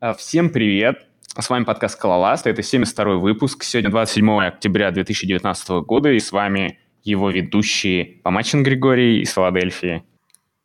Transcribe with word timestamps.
А, 0.00 0.14
всем 0.14 0.50
привет! 0.50 1.08
С 1.36 1.50
вами 1.50 1.64
подкаст 1.64 1.96
«Скалоласт». 1.96 2.46
Это 2.46 2.60
72-й 2.60 3.18
выпуск. 3.18 3.64
Сегодня 3.64 3.90
27 3.90 4.44
октября 4.44 4.92
2019 4.92 5.70
года, 5.84 6.12
и 6.12 6.20
с 6.20 6.30
вами 6.30 6.78
его 7.02 7.30
ведущие 7.30 8.20
Помачин 8.22 8.62
Григорий 8.62 9.22
из 9.22 9.32
Филадельфии. 9.32 10.04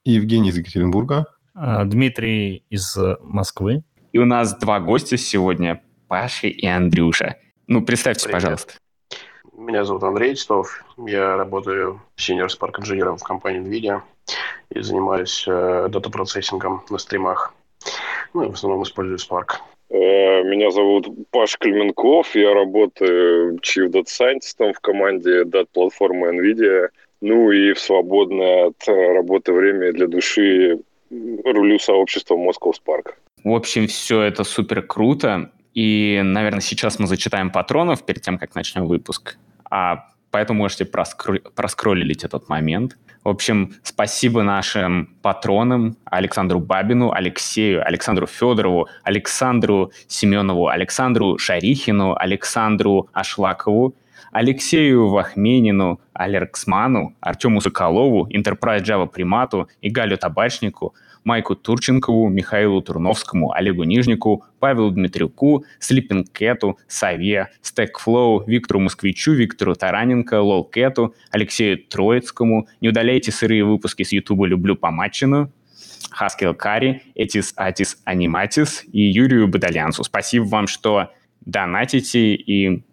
Евгений 0.06 0.50
из 0.50 0.58
Екатеринбурга. 0.60 1.26
А, 1.56 1.84
Дмитрий 1.84 2.64
из 2.70 2.96
э, 2.96 3.18
Москвы. 3.22 3.84
И 4.12 4.20
у 4.20 4.26
нас 4.26 4.56
два 4.60 4.80
гостя 4.80 5.18
сегодня, 5.18 5.82
Паша 6.08 6.46
и 6.46 6.68
Андрюша. 6.68 7.38
Ну, 7.66 7.84
представьте, 7.84 8.26
Привет. 8.26 8.34
пожалуйста. 8.36 8.74
Меня 9.58 9.84
зовут 9.84 10.04
Андрей 10.04 10.36
Титов. 10.36 10.86
Я 11.08 11.38
работаю 11.38 12.04
senior 12.18 12.50
Spark 12.50 12.80
инженером 12.80 13.18
в 13.18 13.24
компании 13.24 13.62
NVIDIA 13.62 14.02
и 14.70 14.82
занимаюсь 14.82 15.44
э, 15.48 15.88
дата-процессингом 15.90 16.84
на 16.92 17.00
стримах. 17.00 17.56
Ну, 18.34 18.44
и 18.44 18.50
в 18.50 18.54
основном 18.54 18.84
использую 18.84 19.18
Spark. 19.18 19.60
Э, 19.90 20.44
меня 20.44 20.72
зовут 20.72 21.08
Паш 21.32 21.58
Клеменков, 21.58 22.36
я 22.36 22.54
работаю 22.54 23.58
Chief 23.60 23.90
Data 23.90 24.06
Scientist 24.06 24.74
в 24.74 24.80
команде 24.80 25.44
дат-платформы 25.46 26.30
NVIDIA. 26.30 26.90
Ну 27.22 27.52
и 27.52 27.74
в 27.74 27.80
свободное 27.80 28.68
от 28.68 28.88
работы 28.88 29.54
время 29.54 29.94
для 29.94 30.08
души 30.08 30.80
рулю 31.10 31.80
сообщества 31.80 32.36
Moscow 32.36 32.74
Spark. 32.74 33.14
В 33.44 33.54
общем, 33.54 33.88
все 33.88 34.22
это 34.22 34.44
супер 34.44 34.82
круто. 34.82 35.52
И, 35.74 36.22
наверное, 36.24 36.62
сейчас 36.62 37.00
мы 37.00 37.08
зачитаем 37.08 37.52
патронов 37.52 38.06
перед 38.06 38.22
тем, 38.22 38.38
как 38.38 38.56
начнем 38.56 38.86
выпуск. 38.86 39.38
А 39.70 40.10
поэтому 40.32 40.60
можете 40.60 40.86
проскро... 40.86 41.40
проскроллить 41.56 42.24
этот 42.24 42.50
момент. 42.50 42.98
В 43.24 43.30
общем, 43.30 43.76
спасибо 43.84 44.44
нашим 44.44 45.16
патронам 45.22 45.96
Александру 46.04 46.60
Бабину, 46.60 47.14
Алексею, 47.14 47.86
Александру 47.88 48.28
Федорову, 48.28 48.90
Александру 49.04 49.94
Семенову, 50.08 50.68
Александру 50.68 51.38
Шарихину, 51.38 52.16
Александру 52.20 53.08
Ашлакову, 53.14 53.96
Алексею 54.34 55.08
Вахменину, 55.08 56.02
Алерксману, 56.12 57.16
Артему 57.22 57.62
Соколову, 57.62 58.28
Enterprise 58.28 58.84
Java 58.84 59.08
Примату 59.08 59.70
и 59.80 59.90
Галю 59.90 60.18
Табачнику, 60.18 60.94
Майку 61.24 61.56
Турченкову, 61.56 62.30
Михаилу 62.30 62.82
Турновскому, 62.82 63.52
Олегу 63.52 63.84
Нижнику, 63.84 64.44
Павелу 64.60 64.92
Дмитрюку, 64.92 65.66
Cat, 65.82 66.76
Саве, 66.88 67.50
Stackflow, 67.62 68.44
Виктору 68.48 68.80
Москвичу, 68.80 69.34
Виктору 69.34 69.76
Тараненко, 69.76 70.42
Лолкету, 70.42 71.16
Алексею 71.32 71.78
Троицкому. 71.78 72.68
Не 72.82 72.90
удаляйте 72.90 73.32
сырые 73.32 73.64
выпуски 73.64 74.04
с 74.04 74.12
Ютуба 74.12 74.46
«Люблю 74.46 74.76
помаченную», 74.76 75.52
Хаскел 76.12 76.54
Кари, 76.54 77.02
Этис 77.16 77.54
Атис 77.56 77.98
Аниматис 78.06 78.84
и 78.92 79.02
Юрию 79.02 79.48
Бадалянцу. 79.48 80.04
Спасибо 80.04 80.44
вам, 80.44 80.68
что 80.68 81.12
донатите 81.42 82.36
и 82.36 82.84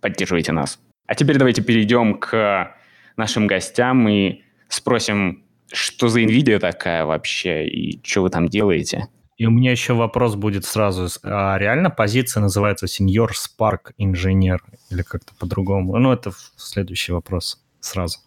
поддерживаете 0.00 0.52
нас. 0.52 0.78
А 1.06 1.14
теперь 1.14 1.38
давайте 1.38 1.62
перейдем 1.62 2.14
к 2.14 2.76
нашим 3.16 3.46
гостям 3.46 4.08
и 4.08 4.42
спросим 4.68 5.41
что 5.72 6.08
за 6.08 6.22
NVIDIA 6.22 6.58
такая 6.58 7.04
вообще 7.04 7.66
и 7.66 8.00
что 8.04 8.22
вы 8.22 8.30
там 8.30 8.48
делаете? 8.48 9.08
И 9.38 9.46
у 9.46 9.50
меня 9.50 9.72
еще 9.72 9.94
вопрос 9.94 10.36
будет 10.36 10.64
сразу. 10.64 11.08
А 11.24 11.58
реально 11.58 11.90
позиция 11.90 12.42
называется 12.42 12.86
Senior 12.86 13.30
Spark 13.30 13.92
инженер 13.98 14.62
или 14.90 15.02
как-то 15.02 15.32
по-другому? 15.38 15.96
Ну, 15.98 16.12
это 16.12 16.30
следующий 16.56 17.12
вопрос 17.12 17.60
сразу. 17.80 18.18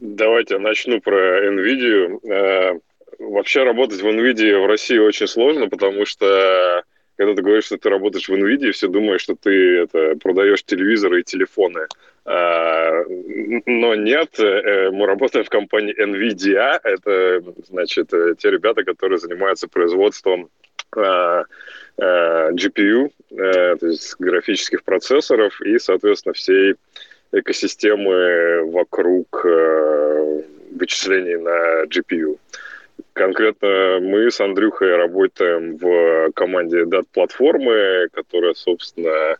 Давайте 0.00 0.58
начну 0.58 1.00
про 1.00 1.48
NVIDIA. 1.48 2.18
Э, 2.30 2.78
вообще 3.18 3.62
работать 3.62 4.02
в 4.02 4.06
NVIDIA 4.06 4.62
в 4.62 4.66
России 4.66 4.98
очень 4.98 5.26
сложно, 5.26 5.68
потому 5.68 6.04
что 6.04 6.82
когда 7.16 7.34
ты 7.34 7.42
говоришь, 7.42 7.64
что 7.64 7.78
ты 7.78 7.88
работаешь 7.88 8.28
в 8.28 8.32
NVIDIA, 8.32 8.70
все 8.72 8.88
думают, 8.88 9.20
что 9.20 9.34
ты 9.34 9.78
это, 9.78 10.16
продаешь 10.22 10.62
телевизоры 10.64 11.20
и 11.20 11.24
телефоны. 11.24 11.86
А, 12.30 13.04
но 13.64 13.94
нет, 13.94 14.38
э, 14.38 14.90
мы 14.90 15.06
работаем 15.06 15.46
в 15.46 15.48
компании 15.48 15.96
NVIDIA. 15.98 16.78
Это, 16.84 17.42
значит, 17.66 18.12
э, 18.12 18.34
те 18.36 18.50
ребята, 18.50 18.84
которые 18.84 19.18
занимаются 19.18 19.66
производством 19.66 20.50
а, 20.94 21.44
а, 21.96 22.50
GPU, 22.52 23.10
э, 23.30 23.76
то 23.76 23.86
есть 23.86 24.14
графических 24.18 24.84
процессоров 24.84 25.58
и, 25.62 25.78
соответственно, 25.78 26.34
всей 26.34 26.74
экосистемы 27.32 28.70
вокруг 28.72 29.44
вычислений 30.72 31.36
на 31.36 31.84
GPU. 31.84 32.38
Конкретно 33.14 34.00
мы 34.00 34.30
с 34.30 34.38
Андрюхой 34.40 34.96
работаем 34.96 35.76
в 35.78 36.30
команде 36.32 36.84
дат-платформы, 36.84 38.08
которая, 38.12 38.54
собственно, 38.54 39.36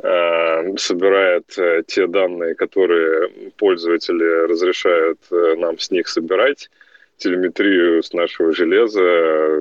собирает 0.00 1.58
э, 1.58 1.82
те 1.86 2.06
данные, 2.06 2.54
которые 2.54 3.30
пользователи 3.56 4.46
разрешают 4.48 5.18
э, 5.30 5.56
нам 5.58 5.78
с 5.78 5.90
них 5.90 6.08
собирать, 6.08 6.70
телеметрию 7.16 8.02
с 8.02 8.12
нашего 8.12 8.52
железа, 8.52 9.60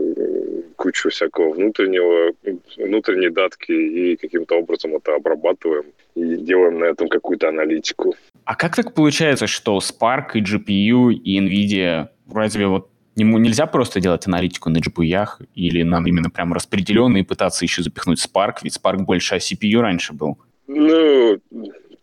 кучу 0.75 1.09
всякого 1.09 1.53
внутреннего, 1.53 2.33
внутренней 2.77 3.29
датки 3.29 3.71
и 3.71 4.15
каким-то 4.15 4.55
образом 4.55 4.95
это 4.95 5.15
обрабатываем 5.15 5.85
и 6.15 6.35
делаем 6.35 6.79
на 6.79 6.85
этом 6.85 7.09
какую-то 7.09 7.49
аналитику. 7.49 8.15
А 8.45 8.55
как 8.55 8.75
так 8.75 8.93
получается, 8.93 9.47
что 9.47 9.79
Spark 9.79 10.35
и 10.35 10.41
GPU 10.41 11.11
и 11.11 11.39
NVIDIA 11.39 12.09
разве 12.31 12.67
вот 12.67 12.89
Ему 13.17 13.39
нельзя 13.39 13.65
просто 13.65 13.99
делать 13.99 14.27
аналитику 14.27 14.69
на 14.69 14.77
GPU, 14.77 15.25
или 15.55 15.81
нам 15.81 16.05
именно 16.05 16.29
прям 16.29 16.53
распределенно 16.53 17.17
и 17.17 17.23
пытаться 17.23 17.65
еще 17.65 17.81
запихнуть 17.81 18.23
Spark, 18.23 18.57
ведь 18.61 18.77
Spark 18.77 18.97
больше 18.97 19.33
о 19.33 19.37
CPU 19.39 19.81
раньше 19.81 20.13
был. 20.13 20.37
Ну, 20.67 21.39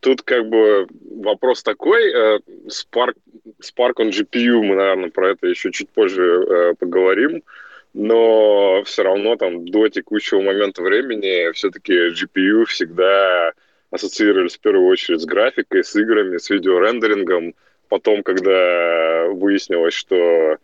тут 0.00 0.22
как 0.22 0.48
бы 0.48 0.88
вопрос 1.22 1.62
такой. 1.62 2.10
Э, 2.12 2.40
Spark, 2.66 3.14
Spark 3.62 3.94
on 4.00 4.10
GPU, 4.10 4.60
мы, 4.60 4.74
наверное, 4.74 5.10
про 5.10 5.30
это 5.30 5.46
еще 5.46 5.70
чуть 5.70 5.88
позже 5.90 6.22
э, 6.22 6.74
поговорим. 6.80 7.44
Но 7.92 8.82
все 8.84 9.04
равно 9.04 9.36
там 9.36 9.68
до 9.68 9.88
текущего 9.88 10.40
момента 10.40 10.82
времени 10.82 11.52
все-таки 11.52 11.92
GPU 12.08 12.64
всегда 12.64 13.52
ассоциировались 13.92 14.56
в 14.56 14.60
первую 14.60 14.88
очередь 14.88 15.20
с 15.20 15.26
графикой, 15.26 15.84
с 15.84 15.94
играми, 15.94 16.38
с 16.38 16.50
видеорендерингом. 16.50 17.54
Потом, 17.88 18.24
когда 18.24 19.28
выяснилось, 19.28 19.94
что 19.94 20.56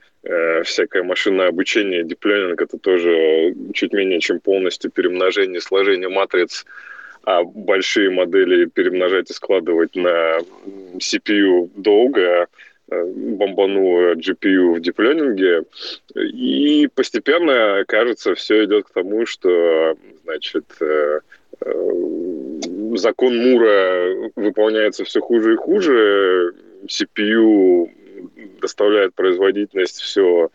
всякое 0.65 1.03
машинное 1.03 1.49
обучение, 1.49 2.05
диплёнинг, 2.05 2.61
это 2.61 2.79
тоже 2.79 3.55
чуть 3.73 3.93
менее 3.93 4.21
чем 4.21 4.41
полностью 4.41 4.91
перемножение, 4.91 5.61
сложение 5.61 6.09
матриц, 6.09 6.67
а 7.25 7.43
большие 7.43 8.11
модели 8.11 8.65
перемножать 8.67 9.31
и 9.31 9.35
складывать 9.35 9.95
на 9.95 10.39
CPU 10.99 11.71
долго, 11.77 12.47
э, 12.91 13.05
бомбануло 13.05 14.15
GPU 14.15 14.75
в 14.75 14.81
диплёнинге, 14.81 15.65
и 16.15 16.89
постепенно, 16.95 17.85
кажется, 17.87 18.35
все 18.35 18.65
идет 18.65 18.87
к 18.87 18.93
тому, 18.93 19.27
что, 19.27 19.97
значит, 20.25 20.65
э, 20.81 21.21
э, 21.61 21.93
закон 22.97 23.37
Мура 23.37 24.31
выполняется 24.37 25.05
все 25.05 25.21
хуже 25.21 25.55
и 25.55 25.57
хуже, 25.57 26.55
CPU 26.87 27.91
доставляет 28.61 29.15
производительность 29.15 30.01
все, 30.01 30.51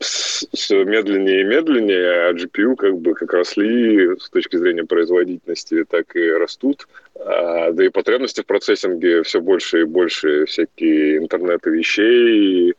все 0.00 0.84
медленнее 0.84 1.40
и 1.40 1.44
медленнее, 1.44 2.28
а 2.28 2.32
GPU 2.32 2.76
как 2.76 2.98
бы 2.98 3.14
как 3.14 3.32
росли 3.32 4.16
с 4.18 4.28
точки 4.30 4.56
зрения 4.56 4.84
производительности, 4.84 5.84
так 5.84 6.14
и 6.16 6.30
растут. 6.30 6.86
А, 7.14 7.72
да 7.72 7.84
и 7.84 7.88
потребности 7.88 8.42
в 8.42 8.46
процессинге 8.46 9.22
все 9.22 9.40
больше 9.40 9.82
и 9.82 9.84
больше, 9.84 10.44
всякие 10.46 11.18
интернеты 11.18 11.70
вещей, 11.70 12.74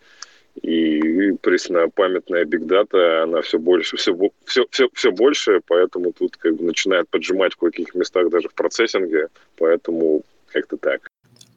и 0.62 1.31
преснопамятная 1.42 2.46
бигдата, 2.46 3.24
она 3.24 3.42
все 3.42 3.58
больше, 3.58 3.98
все, 3.98 4.16
все, 4.46 4.66
все, 4.69 4.90
все 4.94 5.12
больше, 5.12 5.62
поэтому 5.66 6.12
тут 6.12 6.38
как 6.38 6.56
бы 6.56 6.66
начинает 6.66 7.10
поджимать 7.10 7.54
в 7.54 7.57
каких 7.57 7.95
местах 7.95 8.30
даже 8.30 8.50
в 8.50 8.54
процессинге, 8.54 9.30
поэтому 9.57 10.24
как-то 10.48 10.77
так. 10.77 11.07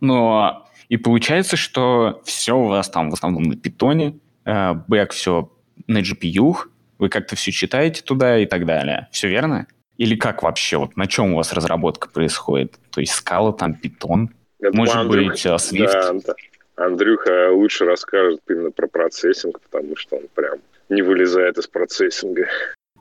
Но 0.00 0.66
и 0.88 0.96
получается, 0.96 1.56
что 1.56 2.22
все 2.24 2.56
у 2.56 2.68
вас 2.68 2.88
там 2.90 3.10
в 3.10 3.14
основном 3.14 3.44
на 3.44 3.56
питоне, 3.56 4.18
э, 4.44 4.74
бэк 4.86 5.12
все 5.12 5.50
на 5.86 5.98
GPU, 5.98 6.56
вы 6.98 7.08
как-то 7.08 7.36
все 7.36 7.52
читаете 7.52 8.02
туда 8.02 8.38
и 8.38 8.46
так 8.46 8.66
далее. 8.66 9.08
Все 9.10 9.28
верно? 9.28 9.66
Или 9.96 10.16
как 10.16 10.42
вообще? 10.42 10.76
Вот 10.76 10.96
на 10.96 11.06
чем 11.06 11.32
у 11.32 11.36
вас 11.36 11.52
разработка 11.52 12.08
происходит? 12.08 12.78
То 12.90 13.00
есть 13.00 13.12
скала, 13.12 13.52
там, 13.52 13.74
питон? 13.74 14.30
Это 14.60 14.76
Может 14.76 14.96
Андрюха, 14.96 15.30
быть, 15.30 15.46
э, 15.46 15.54
Swift? 15.54 16.22
Да, 16.26 16.34
Андрюха 16.76 17.50
лучше 17.52 17.84
расскажет 17.84 18.40
именно 18.48 18.70
про 18.70 18.88
процессинг, 18.88 19.60
потому 19.60 19.96
что 19.96 20.16
он 20.16 20.22
прям 20.34 20.58
не 20.88 21.02
вылезает 21.02 21.58
из 21.58 21.66
процессинга. 21.66 22.46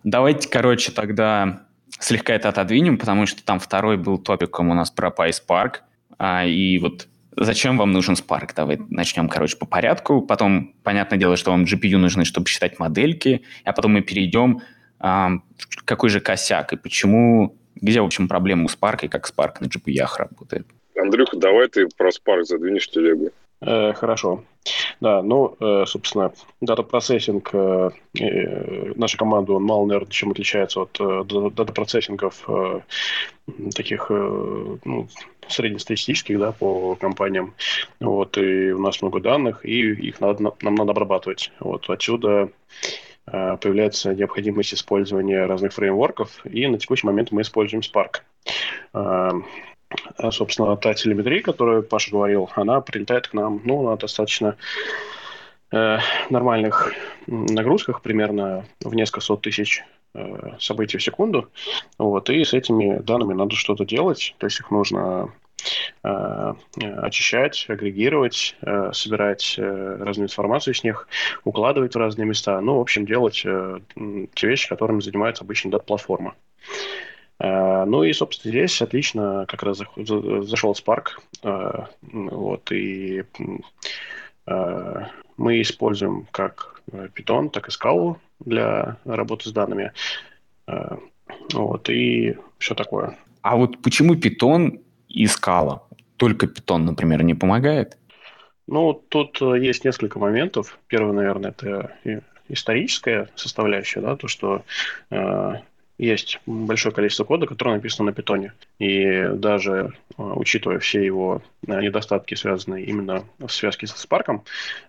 Давайте, 0.03 0.49
короче, 0.49 0.91
тогда 0.91 1.65
слегка 1.99 2.33
это 2.33 2.49
отодвинем, 2.49 2.97
потому 2.97 3.25
что 3.25 3.43
там 3.43 3.59
второй 3.59 3.97
был 3.97 4.17
топиком 4.17 4.69
у 4.69 4.73
нас 4.73 4.91
про 4.91 5.09
PySpark, 5.09 5.77
а, 6.17 6.45
и 6.45 6.77
вот 6.79 7.07
Зачем 7.37 7.77
вам 7.77 7.91
нужен 7.91 8.15
Spark? 8.15 8.51
Давай 8.55 8.79
начнем, 8.89 9.29
короче, 9.29 9.57
по 9.57 9.65
порядку. 9.65 10.21
Потом, 10.21 10.73
понятное 10.83 11.17
дело, 11.17 11.35
что 11.35 11.51
вам 11.51 11.63
GPU 11.63 11.97
нужны, 11.97 12.25
чтобы 12.25 12.47
считать 12.47 12.79
модельки. 12.79 13.43
А 13.63 13.73
потом 13.73 13.93
мы 13.93 14.01
перейдем 14.01 14.61
какой 15.85 16.09
же 16.09 16.21
косяк 16.21 16.71
и 16.71 16.77
почему, 16.77 17.57
где, 17.75 18.01
в 18.01 18.05
общем, 18.05 18.27
проблема 18.27 18.65
у 18.65 18.67
Spark 18.67 18.99
и 19.03 19.07
как 19.07 19.29
Spark 19.29 19.55
на 19.59 19.65
GPU 19.65 20.07
работает? 20.17 20.67
Андрюха, 20.95 21.35
давай 21.37 21.67
ты 21.67 21.87
про 21.97 22.09
Spark 22.09 22.43
задвинешь 22.43 22.89
телегу. 22.89 23.31
Э, 23.65 23.93
хорошо. 23.93 24.43
Да, 25.01 25.21
ну, 25.21 25.55
э, 25.59 25.83
собственно, 25.85 26.33
дата-процессинг, 26.61 27.49
э, 27.53 27.89
наша 28.95 29.17
команда, 29.17 29.53
он 29.53 29.63
мало, 29.63 29.85
наверное, 29.85 30.09
чем 30.09 30.31
отличается 30.31 30.81
от 30.81 30.97
дата-процессингов 31.55 32.47
таких 33.75 34.09
ну, 34.09 35.07
среднестатистических, 35.49 36.39
да, 36.39 36.53
по 36.53 36.95
компаниям. 36.95 37.53
Вот, 37.99 38.37
и 38.37 38.71
у 38.71 38.79
нас 38.79 39.01
много 39.01 39.19
данных, 39.19 39.65
и 39.65 39.91
их 39.91 40.21
надо, 40.21 40.53
нам 40.61 40.75
надо 40.75 40.91
обрабатывать. 40.91 41.51
Вот, 41.59 41.89
отсюда 41.89 42.49
появляется 43.25 44.13
необходимость 44.13 44.73
использования 44.73 45.45
разных 45.45 45.73
фреймворков, 45.73 46.45
и 46.45 46.67
на 46.67 46.77
текущий 46.77 47.07
момент 47.07 47.31
мы 47.31 47.41
используем 47.41 47.81
Spark. 47.81 48.21
А, 50.17 50.31
собственно, 50.31 50.75
та 50.77 50.93
телеметрия, 50.93 51.41
которую 51.41 51.83
Паша 51.83 52.11
говорил, 52.11 52.49
она 52.55 52.81
прилетает 52.81 53.27
к 53.27 53.33
нам 53.33 53.61
ну, 53.63 53.81
на 53.83 53.97
достаточно 53.97 54.55
э, 55.71 55.97
нормальных 56.29 56.93
нагрузках, 57.27 58.01
примерно 58.01 58.65
в 58.79 58.93
несколько 58.93 59.21
сот 59.21 59.41
тысяч 59.41 59.83
э, 60.13 60.53
событий 60.59 60.97
в 60.97 61.03
секунду. 61.03 61.49
Вот, 61.97 62.29
и 62.29 62.43
с 62.43 62.53
этими 62.53 62.99
данными 62.99 63.33
надо 63.33 63.55
что-то 63.55 63.85
делать, 63.85 64.35
то 64.37 64.47
есть 64.47 64.59
их 64.59 64.71
нужно 64.71 65.33
э, 66.03 66.53
очищать, 66.79 67.65
агрегировать, 67.67 68.55
э, 68.61 68.91
собирать 68.93 69.55
э, 69.57 69.97
разную 69.99 70.27
информацию 70.27 70.73
с 70.73 70.83
них, 70.83 71.07
укладывать 71.43 71.95
в 71.95 71.99
разные 71.99 72.25
места. 72.25 72.59
Ну, 72.61 72.77
в 72.77 72.81
общем, 72.81 73.05
делать 73.05 73.43
э, 73.45 73.79
те 74.35 74.47
вещи, 74.47 74.69
которыми 74.69 75.01
занимается 75.01 75.43
обычно 75.43 75.71
дат-платформа. 75.71 76.35
Э, 76.35 77.12
ну 77.43 78.03
и, 78.03 78.13
собственно, 78.13 78.51
здесь 78.51 78.81
отлично 78.81 79.45
как 79.49 79.63
раз 79.63 79.81
зашел 79.97 80.73
Spark. 80.73 81.07
Э, 81.43 81.87
вот, 82.01 82.71
и 82.71 83.23
э, 84.47 85.05
мы 85.35 85.61
используем 85.61 86.25
как 86.31 86.81
Python, 86.89 87.49
так 87.49 87.67
и 87.67 87.71
Scala 87.71 88.15
для 88.39 88.97
работы 89.03 89.49
с 89.49 89.51
данными. 89.51 89.91
Вот, 91.53 91.89
и 91.89 92.37
все 92.59 92.75
такое. 92.75 93.17
А 93.41 93.57
вот 93.57 93.81
почему 93.81 94.15
Python 94.15 94.81
и 95.09 95.25
Scala? 95.25 95.81
Только 96.15 96.45
Python, 96.45 96.79
например, 96.79 97.23
не 97.23 97.33
помогает? 97.33 97.97
Ну, 98.67 98.93
тут 98.93 99.41
есть 99.41 99.83
несколько 99.83 100.19
моментов. 100.19 100.79
Первый, 100.87 101.13
наверное, 101.13 101.51
это 101.51 101.97
историческая 102.47 103.27
составляющая, 103.35 103.99
да, 103.99 104.15
то, 104.15 104.27
что 104.27 104.63
есть 105.97 106.39
большое 106.45 106.93
количество 106.93 107.23
кода, 107.23 107.45
которое 107.45 107.75
написано 107.75 108.07
на 108.09 108.13
питоне. 108.13 108.53
И 108.79 109.27
даже 109.33 109.93
а, 110.17 110.33
учитывая 110.33 110.79
все 110.79 111.03
его 111.03 111.41
а, 111.67 111.81
недостатки, 111.81 112.35
связанные 112.35 112.85
именно 112.85 113.25
в 113.39 113.49
связке 113.49 113.87
со 113.87 113.95
Spark, 113.95 114.41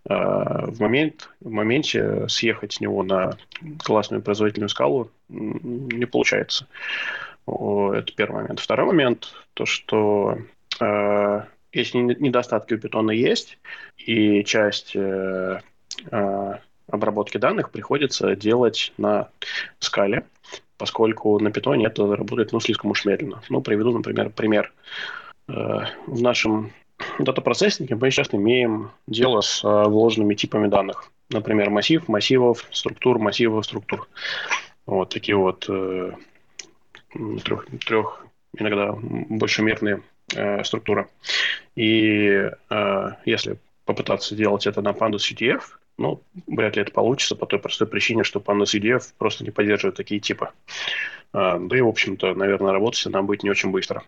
а, 0.08 0.66
в, 0.66 0.80
момент, 0.80 1.30
в 1.40 1.50
моменте 1.50 2.28
съехать 2.28 2.74
с 2.74 2.80
него 2.80 3.02
на 3.02 3.36
классную 3.82 4.22
производительную 4.22 4.68
скалу 4.68 5.10
не 5.28 6.06
получается. 6.06 6.66
Это 7.46 8.06
первый 8.16 8.42
момент. 8.42 8.60
Второй 8.60 8.86
момент, 8.86 9.34
то 9.52 9.66
что 9.66 10.38
если 11.72 11.98
недостатки 11.98 12.74
у 12.74 12.78
питона 12.78 13.10
есть, 13.10 13.58
и 13.98 14.44
часть 14.44 14.96
э, 14.96 15.60
обработки 16.88 17.36
данных 17.36 17.70
приходится 17.70 18.34
делать 18.36 18.92
на 18.96 19.28
скале, 19.78 20.24
поскольку 20.84 21.38
на 21.38 21.50
питоне 21.50 21.86
это 21.86 22.14
работает 22.14 22.52
ну, 22.52 22.60
слишком 22.60 22.90
уж 22.90 23.06
медленно. 23.06 23.40
Ну, 23.48 23.62
приведу, 23.62 23.90
например, 23.90 24.28
пример. 24.28 24.70
Э, 25.48 25.86
в 26.06 26.20
нашем 26.20 26.72
дата-процессинге 27.18 27.94
мы 27.94 28.10
сейчас 28.10 28.28
имеем 28.34 28.90
дело 29.06 29.40
с 29.40 29.64
э, 29.64 29.88
вложенными 29.88 30.34
типами 30.34 30.68
данных. 30.68 31.10
Например, 31.30 31.70
массив, 31.70 32.06
массивов, 32.06 32.66
структур, 32.70 33.18
массивов, 33.18 33.64
структур. 33.64 34.06
Вот 34.84 35.08
такие 35.08 35.36
вот 35.36 35.64
э, 35.70 36.12
трех, 37.42 37.66
трех 37.86 38.26
иногда 38.58 38.94
большемерные 39.00 40.02
структуры. 40.64 41.08
И 41.76 42.50
если 43.24 43.56
попытаться 43.86 44.34
делать 44.34 44.66
это 44.66 44.82
на 44.82 44.90
Pandas 44.90 45.32
UTF, 45.32 45.62
ну, 45.96 46.22
вряд 46.46 46.76
ли 46.76 46.82
это 46.82 46.92
получится 46.92 47.36
по 47.36 47.46
той 47.46 47.58
простой 47.58 47.86
причине, 47.86 48.24
что 48.24 48.40
Pandas 48.40 48.78
EDF 48.78 49.02
просто 49.18 49.44
не 49.44 49.50
поддерживает 49.50 49.96
такие 49.96 50.20
типы. 50.20 50.50
А, 51.32 51.58
да 51.58 51.76
и, 51.76 51.80
в 51.80 51.88
общем-то, 51.88 52.34
наверное, 52.34 52.72
работать 52.72 53.06
нам 53.06 53.26
будет 53.26 53.42
не 53.42 53.50
очень 53.50 53.70
быстро. 53.70 54.02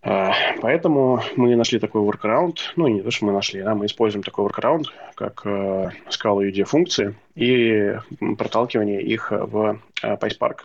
А, 0.00 0.32
поэтому 0.60 1.22
мы 1.36 1.56
нашли 1.56 1.78
такой 1.78 2.02
workaround, 2.02 2.58
ну, 2.76 2.86
не 2.86 3.02
то, 3.02 3.10
что 3.10 3.26
мы 3.26 3.32
нашли, 3.32 3.60
а 3.60 3.74
мы 3.74 3.86
используем 3.86 4.22
такой 4.22 4.46
workaround, 4.46 4.84
как 5.14 5.44
uh, 5.44 5.90
Scala 6.08 6.48
UD 6.48 6.64
функции 6.64 7.16
и 7.34 7.96
проталкивание 8.36 9.02
их 9.02 9.32
в 9.32 9.80
uh, 10.02 10.20
PySpark 10.20 10.60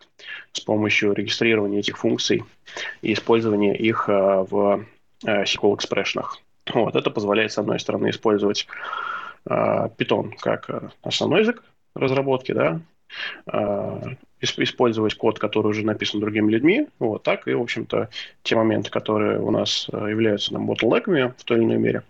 с 0.52 0.60
помощью 0.60 1.14
регистрирования 1.14 1.80
этих 1.80 1.98
функций 1.98 2.44
и 3.02 3.14
использования 3.14 3.76
их 3.76 4.08
uh, 4.08 4.48
в 4.50 4.86
SQL 5.26 5.78
Expression. 5.78 6.26
Вот, 6.74 6.96
это 6.96 7.10
позволяет, 7.10 7.52
с 7.52 7.58
одной 7.58 7.80
стороны, 7.80 8.12
использовать 8.12 8.68
Python 9.48 10.32
как 10.40 10.70
э, 10.70 10.90
основной 11.02 11.42
язык 11.42 11.64
разработки, 11.96 12.52
да, 12.52 12.82
а, 13.46 14.02
использовать 14.42 15.16
код, 15.16 15.40
который 15.40 15.68
уже 15.68 15.86
написан 15.86 16.20
другими 16.20 16.52
людьми, 16.52 16.88
вот 17.00 17.24
так, 17.24 17.48
и, 17.48 17.54
в 17.54 17.62
общем-то, 17.62 18.10
те 18.44 18.56
моменты, 18.56 18.90
которые 18.90 19.40
у 19.40 19.52
нас 19.52 19.88
э, 19.92 20.10
являются 20.10 20.54
нам 20.54 20.66
ботлнеками 20.66 21.34
в 21.38 21.44
той 21.44 21.58
или 21.58 21.66
иной 21.66 21.78
мере, 21.78 22.04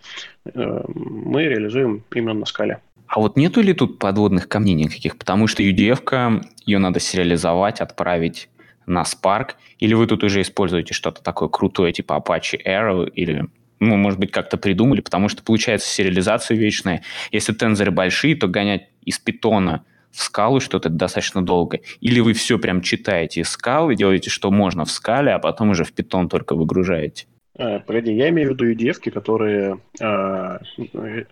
э, 0.45 0.83
мы 0.87 1.43
реализуем 1.43 2.03
именно 2.13 2.39
на 2.39 2.45
скале. 2.45 2.79
А 3.07 3.19
вот 3.19 3.37
нету 3.37 3.61
ли 3.61 3.73
тут 3.73 3.99
подводных 3.99 4.49
камней 4.49 4.73
никаких? 4.73 5.17
Потому 5.17 5.45
что 5.47 5.61
UDF, 5.61 6.43
ее 6.65 6.79
надо 6.79 6.99
сериализовать, 6.99 7.81
отправить 7.81 8.49
на 8.87 9.03
Spark, 9.03 9.51
или 9.77 9.93
вы 9.93 10.07
тут 10.07 10.23
уже 10.23 10.41
используете 10.41 10.93
что-то 10.93 11.21
такое 11.21 11.49
крутое, 11.49 11.93
типа 11.93 12.23
Apache 12.25 12.59
Arrow, 12.65 13.07
или 13.07 13.47
ну, 13.83 13.95
может 13.97 14.19
быть, 14.19 14.31
как-то 14.31 14.57
придумали, 14.57 15.01
потому 15.01 15.29
что 15.29 15.43
получается 15.43 15.89
сериализация 15.89 16.57
вечная. 16.57 17.03
Если 17.31 17.53
тензоры 17.53 17.91
большие, 17.91 18.35
то 18.35 18.47
гонять 18.47 18.89
из 19.05 19.19
питона 19.19 19.85
в 20.11 20.21
скалу 20.21 20.59
что-то 20.59 20.89
достаточно 20.89 21.43
долго. 21.43 21.79
Или 21.99 22.19
вы 22.19 22.33
все 22.33 22.59
прям 22.59 22.81
читаете 22.81 23.41
из 23.41 23.49
скалы, 23.49 23.95
делаете, 23.95 24.29
что 24.29 24.51
можно 24.51 24.85
в 24.85 24.91
скале, 24.91 25.33
а 25.33 25.39
потом 25.39 25.71
уже 25.71 25.83
в 25.83 25.91
питон 25.91 26.29
только 26.29 26.55
выгружаете. 26.55 27.25
А, 27.57 27.79
погоди, 27.79 28.13
я 28.13 28.29
имею 28.29 28.49
в 28.49 28.53
виду 28.53 28.71
UDF, 28.71 29.11
которые 29.11 29.79
а, 30.01 30.59
э, 30.77 31.23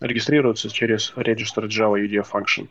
регистрируются 0.00 0.70
через 0.70 1.12
Register 1.16 1.66
Java 1.66 2.00
UDF 2.00 2.26
Function, 2.32 2.68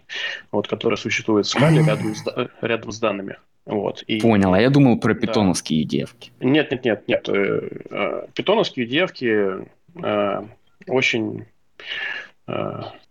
вот, 0.52 0.68
которая 0.68 0.98
существует 0.98 1.46
в 1.46 1.50
скале 1.50 1.84
рядом 1.86 2.16
с, 2.16 2.24
рядом 2.62 2.92
с 2.92 3.00
данными. 3.00 3.38
Вот, 3.66 4.04
и, 4.08 4.20
Понял, 4.20 4.54
а 4.54 4.60
я 4.60 4.70
думал 4.70 5.00
про 5.00 5.14
питоновские 5.14 5.86
да. 5.86 5.90
девки. 5.90 6.32
Нет, 6.42 6.72
нет, 6.72 6.84
нет, 6.84 7.08
нет. 7.08 7.30
Э, 7.30 7.70
э, 7.90 8.28
питоновские 8.34 8.86
девки 8.86 9.66
э, 10.04 10.44
очень 10.88 11.46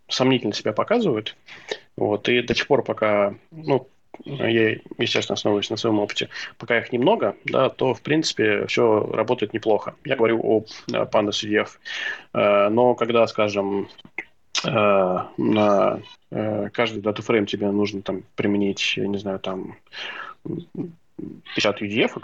сомнительно 0.08 0.52
себя 0.52 0.74
показывают. 0.74 1.36
Вот, 1.96 2.28
и 2.28 2.42
до 2.42 2.52
тех 2.52 2.66
пор, 2.66 2.84
пока, 2.84 3.34
ну, 3.50 3.88
я, 4.24 4.76
естественно, 4.98 5.34
основываюсь 5.34 5.70
на 5.70 5.78
своем 5.78 6.00
опыте, 6.00 6.28
пока 6.58 6.78
их 6.78 6.92
немного, 6.92 7.34
да, 7.46 7.70
то, 7.70 7.94
в 7.94 8.02
принципе, 8.02 8.66
все 8.66 9.00
работает 9.10 9.54
неплохо. 9.54 9.94
Я 10.04 10.16
говорю 10.16 10.38
о 10.42 10.64
Pandas 10.90 11.42
UDF. 11.42 11.70
Но 12.34 12.94
когда, 12.94 13.26
скажем, 13.26 13.88
на 14.64 16.02
каждый 16.30 17.00
датафрейм 17.00 17.46
тебе 17.46 17.70
нужно 17.70 18.02
там 18.02 18.22
применить, 18.36 18.98
я 18.98 19.06
не 19.06 19.16
знаю, 19.16 19.38
там 19.38 19.76
50 20.44 21.82
UDF, 21.82 22.22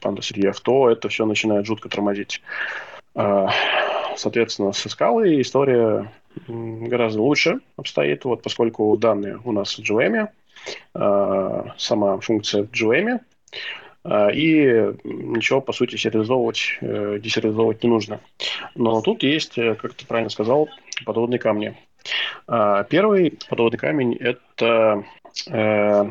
Pandas 0.00 0.32
UDF, 0.32 0.56
то 0.62 0.90
это 0.90 1.08
все 1.08 1.26
начинает 1.26 1.66
жутко 1.66 1.88
тормозить. 1.88 2.42
А, 3.14 3.50
соответственно, 4.16 4.72
со 4.72 4.88
скалой 4.88 5.40
история 5.40 6.12
гораздо 6.46 7.20
лучше 7.20 7.60
обстоит, 7.76 8.24
вот, 8.24 8.42
поскольку 8.42 8.96
данные 8.96 9.40
у 9.44 9.52
нас 9.52 9.76
в 9.76 9.82
GVM, 9.82 10.28
а, 10.94 11.74
сама 11.76 12.18
функция 12.20 12.62
в 12.62 12.70
GVM, 12.70 13.20
а, 14.04 14.28
и 14.30 14.94
ничего, 15.04 15.60
по 15.60 15.72
сути, 15.72 15.96
сериализовывать, 15.96 16.78
э, 16.80 17.18
десериализовывать 17.20 17.82
не 17.82 17.90
нужно. 17.90 18.20
Но 18.74 19.02
тут 19.02 19.22
есть, 19.22 19.58
э, 19.58 19.74
как 19.74 19.94
ты 19.94 20.06
правильно 20.06 20.30
сказал, 20.30 20.68
подводные 21.04 21.38
камни. 21.38 21.76
Первый 22.46 23.38
подводный 23.50 23.78
камень– 23.78 24.14
это 24.20 25.04
э, 25.50 26.10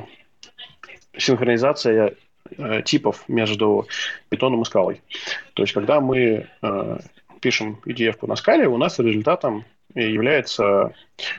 синхронизация 1.18 2.16
э, 2.58 2.82
типов 2.84 3.24
между 3.28 3.88
питоном 4.30 4.62
и 4.62 4.66
скалой. 4.66 5.02
То 5.54 5.64
есть, 5.64 5.74
когда 5.74 6.00
мы 6.02 6.48
э, 6.62 6.98
пишем 7.40 7.80
UDF 7.86 8.26
на 8.28 8.36
скале, 8.36 8.68
у 8.68 8.78
нас 8.78 9.00
результатом 9.00 9.66
является 9.96 10.94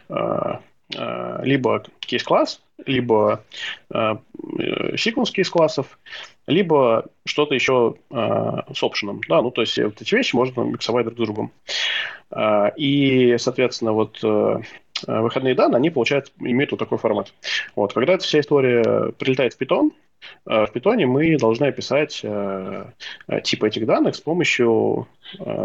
э, 0.08 0.14
э, 0.94 1.40
либо 1.44 1.84
кейс-класс, 2.00 2.60
либо 2.86 3.44
э, 3.92 4.16
sequence 4.94 5.32
кейс-классов, 5.32 5.98
либо 6.46 7.06
что-то 7.24 7.54
еще 7.54 7.96
э, 8.10 8.56
с 8.74 8.82
опшеном. 8.82 9.20
Да, 9.28 9.42
ну, 9.42 9.50
то 9.50 9.60
есть 9.60 9.78
вот 9.78 10.00
эти 10.00 10.14
вещи 10.14 10.34
можно 10.34 10.62
миксовать 10.62 11.04
друг 11.04 11.18
с 11.18 11.22
другом. 11.22 11.52
Э, 12.30 12.70
и, 12.76 13.36
соответственно, 13.38 13.92
вот 13.92 14.18
э, 14.22 14.60
выходные 15.06 15.54
данные, 15.54 15.76
они, 15.76 15.90
получают, 15.90 16.32
имеют 16.40 16.70
вот 16.72 16.78
такой 16.78 16.98
формат. 16.98 17.32
Вот, 17.76 17.92
когда 17.92 18.14
эта 18.14 18.24
вся 18.24 18.40
история 18.40 19.12
прилетает 19.18 19.54
в 19.54 19.60
Python, 19.60 19.90
Э, 20.46 20.66
в 20.66 20.74
Python 20.74 21.04
мы 21.06 21.36
должны 21.36 21.66
описать 21.66 22.20
э, 22.22 22.84
э, 23.28 23.40
типы 23.42 23.68
этих 23.68 23.86
данных 23.86 24.16
с 24.16 24.20
помощью 24.20 25.06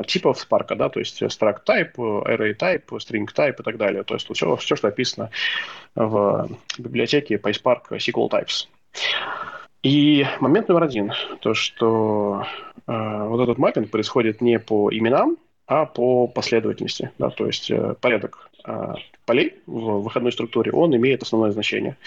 типов 0.07 0.45
Spark, 0.45 0.75
да, 0.75 0.89
то 0.89 0.99
есть 0.99 1.21
struct 1.21 1.59
type, 1.65 1.95
array 1.95 2.53
type, 2.53 2.85
string 2.97 3.25
type 3.33 3.55
и 3.59 3.63
так 3.63 3.77
далее. 3.77 4.03
То 4.03 4.15
есть 4.15 4.27
все, 4.33 4.55
все 4.57 4.75
что 4.75 4.89
описано 4.89 5.29
в 5.95 6.49
библиотеке 6.77 7.35
PySpark 7.35 7.91
SQL 7.91 8.29
Types. 8.29 8.67
И 9.81 10.25
момент 10.41 10.67
номер 10.67 10.83
один, 10.83 11.13
то 11.39 11.53
что 11.53 12.45
э, 12.87 13.27
вот 13.27 13.41
этот 13.41 13.57
маппинг 13.57 13.89
происходит 13.89 14.41
не 14.41 14.59
по 14.59 14.93
именам, 14.93 15.37
а 15.65 15.85
по 15.85 16.27
последовательности. 16.27 17.11
Да, 17.17 17.29
то 17.29 17.45
есть 17.45 17.71
э, 17.71 17.95
порядок 18.01 18.49
э, 18.51 18.52
полей 19.25 19.55
в 19.65 20.01
выходной 20.01 20.31
структуре, 20.31 20.71
он 20.71 20.95
имеет 20.95 21.21
основное 21.21 21.51
значение. 21.51 21.97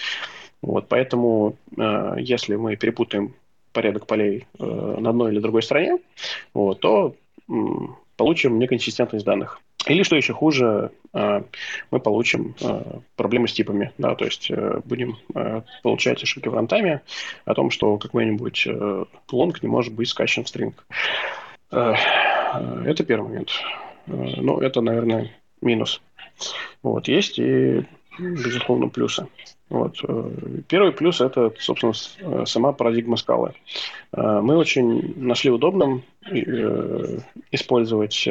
Вот, 0.61 0.87
поэтому, 0.87 1.55
э, 1.77 2.15
если 2.19 2.55
мы 2.55 2.75
перепутаем 2.75 3.33
порядок 3.73 4.07
полей 4.07 4.47
э, 4.57 4.63
на 4.63 5.11
одной 5.11 5.31
или 5.31 5.39
другой 5.39 5.61
стороне, 5.61 5.99
вот, 6.53 6.79
то 6.79 7.15
э, 7.47 7.53
получим 8.15 8.57
неконсистентность 8.57 9.25
данных. 9.25 9.61
Или, 9.85 10.03
что 10.03 10.15
еще 10.15 10.33
хуже, 10.33 10.91
э, 11.13 11.43
мы 11.91 11.99
получим 11.99 12.55
э, 12.59 12.99
проблемы 13.15 13.47
с 13.47 13.53
типами. 13.53 13.91
Да, 13.97 14.15
то 14.15 14.25
есть 14.25 14.49
э, 14.49 14.81
будем 14.83 15.17
э, 15.35 15.61
получать 15.83 16.21
ошибки 16.23 16.49
в 16.49 16.55
рантайме 16.55 17.01
о 17.45 17.53
том, 17.53 17.69
что 17.69 17.97
какой-нибудь 17.97 18.67
э, 18.67 19.05
лонг 19.31 19.61
не 19.61 19.69
может 19.69 19.93
быть 19.93 20.09
скачан 20.09 20.43
в 20.43 20.49
стринг. 20.49 20.85
Э, 21.71 21.93
э, 22.55 22.83
это 22.87 23.05
первый 23.05 23.29
момент. 23.29 23.51
Э, 24.07 24.11
ну, 24.11 24.59
это, 24.59 24.81
наверное, 24.81 25.31
минус. 25.61 26.01
Вот, 26.83 27.07
есть 27.07 27.39
и, 27.39 27.85
безусловно, 28.19 28.89
плюсы. 28.89 29.27
Вот. 29.69 29.97
Э, 30.07 30.31
первый 30.67 30.91
плюс– 30.93 31.19
это, 31.21 31.51
собственно, 31.59 31.93
э, 32.19 32.45
сама 32.45 32.71
парадигма 32.71 33.17
скалы. 33.17 33.53
Э, 34.13 34.39
мы 34.41 34.55
очень 34.55 35.13
нашли 35.17 35.51
удобным 35.51 36.03
использовать 37.51 38.27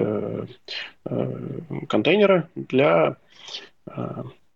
контейнеры 1.88 2.48
для 2.54 3.16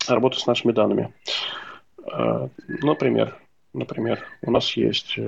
работы 0.07 0.39
с 0.39 0.47
нашими 0.47 0.73
данными. 0.73 1.15
Например, 2.83 3.35
например, 3.73 4.21
у 4.43 4.51
нас 4.51 4.77
есть 4.77 5.19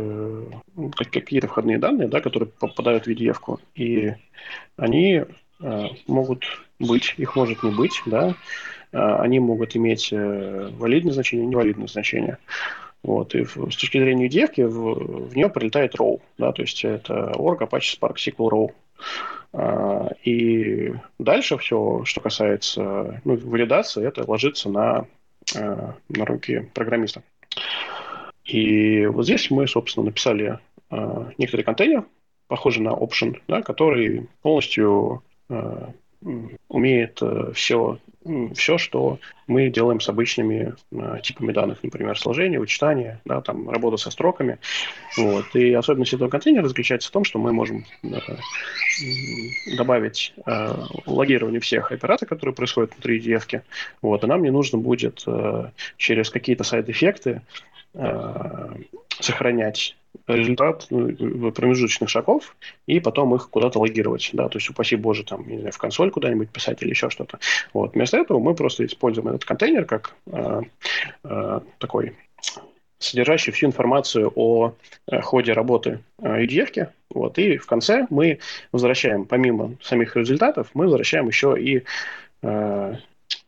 какие-то 0.97 1.49
входные 1.49 1.79
данные, 1.79 2.09
да, 2.09 2.21
которые 2.21 2.51
попадают 2.51 3.07
в 3.07 3.09
VDF-ку, 3.09 3.61
и 3.75 4.13
они 4.77 5.25
могут 6.07 6.45
быть, 6.79 7.15
их 7.17 7.37
может 7.37 7.63
не 7.63 7.71
быть, 7.71 8.03
да, 8.07 8.35
а, 8.93 9.23
они 9.23 9.41
могут 9.41 9.77
иметь 9.77 10.13
э, 10.13 10.71
валидное 10.73 11.13
значение 11.13 11.47
невалидное 11.47 11.87
значение. 11.87 12.39
Вот. 13.03 13.35
И 13.35 13.45
с 13.45 13.77
точки 13.77 13.99
зрения 13.99 14.29
девки 14.29 14.61
в, 14.61 15.29
в 15.29 15.37
нее 15.37 15.49
прилетает 15.49 15.95
row, 15.97 16.21
да, 16.39 16.53
то 16.53 16.63
есть 16.63 16.85
это 16.85 17.33
org, 17.35 17.61
Apache 17.63 17.99
Spark, 17.99 18.17
SQL 18.17 18.51
row. 18.51 18.73
И 20.25 20.95
дальше 21.19 21.59
все, 21.59 22.05
что 22.05 22.21
касается 22.21 23.21
ну, 23.25 23.37
валидации, 23.37 24.07
это 24.07 24.25
ложится 24.29 24.71
на, 24.71 25.07
э, 25.55 25.93
на 26.09 26.25
руки 26.25 26.71
программиста. 26.73 27.23
И 28.45 29.05
вот 29.07 29.25
здесь 29.25 29.51
мы, 29.51 29.67
собственно, 29.67 30.07
написали 30.07 30.59
э, 30.91 31.31
некоторый 31.39 31.63
контейнер, 31.63 32.05
похожий 32.47 32.83
на 32.83 32.91
option, 32.91 33.41
да, 33.49 33.63
который 33.63 34.29
полностью 34.43 35.23
умеет 36.69 37.21
все 37.55 37.99
все, 38.55 38.79
что 38.79 39.19
мы 39.47 39.69
делаем 39.69 40.01
с 40.01 40.09
обычными 40.09 40.75
э, 40.93 41.21
типами 41.23 41.53
данных, 41.53 41.83
например, 41.83 42.19
сложение, 42.19 42.61
вычитание, 42.61 43.21
да, 43.25 43.41
там, 43.41 43.69
работа 43.69 43.97
со 43.97 44.11
строками. 44.11 44.59
Вот. 45.17 45.55
И 45.55 45.73
особенность 45.73 46.15
этого 46.15 46.29
контейнера 46.29 46.69
заключается 46.69 47.09
в 47.09 47.13
том, 47.13 47.25
что 47.25 47.39
мы 47.39 47.53
можем 47.53 47.85
э, 48.03 48.19
добавить 49.77 50.35
э, 50.47 50.75
логирование 51.07 51.61
всех 51.61 51.91
операций, 51.91 52.29
которые 52.29 52.55
происходят 52.55 52.93
внутри 52.93 53.21
EDF. 53.21 53.63
Вот. 54.01 54.23
И 54.23 54.27
нам 54.27 54.43
не 54.43 54.51
нужно 54.51 54.79
будет 54.79 55.23
э, 55.27 55.71
через 55.97 56.31
какие-то 56.31 56.65
сайд-эффекты 56.65 57.43
э, 57.95 58.69
сохранять 59.21 59.97
результат 60.27 60.87
ну, 60.91 61.53
промежуточных 61.53 62.09
шагов 62.09 62.57
и 62.87 63.01
потом 63.01 63.35
их 63.35 63.51
куда-то 63.51 63.79
логировать. 63.79 64.31
Да, 64.33 64.49
то 64.49 64.59
есть, 64.59 64.71
упаси 64.71 64.97
боже, 64.97 65.25
там, 65.25 65.49
не 65.49 65.59
знаю, 65.59 65.73
в 65.73 65.79
консоль 65.79 66.11
куда-нибудь 66.11 66.51
писать 66.51 66.83
или 66.83 66.91
еще 66.91 67.11
что-то. 67.11 67.39
Вот. 67.73 67.95
Вместо 67.95 68.19
этого 68.19 68.39
мы 68.39 68.55
просто 68.55 68.85
используем 68.87 69.29
этот 69.29 69.45
контейнер 69.45 69.85
как 69.85 70.15
э, 70.27 70.63
э, 71.25 71.61
такой 71.79 72.15
содержащий 72.99 73.53
всю 73.53 73.67
информацию 73.67 74.33
о 74.35 74.75
э, 75.11 75.21
ходе 75.21 75.53
работы 75.53 76.01
э. 76.23 76.87
Вот, 77.11 77.39
и 77.39 77.59
в 77.59 77.67
конце 77.67 78.07
мы 78.11 78.39
возвращаем, 78.71 79.27
помимо 79.27 79.77
самих 79.83 80.17
результатов, 80.17 80.71
мы 80.75 80.85
возвращаем 80.85 81.27
еще 81.27 81.55
и 81.59 81.83
э, 82.43 82.95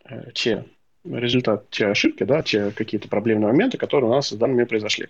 э 0.04 0.30
те 0.34 0.64
результат, 1.04 1.68
те 1.70 1.86
ошибки, 1.86 2.24
да, 2.24 2.42
те 2.42 2.70
какие-то 2.70 3.08
проблемные 3.08 3.48
моменты, 3.48 3.78
которые 3.78 4.10
у 4.10 4.14
нас 4.14 4.28
с 4.28 4.32
данными 4.32 4.64
произошли. 4.64 5.08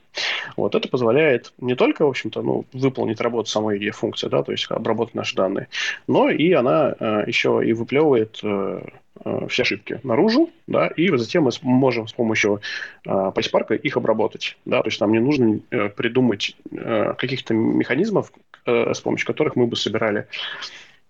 Вот 0.56 0.74
это 0.74 0.88
позволяет 0.88 1.52
не 1.58 1.74
только, 1.74 2.04
в 2.04 2.08
общем-то, 2.08 2.42
ну, 2.42 2.64
выполнить 2.72 3.20
работу 3.20 3.48
самой 3.48 3.78
EDF-функции, 3.78 4.28
да, 4.28 4.42
то 4.42 4.52
есть 4.52 4.66
обработать 4.70 5.14
наши 5.14 5.36
данные, 5.36 5.68
но 6.06 6.30
и 6.30 6.52
она 6.52 6.94
э, 6.98 7.24
еще 7.26 7.62
и 7.64 7.72
выплевывает 7.72 8.40
э, 8.42 8.82
э, 9.24 9.46
все 9.48 9.62
ошибки 9.62 10.00
наружу, 10.02 10.50
да, 10.66 10.88
и 10.88 11.16
затем 11.16 11.44
мы 11.44 11.50
можем 11.62 12.08
с 12.08 12.12
помощью 12.12 12.60
э, 13.06 13.10
PySpark 13.10 13.76
их 13.76 13.96
обработать, 13.96 14.56
да, 14.64 14.82
то 14.82 14.88
есть 14.88 15.00
нам 15.00 15.12
не 15.12 15.20
нужно 15.20 15.60
э, 15.70 15.88
придумать 15.90 16.56
э, 16.72 17.14
каких-то 17.16 17.54
механизмов, 17.54 18.32
э, 18.66 18.92
с 18.92 19.00
помощью 19.00 19.26
которых 19.26 19.56
мы 19.56 19.66
бы 19.66 19.76
собирали 19.76 20.26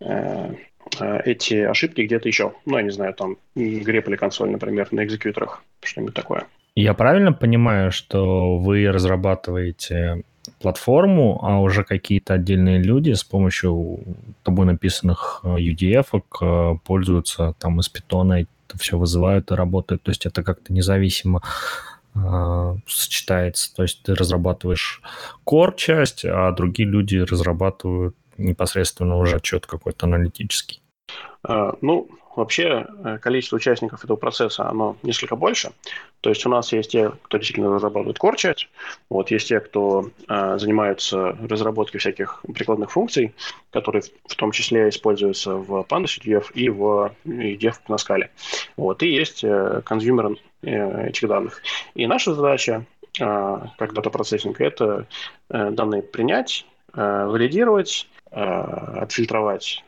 Э, 0.01 0.55
эти 1.01 1.55
ошибки 1.55 2.03
где-то 2.03 2.29
еще. 2.29 2.53
Ну, 2.67 2.77
я 2.77 2.83
не 2.83 2.91
знаю, 2.91 3.15
там 3.15 3.37
греб 3.55 4.09
или 4.09 4.17
консоль, 4.17 4.51
например, 4.51 4.89
на 4.91 5.05
экзекьюторах, 5.05 5.63
что-нибудь 5.83 6.15
такое. 6.15 6.47
Я 6.77 6.95
правильно 6.95 7.33
понимаю, 7.33 7.93
что 7.93 8.57
вы 8.59 8.91
разрабатываете 8.91 10.25
платформу, 10.61 11.41
а 11.43 11.61
уже 11.61 11.85
какие-то 11.85 12.35
отдельные 12.35 12.83
люди 12.83 13.13
с 13.13 13.25
помощью 13.25 14.01
тобой 14.43 14.67
написанных 14.67 15.41
э, 15.45 15.57
UDF 15.57 16.23
э, 16.41 16.79
пользуются 16.85 17.55
там 17.59 17.81
из 17.81 17.89
питона, 17.89 18.43
это 18.43 18.79
все 18.79 18.99
вызывают 18.99 19.51
и 19.51 19.55
работают. 19.55 20.03
То 20.03 20.11
есть 20.11 20.27
это 20.27 20.43
как-то 20.43 20.73
независимо 20.73 21.43
э, 22.15 22.77
сочетается. 22.87 23.75
То 23.75 23.83
есть 23.83 24.03
ты 24.03 24.15
разрабатываешь 24.15 25.03
core 25.47 25.75
часть, 25.77 26.25
а 26.25 26.51
другие 26.53 26.89
люди 26.89 27.19
разрабатывают 27.19 28.17
непосредственно 28.39 29.17
уже 29.17 29.37
отчет 29.37 29.67
какой-то 29.67 30.07
аналитический? 30.07 30.83
А, 31.43 31.77
ну, 31.81 32.09
вообще 32.37 32.87
э, 33.05 33.19
количество 33.19 33.57
участников 33.57 34.05
этого 34.05 34.17
процесса, 34.17 34.69
оно 34.69 34.97
несколько 35.03 35.37
больше. 35.37 35.73
То 36.21 36.31
есть 36.31 36.45
у 36.47 36.49
нас 36.49 36.73
есть 36.73 36.91
те, 36.91 37.13
кто 37.23 37.39
действительно 37.39 37.75
разрабатывает 37.75 38.19
core 38.19 38.57
вот, 39.11 39.31
есть 39.31 39.49
те, 39.49 39.61
кто 39.61 40.11
э, 40.29 40.59
занимаются 40.59 41.37
разработкой 41.49 42.01
всяких 42.01 42.43
прикладных 42.55 42.91
функций, 42.91 43.35
которые 43.71 44.03
в 44.27 44.35
том 44.37 44.51
числе 44.53 44.89
используются 44.89 45.55
в 45.55 45.87
Pandas 45.89 46.19
UDF 46.21 46.53
и 46.55 46.69
в 46.69 47.15
UDF 47.25 47.77
на 47.89 47.99
скале. 47.99 48.31
Вот, 48.77 49.03
и 49.03 49.09
есть 49.09 49.45
э, 49.45 49.83
consumer 49.85 50.37
э, 50.63 51.09
этих 51.09 51.29
данных. 51.29 51.63
И 51.95 52.07
наша 52.07 52.35
задача 52.35 52.85
э, 53.21 53.61
как 53.79 53.93
дата-процессинг– 53.93 54.61
это 54.61 55.07
э, 55.51 55.71
данные 55.71 56.03
принять, 56.03 56.67
э, 56.95 57.27
валидировать, 57.27 58.09
Э, 58.14 58.14
отфильтровать 58.35 59.85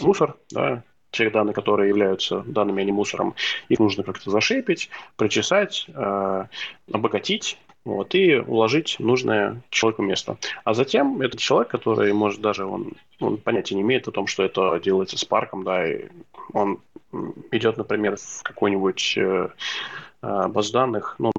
мусор, 0.00 0.36
да, 0.50 0.82
тех 1.10 1.32
данных, 1.32 1.54
которые 1.54 1.88
являются 1.88 2.40
данными, 2.40 2.82
а 2.82 2.84
не 2.84 2.92
мусором, 2.92 3.34
их 3.68 3.78
нужно 3.78 4.02
как-то 4.02 4.30
зашейпить, 4.30 4.90
причесать, 5.16 5.86
э, 5.88 6.44
обогатить, 6.92 7.58
вот, 7.84 8.14
и 8.14 8.36
уложить 8.36 8.96
нужное 8.98 9.62
человеку 9.70 10.02
место. 10.02 10.36
А 10.64 10.74
затем 10.74 11.22
этот 11.22 11.40
человек, 11.40 11.68
который, 11.68 12.12
может, 12.12 12.40
даже 12.40 12.66
он, 12.66 12.92
он 13.20 13.38
понятия 13.38 13.76
не 13.76 13.82
имеет 13.82 14.08
о 14.08 14.12
том, 14.12 14.26
что 14.26 14.42
это 14.42 14.80
делается 14.82 15.16
с 15.16 15.24
парком, 15.24 15.64
да, 15.64 15.88
и 15.88 16.08
он 16.52 16.80
идет, 17.52 17.76
например, 17.76 18.16
в 18.16 18.42
какой-нибудь 18.42 19.14
э, 19.16 19.48
э 20.22 20.48
баз 20.48 20.70
данных, 20.70 21.14
ну, 21.18 21.32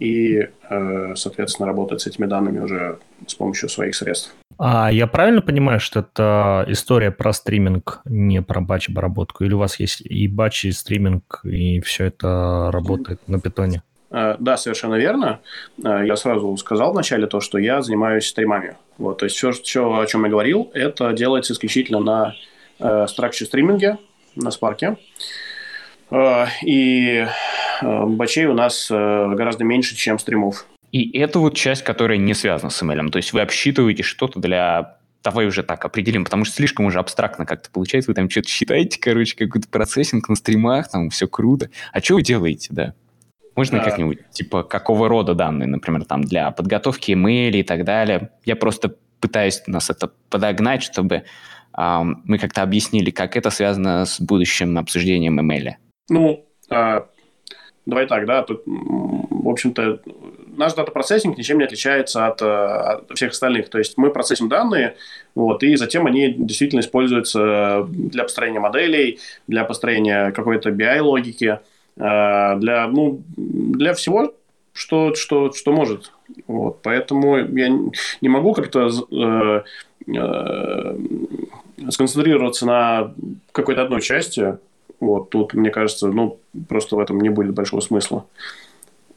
и, 0.00 0.48
э, 0.70 1.14
соответственно, 1.14 1.68
работать 1.68 2.00
с 2.00 2.06
этими 2.06 2.26
данными 2.26 2.58
уже 2.58 2.98
с 3.26 3.34
помощью 3.34 3.68
своих 3.68 3.94
средств. 3.94 4.34
А 4.58 4.90
я 4.90 5.06
правильно 5.06 5.42
понимаю, 5.42 5.78
что 5.80 6.00
это 6.00 6.64
история 6.68 7.10
про 7.10 7.32
стриминг, 7.32 8.00
не 8.04 8.42
про 8.42 8.60
батч-обработку? 8.60 9.44
Или 9.44 9.54
у 9.54 9.58
вас 9.58 9.78
есть 9.78 10.00
и 10.00 10.26
батч, 10.26 10.64
и 10.64 10.72
стриминг, 10.72 11.40
и 11.44 11.80
все 11.80 12.06
это 12.06 12.70
работает 12.72 13.20
на 13.28 13.40
питоне? 13.40 13.82
Э, 14.10 14.36
да, 14.38 14.56
совершенно 14.56 14.96
верно. 14.96 15.40
Э, 15.84 16.02
я 16.04 16.16
сразу 16.16 16.56
сказал 16.56 16.92
вначале 16.92 17.26
то, 17.26 17.40
что 17.40 17.58
я 17.58 17.80
занимаюсь 17.82 18.26
стримами. 18.26 18.76
Вот, 18.98 19.18
то 19.18 19.24
есть 19.24 19.36
все, 19.36 19.52
все, 19.52 20.00
о 20.00 20.06
чем 20.06 20.24
я 20.24 20.30
говорил, 20.30 20.70
это 20.74 21.12
делается 21.12 21.52
исключительно 21.52 22.00
на 22.00 22.34
э, 22.78 23.06
structure 23.06 23.44
стриминге, 23.44 23.98
на 24.34 24.50
спарке. 24.50 24.96
Э, 26.10 26.46
и 26.62 27.26
э, 27.82 28.04
бачей 28.06 28.46
у 28.46 28.54
нас 28.54 28.88
э, 28.90 29.34
гораздо 29.34 29.64
меньше, 29.64 29.96
чем 29.96 30.18
стримов. 30.18 30.66
И 30.92 31.16
это 31.18 31.38
вот 31.38 31.56
часть, 31.56 31.84
которая 31.84 32.18
не 32.18 32.34
связана 32.34 32.70
с 32.70 32.82
ML. 32.82 33.10
То 33.10 33.18
есть 33.18 33.32
вы 33.32 33.40
обсчитываете 33.40 34.02
что-то 34.02 34.40
для 34.40 34.96
давай 35.22 35.46
уже 35.46 35.62
так 35.62 35.84
определим, 35.84 36.24
потому 36.24 36.44
что 36.44 36.56
слишком 36.56 36.86
уже 36.86 36.98
абстрактно 36.98 37.44
как-то 37.44 37.70
получается, 37.70 38.10
вы 38.10 38.14
там 38.14 38.30
что-то 38.30 38.48
считаете, 38.48 38.98
короче, 38.98 39.36
какой-то 39.36 39.68
процессинг 39.68 40.28
на 40.28 40.34
стримах, 40.34 40.90
там 40.90 41.10
все 41.10 41.28
круто. 41.28 41.68
А 41.92 42.00
что 42.00 42.14
вы 42.14 42.22
делаете, 42.22 42.68
да? 42.70 42.94
Можно 43.54 43.82
а... 43.82 43.84
как-нибудь, 43.84 44.30
типа, 44.30 44.62
какого 44.62 45.08
рода 45.08 45.34
данные, 45.34 45.68
например, 45.68 46.04
там, 46.04 46.24
для 46.24 46.50
подготовки 46.50 47.12
email 47.12 47.50
и 47.50 47.62
так 47.62 47.84
далее. 47.84 48.30
Я 48.44 48.56
просто 48.56 48.94
пытаюсь 49.20 49.62
нас 49.66 49.90
это 49.90 50.10
подогнать, 50.30 50.82
чтобы 50.82 51.24
э, 51.76 52.02
мы 52.24 52.38
как-то 52.38 52.62
объяснили, 52.62 53.10
как 53.10 53.36
это 53.36 53.50
связано 53.50 54.06
с 54.06 54.20
будущим 54.20 54.78
обсуждением 54.78 55.38
email. 55.38 55.74
Ну, 56.10 56.44
э, 56.70 57.00
давай 57.86 58.06
так, 58.06 58.26
да, 58.26 58.42
тут, 58.42 58.62
в 58.66 59.48
общем-то, 59.48 60.00
наш 60.56 60.74
дата-процессинг 60.74 61.38
ничем 61.38 61.58
не 61.58 61.64
отличается 61.64 62.26
от, 62.26 62.42
от 62.42 63.10
всех 63.14 63.30
остальных. 63.30 63.70
То 63.70 63.78
есть 63.78 63.96
мы 63.96 64.10
процессим 64.10 64.48
данные, 64.48 64.96
вот, 65.34 65.62
и 65.62 65.76
затем 65.76 66.06
они 66.06 66.32
действительно 66.32 66.80
используются 66.80 67.86
для 67.88 68.24
построения 68.24 68.60
моделей, 68.60 69.18
для 69.46 69.64
построения 69.64 70.32
какой-то 70.32 70.70
BI-логики, 70.70 71.60
э, 71.96 72.56
для, 72.56 72.86
ну, 72.88 73.22
для 73.36 73.94
всего, 73.94 74.34
что, 74.72 75.14
что, 75.14 75.52
что 75.52 75.72
может. 75.72 76.12
Вот, 76.46 76.82
поэтому 76.82 77.38
я 77.38 77.68
не 78.20 78.28
могу 78.28 78.52
как-то 78.52 78.88
э, 79.10 79.62
э, 80.06 80.96
сконцентрироваться 81.90 82.66
на 82.66 83.14
какой-то 83.52 83.82
одной 83.82 84.00
части, 84.00 84.58
вот 85.00 85.30
тут, 85.30 85.54
мне 85.54 85.70
кажется, 85.70 86.08
ну, 86.08 86.38
просто 86.68 86.96
в 86.96 86.98
этом 87.00 87.20
не 87.20 87.30
будет 87.30 87.54
большого 87.54 87.80
смысла. 87.80 88.26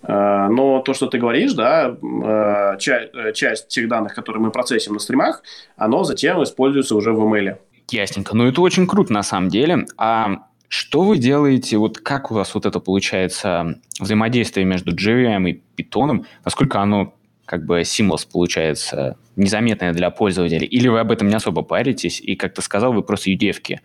А, 0.02 0.50
но 0.50 0.82
то, 0.82 0.94
что 0.94 1.08
ты 1.08 1.18
говоришь, 1.18 1.54
да, 1.54 1.96
а, 2.24 2.78
часть 2.78 3.68
тех 3.68 3.88
данных, 3.88 4.16
которые 4.16 4.42
мы 4.42 4.52
процессим 4.52 4.94
на 4.94 5.00
стримах, 5.00 5.44
оно 5.78 6.04
затем 6.04 6.42
используется 6.44 6.96
уже 6.96 7.12
в 7.12 7.20
email. 7.20 7.58
Ясненько. 7.90 8.36
Ну, 8.36 8.48
это 8.48 8.62
очень 8.62 8.88
круто 8.88 9.14
на 9.14 9.24
самом 9.24 9.50
деле. 9.50 9.86
А 9.98 10.46
что 10.68 11.04
вы 11.04 11.18
делаете, 11.18 11.78
вот 11.78 12.00
как 12.00 12.32
у 12.32 12.34
вас 12.34 12.56
вот 12.56 12.66
это 12.66 12.80
получается 12.80 13.76
взаимодействие 14.00 14.66
между 14.66 14.96
JVM 14.96 15.50
и 15.50 15.62
Python? 15.78 16.26
Насколько 16.44 16.82
оно 16.82 17.14
как 17.46 17.66
бы 17.66 17.82
seamless 17.82 18.28
получается, 18.32 19.18
незаметное 19.36 19.94
для 19.94 20.10
пользователя, 20.10 20.66
или 20.66 20.88
вы 20.88 21.00
об 21.00 21.12
этом 21.12 21.28
не 21.28 21.36
особо 21.36 21.64
паритесь, 21.64 22.22
и, 22.22 22.36
как 22.36 22.54
ты 22.54 22.62
сказал, 22.62 22.94
вы 22.94 23.04
просто 23.04 23.32
UDF-ки 23.32 23.82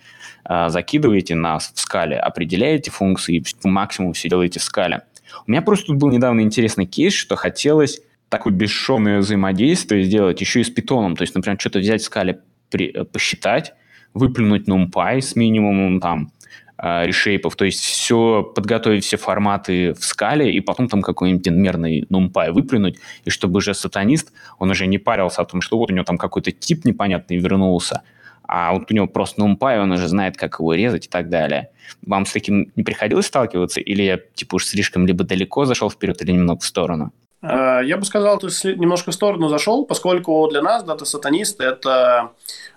э, 0.48 0.68
закидываете 0.68 1.34
нас 1.34 1.72
в 1.74 1.80
скале, 1.80 2.18
определяете 2.18 2.90
функции, 2.90 3.36
и 3.36 3.44
по 3.60 3.68
максимуму 3.68 4.12
все 4.12 4.28
делаете 4.28 4.60
в 4.60 4.62
скале. 4.62 5.02
У 5.46 5.50
меня 5.50 5.62
просто 5.62 5.86
тут 5.86 5.96
был 5.96 6.10
недавно 6.10 6.40
интересный 6.40 6.86
кейс, 6.86 7.12
что 7.14 7.36
хотелось 7.36 8.00
такое 8.28 8.52
бесшовное 8.52 9.18
взаимодействие 9.18 10.04
сделать 10.04 10.40
еще 10.40 10.60
и 10.60 10.64
с 10.64 10.70
питоном, 10.70 11.16
то 11.16 11.22
есть, 11.22 11.34
например, 11.34 11.58
что-то 11.58 11.78
взять 11.78 12.02
в 12.02 12.04
скале, 12.04 12.40
при, 12.70 12.92
э, 12.92 13.04
посчитать, 13.04 13.74
выплюнуть 14.14 14.68
NumPy 14.68 15.20
с 15.20 15.36
минимумом 15.36 16.00
там 16.00 16.32
решейпов, 16.78 17.56
то 17.56 17.64
есть 17.64 17.80
все, 17.80 18.42
подготовить 18.42 19.04
все 19.04 19.16
форматы 19.16 19.94
в 19.94 20.04
скале 20.04 20.52
и 20.52 20.60
потом 20.60 20.88
там 20.88 21.02
какой-нибудь 21.02 21.48
инмерный 21.48 22.06
NumPy 22.08 22.52
выплюнуть, 22.52 22.98
и 23.24 23.30
чтобы 23.30 23.58
уже 23.58 23.74
scientist, 23.74 24.32
он 24.58 24.70
уже 24.70 24.86
не 24.86 24.98
парился 24.98 25.42
о 25.42 25.44
том, 25.44 25.60
что 25.60 25.76
вот 25.76 25.90
у 25.90 25.94
него 25.94 26.04
там 26.04 26.18
какой-то 26.18 26.52
тип 26.52 26.84
непонятный 26.84 27.38
вернулся, 27.38 28.02
а 28.46 28.72
вот 28.72 28.90
у 28.90 28.94
него 28.94 29.08
просто 29.08 29.42
NumPy, 29.42 29.82
он 29.82 29.90
уже 29.90 30.06
знает, 30.06 30.36
как 30.36 30.60
его 30.60 30.72
резать 30.72 31.06
и 31.06 31.08
так 31.08 31.28
далее. 31.28 31.70
Вам 32.06 32.24
с 32.24 32.32
таким 32.32 32.72
не 32.76 32.84
приходилось 32.84 33.26
сталкиваться, 33.26 33.80
или 33.80 34.02
я 34.02 34.18
типа 34.34 34.54
уж 34.56 34.66
слишком 34.66 35.06
либо 35.06 35.24
далеко 35.24 35.64
зашел 35.64 35.90
вперед, 35.90 36.22
или 36.22 36.32
немного 36.32 36.60
в 36.60 36.64
сторону? 36.64 37.12
А, 37.42 37.80
я 37.80 37.96
бы 37.96 38.04
сказал, 38.04 38.38
ты 38.38 38.46
немножко 38.74 39.10
в 39.10 39.14
сторону 39.14 39.48
зашел, 39.48 39.84
поскольку 39.84 40.48
для 40.48 40.62
нас 40.62 40.82
дата-сатанист– 40.84 41.60
это 41.60 42.30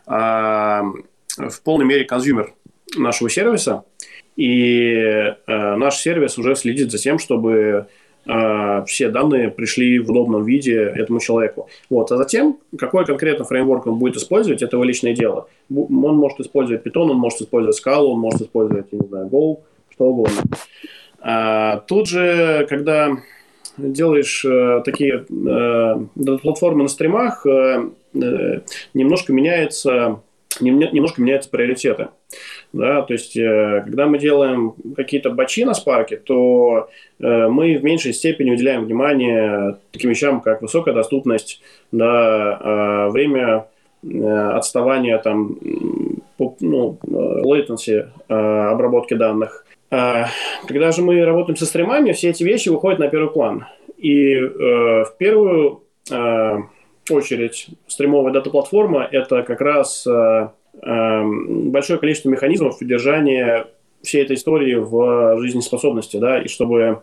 э, 0.08 0.12
в 0.12 1.62
полной 1.64 1.86
мере 1.86 2.04
consumer 2.04 2.54
нашего 2.96 3.30
сервиса. 3.30 3.84
И 4.36 4.94
э, 4.94 5.36
наш 5.76 5.98
сервис 5.98 6.38
уже 6.38 6.56
следит 6.56 6.92
за 6.92 6.98
тем, 6.98 7.20
чтобы 7.20 7.88
э, 8.26 8.84
все 8.86 9.10
данные 9.10 9.50
пришли 9.52 10.00
в 10.00 10.10
удобном 10.10 10.44
виде 10.46 10.78
этому 10.78 11.20
человеку. 11.20 11.70
Вот. 11.90 12.12
А 12.12 12.18
затем, 12.18 12.58
какой 12.78 13.06
конкретно 13.06 13.46
фреймворк 13.46 13.88
он 13.88 14.00
будет 14.00 14.16
использовать, 14.16 14.62
это 14.62 14.78
его 14.78 14.84
личное 14.84 15.14
дело. 15.14 15.48
Он 15.70 16.16
может 16.16 16.40
использовать 16.40 16.86
Python, 16.86 17.12
он 17.12 17.18
может 17.18 17.42
использовать 17.42 17.80
Scala, 17.80 18.06
он 18.06 18.20
может 18.20 18.42
использовать, 18.42 18.88
я 18.92 19.00
не 19.00 19.08
знаю, 19.08 19.28
Go, 19.28 19.60
что 19.90 20.06
угодно. 20.06 20.42
А, 21.20 21.78
тут 21.88 22.08
же, 22.08 22.66
когда 22.70 23.18
делаешь 23.78 24.44
э, 24.46 24.82
такие 24.84 25.26
э, 25.30 26.38
платформы 26.42 26.84
на 26.84 26.90
стримах, 26.90 27.46
э, 27.46 27.90
э, 28.16 28.60
немножко 28.94 29.34
меняется 29.34 30.22
немножко 30.60 31.22
меняются 31.22 31.50
приоритеты. 31.50 32.10
Да, 32.74 33.02
то 33.02 33.14
есть, 33.14 33.36
э, 33.36 33.82
когда 33.86 34.08
мы 34.08 34.18
делаем 34.18 34.74
какие-то 34.96 35.30
бачи 35.30 35.66
на 35.66 35.74
спарке, 35.74 36.16
то 36.16 36.90
э, 37.20 37.48
мы 37.48 37.78
в 37.78 37.84
меньшей 37.84 38.14
степени 38.14 38.52
уделяем 38.52 38.86
внимание 38.86 39.78
таким 39.92 40.10
вещам, 40.10 40.40
как 40.40 40.62
высокая 40.62 40.94
доступность, 40.94 41.62
да, 41.92 42.60
э, 43.08 43.12
время 43.12 43.66
отставания, 44.04 45.20
там, 45.20 45.58
ну, 46.60 46.98
latency 47.06 48.08
обработки 48.28 49.14
данных. 49.14 49.64
Когда 49.92 50.92
же 50.92 51.04
мы 51.04 51.24
работаем 51.24 51.56
со 51.56 51.68
стримами, 51.68 52.12
все 52.14 52.30
эти 52.32 52.44
вещи 52.44 52.70
выходят 52.70 52.98
на 52.98 53.10
первый 53.10 53.30
план. 53.30 53.68
И 54.00 54.40
в 54.40 55.14
первую 55.20 55.84
очередь 57.10 57.68
стримовая 57.88 58.34
дата-платформа– 58.34 59.08
это 59.12 59.44
как 59.44 59.62
раз 59.62 60.06
э, 60.06 60.12
э, 60.12 60.50
большое 60.74 62.00
количество 62.00 62.30
механизмов 62.30 62.80
поддержания 62.80 63.68
всей 64.02 64.24
этой 64.24 64.36
истории 64.36 64.76
в 64.76 65.38
жизнеспособности, 65.40 66.18
да, 66.18 66.42
и 66.42 66.48
чтобы 66.48 67.02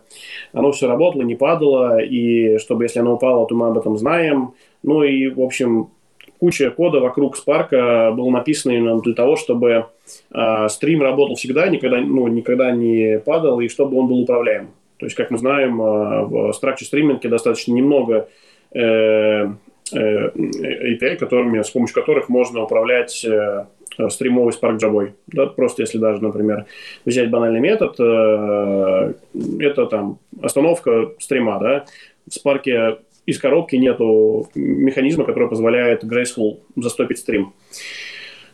оно 0.51 0.71
все 0.71 0.87
работало, 0.87 1.21
не 1.21 1.35
падало, 1.35 1.99
и 1.99 2.57
чтобы, 2.57 2.83
если 2.83 2.99
оно 2.99 3.13
упало, 3.13 3.47
то 3.47 3.55
мы 3.55 3.67
об 3.67 3.77
этом 3.77 3.97
знаем. 3.97 4.53
Ну 4.83 5.03
и, 5.03 5.27
в 5.27 5.39
общем, 5.41 5.91
куча 6.39 6.71
кода 6.71 6.99
вокруг 6.99 7.37
Spark 7.37 8.13
был 8.15 8.29
написано 8.31 8.73
именно 8.73 8.99
для 8.99 9.13
того, 9.13 9.37
чтобы 9.37 9.85
э, 10.33 10.67
стрим 10.69 11.01
работал 11.01 11.35
всегда, 11.35 11.69
никогда, 11.69 12.01
ну, 12.01 12.27
никогда 12.27 12.71
не 12.71 13.19
падал, 13.19 13.61
и 13.61 13.69
чтобы 13.69 13.97
он 13.97 14.07
был 14.07 14.19
управляем. 14.19 14.69
То 14.97 15.05
есть, 15.05 15.15
как 15.15 15.31
мы 15.31 15.37
знаем, 15.37 15.81
э, 15.81 16.25
в 16.25 16.51
Structure 16.51 16.83
стриминге 16.83 17.29
достаточно 17.29 17.71
немного 17.71 18.27
Э, 18.71 19.47
API, 19.93 21.15
которыми, 21.15 21.61
с 21.61 21.69
помощью 21.69 21.95
которых 21.95 22.29
можно 22.29 22.63
управлять 22.63 23.25
э, 23.25 23.65
стримовый 24.09 24.53
Spark 24.53 24.77
Java. 24.77 25.11
Да, 25.27 25.47
просто 25.47 25.83
если 25.83 25.97
даже, 25.97 26.21
например, 26.21 26.65
взять 27.05 27.29
банальный 27.29 27.59
метод, 27.59 27.95
э, 27.99 29.13
это 29.59 29.85
там 29.85 30.19
остановка 30.41 31.11
стрима, 31.19 31.59
да, 31.59 31.85
в 32.27 32.45
Spark 32.45 32.99
из 33.25 33.39
коробки 33.39 33.75
нету 33.75 34.49
механизма, 34.55 35.23
который 35.23 35.49
позволяет 35.49 36.03
graceful 36.03 36.59
застопить 36.75 37.19
стрим. 37.19 37.53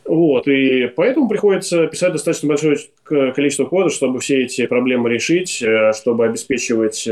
Вот, 0.06 0.48
и 0.48 0.86
поэтому 0.96 1.28
приходится 1.28 1.88
писать 1.88 2.12
достаточно 2.12 2.48
большое 2.48 2.78
количество 3.04 3.65
кода, 3.65 3.89
чтобы 3.89 4.20
все 4.20 4.44
эти 4.44 4.68
проблемы 4.68 5.10
решить, 5.10 5.63
э, 5.63 5.94
чтобы 5.94 6.26
обеспечивать 6.26 7.08
э, 7.08 7.12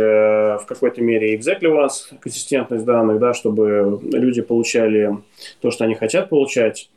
в 0.62 0.66
какой-то 0.68 1.02
мере 1.02 1.36
exactly 1.36 1.90
консистентность 2.20 2.86
данных, 2.86 3.18
да, 3.18 3.34
чтобы 3.34 4.00
люди 4.12 4.42
получали 4.44 5.18
то, 5.60 5.72
что 5.72 5.86
они 5.86 5.96
хотят 5.96 6.30
получать. 6.30 6.90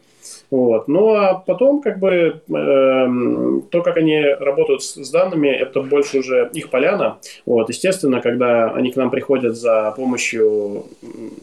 Вот. 0.50 0.86
Ну 0.86 1.14
а 1.14 1.34
потом, 1.34 1.80
как 1.80 1.98
бы, 1.98 2.42
э, 2.46 3.60
то, 3.70 3.82
как 3.82 3.96
они 3.96 4.22
работают 4.22 4.82
с, 4.82 5.02
с 5.02 5.10
данными, 5.10 5.48
это 5.48 5.80
больше 5.80 6.18
уже 6.18 6.50
их 6.52 6.68
поляна. 6.68 7.18
Вот. 7.46 7.70
Естественно, 7.70 8.20
когда 8.20 8.70
они 8.70 8.92
к 8.92 8.96
нам 8.96 9.10
приходят 9.10 9.56
за 9.56 9.92
помощью 9.96 10.84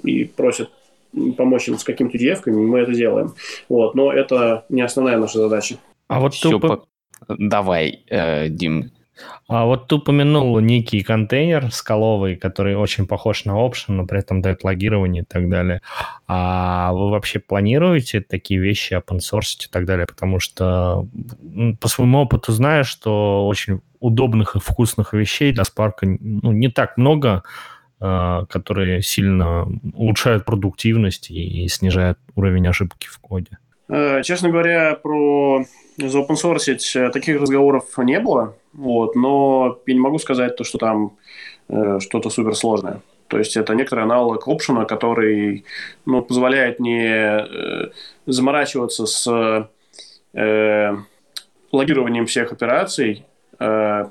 и 0.03 0.25
просят 0.25 0.69
помочь 1.37 1.67
им 1.67 1.77
с 1.77 1.83
какими-то 1.83 2.17
девками, 2.17 2.55
мы 2.55 2.79
это 2.79 2.93
делаем. 2.93 3.33
Вот, 3.69 3.95
но 3.95 4.11
это 4.11 4.65
не 4.69 4.81
основная 4.81 5.17
наша 5.17 5.39
задача. 5.39 5.75
А 6.07 6.19
вот 6.19 6.33
Все, 6.33 6.59
по... 6.59 6.85
давай, 7.27 8.03
э, 8.09 8.49
Дим, 8.49 8.91
А 9.47 9.65
вот 9.65 9.87
ты 9.87 9.95
упомянул 9.95 10.59
некий 10.59 11.01
контейнер 11.01 11.71
скаловый, 11.71 12.35
который 12.35 12.75
очень 12.75 13.07
похож 13.07 13.45
на 13.45 13.51
Option, 13.51 13.93
но 13.93 14.05
при 14.05 14.19
этом 14.19 14.41
дает 14.41 14.63
логирование 14.63 15.23
и 15.23 15.25
так 15.25 15.49
далее. 15.49 15.81
А 16.27 16.91
вы 16.93 17.09
вообще 17.09 17.39
планируете 17.39 18.21
такие 18.21 18.59
вещи 18.59 18.93
open 18.93 19.19
source 19.19 19.65
и 19.65 19.71
так 19.71 19.85
далее? 19.85 20.05
Потому 20.07 20.39
что 20.39 21.07
по 21.79 21.87
своему 21.87 22.19
опыту 22.19 22.51
знаю, 22.51 22.83
что 22.83 23.47
очень 23.47 23.81
удобных 23.99 24.57
и 24.57 24.59
вкусных 24.59 25.13
вещей 25.13 25.53
для 25.53 25.63
Spark 25.63 25.93
ну, 26.01 26.51
не 26.51 26.67
так 26.67 26.97
много, 26.97 27.43
которые 28.49 29.01
сильно 29.01 29.67
улучшают 29.93 30.45
продуктивность 30.45 31.31
и 31.31 31.67
снижают 31.67 32.17
уровень 32.35 32.67
ошибки 32.67 33.07
в 33.07 33.19
коде. 33.19 33.57
Э, 33.89 34.21
честно 34.23 34.49
говоря, 34.49 34.95
про 34.95 35.65
заопенсорсить 35.97 36.95
э, 36.95 37.09
таких 37.09 37.41
разговоров 37.41 37.85
не 37.97 38.19
было, 38.19 38.55
вот, 38.73 39.15
но 39.15 39.79
я 39.85 39.93
не 39.93 39.99
могу 39.99 40.19
сказать 40.19 40.55
то, 40.55 40.63
что 40.63 40.77
там 40.77 41.17
э, 41.69 41.99
что-то 41.99 42.29
суперсложное. 42.29 43.01
То 43.27 43.37
есть 43.37 43.57
это 43.57 43.73
некоторый 43.75 44.03
аналог 44.03 44.47
опшена, 44.47 44.85
который 44.85 45.65
ну, 46.05 46.21
позволяет 46.21 46.79
не 46.79 47.05
э, 47.05 47.91
заморачиваться 48.25 49.05
с 49.05 49.69
э, 50.33 50.95
логированием 51.71 52.25
всех 52.25 52.51
операций, 52.51 53.25
э, 53.59 54.05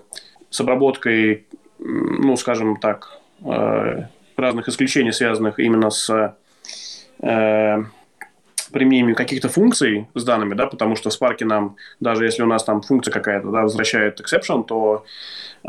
с 0.50 0.60
обработкой, 0.60 1.46
ну, 1.78 2.36
скажем 2.36 2.76
так, 2.76 3.18
э, 3.18 3.21
разных 3.44 4.68
исключений, 4.68 5.12
связанных 5.12 5.58
именно 5.58 5.90
с 5.90 6.34
э, 7.22 7.84
применением 8.72 9.14
каких-то 9.14 9.48
функций 9.48 10.08
с 10.14 10.24
данными, 10.24 10.54
да, 10.54 10.66
потому 10.66 10.96
что 10.96 11.10
в 11.10 11.20
Spark 11.20 11.44
нам, 11.44 11.76
даже 12.00 12.24
если 12.24 12.42
у 12.42 12.46
нас 12.46 12.64
там 12.64 12.82
функция 12.82 13.12
какая-то 13.12 13.50
да, 13.50 13.62
возвращает 13.62 14.20
exception, 14.20 14.64
то 14.64 15.04
э, 15.64 15.68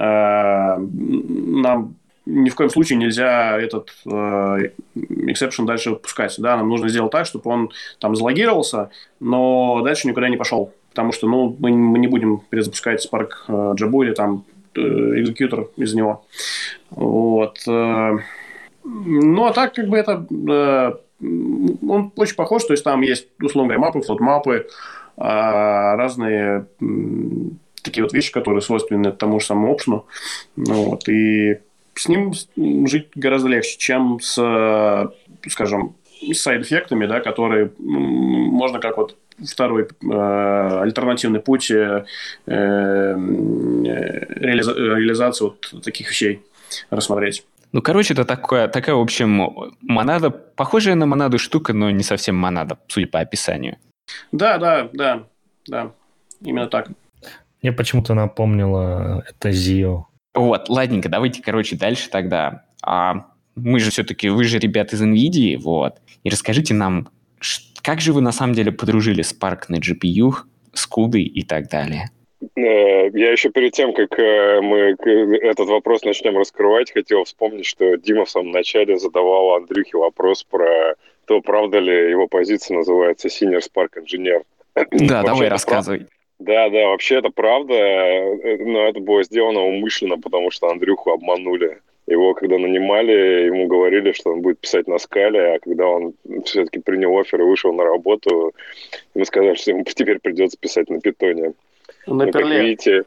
нам 0.77 1.95
ни 2.25 2.49
в 2.49 2.55
коем 2.55 2.69
случае 2.69 2.97
нельзя 2.97 3.59
этот 3.59 3.93
э, 4.05 4.71
exception 4.95 5.65
дальше 5.65 5.91
выпускать. 5.91 6.35
Да? 6.37 6.55
Нам 6.57 6.69
нужно 6.69 6.87
сделать 6.87 7.11
так, 7.11 7.25
чтобы 7.25 7.49
он 7.51 7.71
там 7.99 8.15
залогировался, 8.15 8.89
но 9.19 9.81
дальше 9.81 10.07
никуда 10.07 10.29
не 10.29 10.37
пошел. 10.37 10.73
Потому 10.89 11.11
что 11.11 11.27
ну, 11.27 11.55
мы, 11.59 11.71
мы 11.71 11.99
не 11.99 12.07
будем 12.07 12.39
перезапускать 12.49 13.05
Spark 13.05 13.29
э, 13.47 13.51
Jaboo 13.51 14.05
или 14.05 14.13
там 14.13 14.45
э, 14.47 14.52
экзекьютор 14.75 15.69
из 15.77 15.93
него. 15.93 16.25
Вот. 16.89 17.59
Э, 17.67 18.17
ну, 18.83 19.45
а 19.45 19.53
так, 19.53 19.73
как 19.73 19.87
бы 19.87 19.97
это 19.97 20.25
э, 20.31 20.93
он 21.23 22.11
очень 22.15 22.35
похож, 22.35 22.63
то 22.65 22.73
есть 22.73 22.83
там 22.83 23.01
есть, 23.01 23.27
говоря, 23.39 23.79
мапы, 23.79 24.01
флот-мапы, 24.01 24.67
а, 25.15 25.95
разные 25.95 26.65
такие 27.83 28.03
вот 28.03 28.13
вещи, 28.13 28.31
которые 28.31 28.61
свойственны 28.61 29.11
тому 29.11 29.39
же 29.39 29.45
самому 29.45 29.73
опшену. 29.73 30.05
Ну, 30.55 30.83
вот, 30.85 31.07
и 31.07 31.59
с 31.95 32.07
ним 32.07 32.33
жить 32.87 33.09
гораздо 33.15 33.49
легче, 33.49 33.77
чем 33.77 34.19
с, 34.21 35.11
скажем, 35.47 35.95
с 36.21 36.39
сайд-эффектами, 36.39 37.05
да, 37.05 37.19
которые 37.19 37.71
можно 37.77 38.79
как 38.79 38.97
вот 38.97 39.17
второй 39.45 39.83
э, 39.83 40.79
альтернативный 40.81 41.39
путь 41.39 41.71
э, 41.71 42.05
э, 42.45 43.13
реализа- 43.15 44.75
реализации 44.75 45.45
вот 45.45 45.73
таких 45.83 46.09
вещей 46.09 46.41
рассмотреть. 46.89 47.45
Ну, 47.71 47.81
короче, 47.81 48.13
это 48.13 48.23
такое, 48.23 48.67
такая, 48.67 48.95
в 48.95 49.01
общем, 49.01 49.71
монада, 49.81 50.29
похожая 50.29 50.95
на 50.95 51.07
монаду 51.07 51.39
штука, 51.39 51.73
но 51.73 51.89
не 51.89 52.03
совсем 52.03 52.35
монада, 52.35 52.77
судя 52.87 53.07
по 53.07 53.19
описанию. 53.19 53.77
Да, 54.31 54.57
да, 54.59 54.89
да, 54.93 55.23
да, 55.67 55.91
именно 56.41 56.67
так. 56.67 56.89
Мне 57.61 57.71
почему-то 57.71 58.13
напомнило 58.13 59.23
это 59.27 59.51
Зио. 59.51 60.07
Вот, 60.35 60.69
ладненько, 60.69 61.09
давайте, 61.09 61.41
короче, 61.41 61.75
дальше 61.75 62.09
тогда. 62.09 62.65
А 62.85 63.27
мы 63.55 63.79
же 63.79 63.89
все-таки, 63.89 64.29
вы 64.29 64.43
же 64.43 64.59
ребята 64.59 64.95
из 64.95 65.01
NVIDIA, 65.01 65.57
вот. 65.57 66.01
И 66.23 66.29
расскажите 66.29 66.73
нам, 66.73 67.07
как 67.83 68.01
же 68.01 68.13
вы 68.13 68.21
на 68.21 68.31
самом 68.31 68.53
деле 68.53 68.71
подружили 68.71 69.23
Spark 69.23 69.65
на 69.67 69.75
GPU, 69.75 70.31
с 70.73 70.89
CUDA 70.89 71.19
и 71.19 71.43
так 71.43 71.69
далее? 71.69 72.09
Э, 72.55 73.09
я 73.09 73.31
еще 73.31 73.49
перед 73.49 73.73
тем, 73.73 73.93
как 73.93 74.17
э, 74.17 74.61
мы 74.61 74.95
этот 75.41 75.67
вопрос 75.67 76.03
начнем 76.03 76.37
раскрывать, 76.37 76.91
хотел 76.91 77.23
вспомнить, 77.23 77.65
что 77.65 77.95
Дима 77.97 78.25
в 78.25 78.29
самом 78.29 78.51
начале 78.51 78.97
задавал 78.97 79.55
Андрюхе 79.55 79.97
вопрос 79.97 80.43
про 80.43 80.95
то, 81.25 81.41
правда 81.41 81.79
ли 81.79 82.09
его 82.09 82.27
позиция 82.27 82.77
называется 82.77 83.27
Senior 83.27 83.61
Spark 83.61 83.91
Engineer. 83.97 84.43
Да, 84.91 85.23
давай 85.23 85.49
рассказывай. 85.49 86.07
Да, 86.39 86.69
да, 86.69 86.87
вообще 86.87 87.15
это 87.15 87.29
правда, 87.29 87.73
э, 87.73 88.57
но 88.65 88.87
это 88.87 88.99
было 88.99 89.23
сделано 89.23 89.61
умышленно, 89.61 90.17
потому 90.17 90.51
что 90.51 90.69
Андрюху 90.69 91.11
обманули. 91.11 91.79
Его, 92.05 92.33
когда 92.33 92.57
нанимали, 92.57 93.45
ему 93.45 93.67
говорили, 93.67 94.11
что 94.11 94.31
он 94.31 94.41
будет 94.41 94.59
писать 94.59 94.87
на 94.87 94.97
скале, 94.97 95.55
а 95.55 95.59
когда 95.59 95.87
он 95.87 96.13
все-таки 96.45 96.79
принял 96.79 97.17
офер 97.17 97.41
и 97.41 97.45
вышел 97.45 97.73
на 97.73 97.85
работу, 97.85 98.53
ему 99.15 99.25
сказали, 99.25 99.55
что 99.55 99.71
ему 99.71 99.83
теперь 99.87 100.19
придется 100.19 100.57
писать 100.59 100.89
на 100.89 100.99
питоне. 100.99 101.53
На 102.05 102.25
ну, 102.25 102.31
перле. 102.31 102.55
Как 102.55 102.61
видите, 102.61 103.03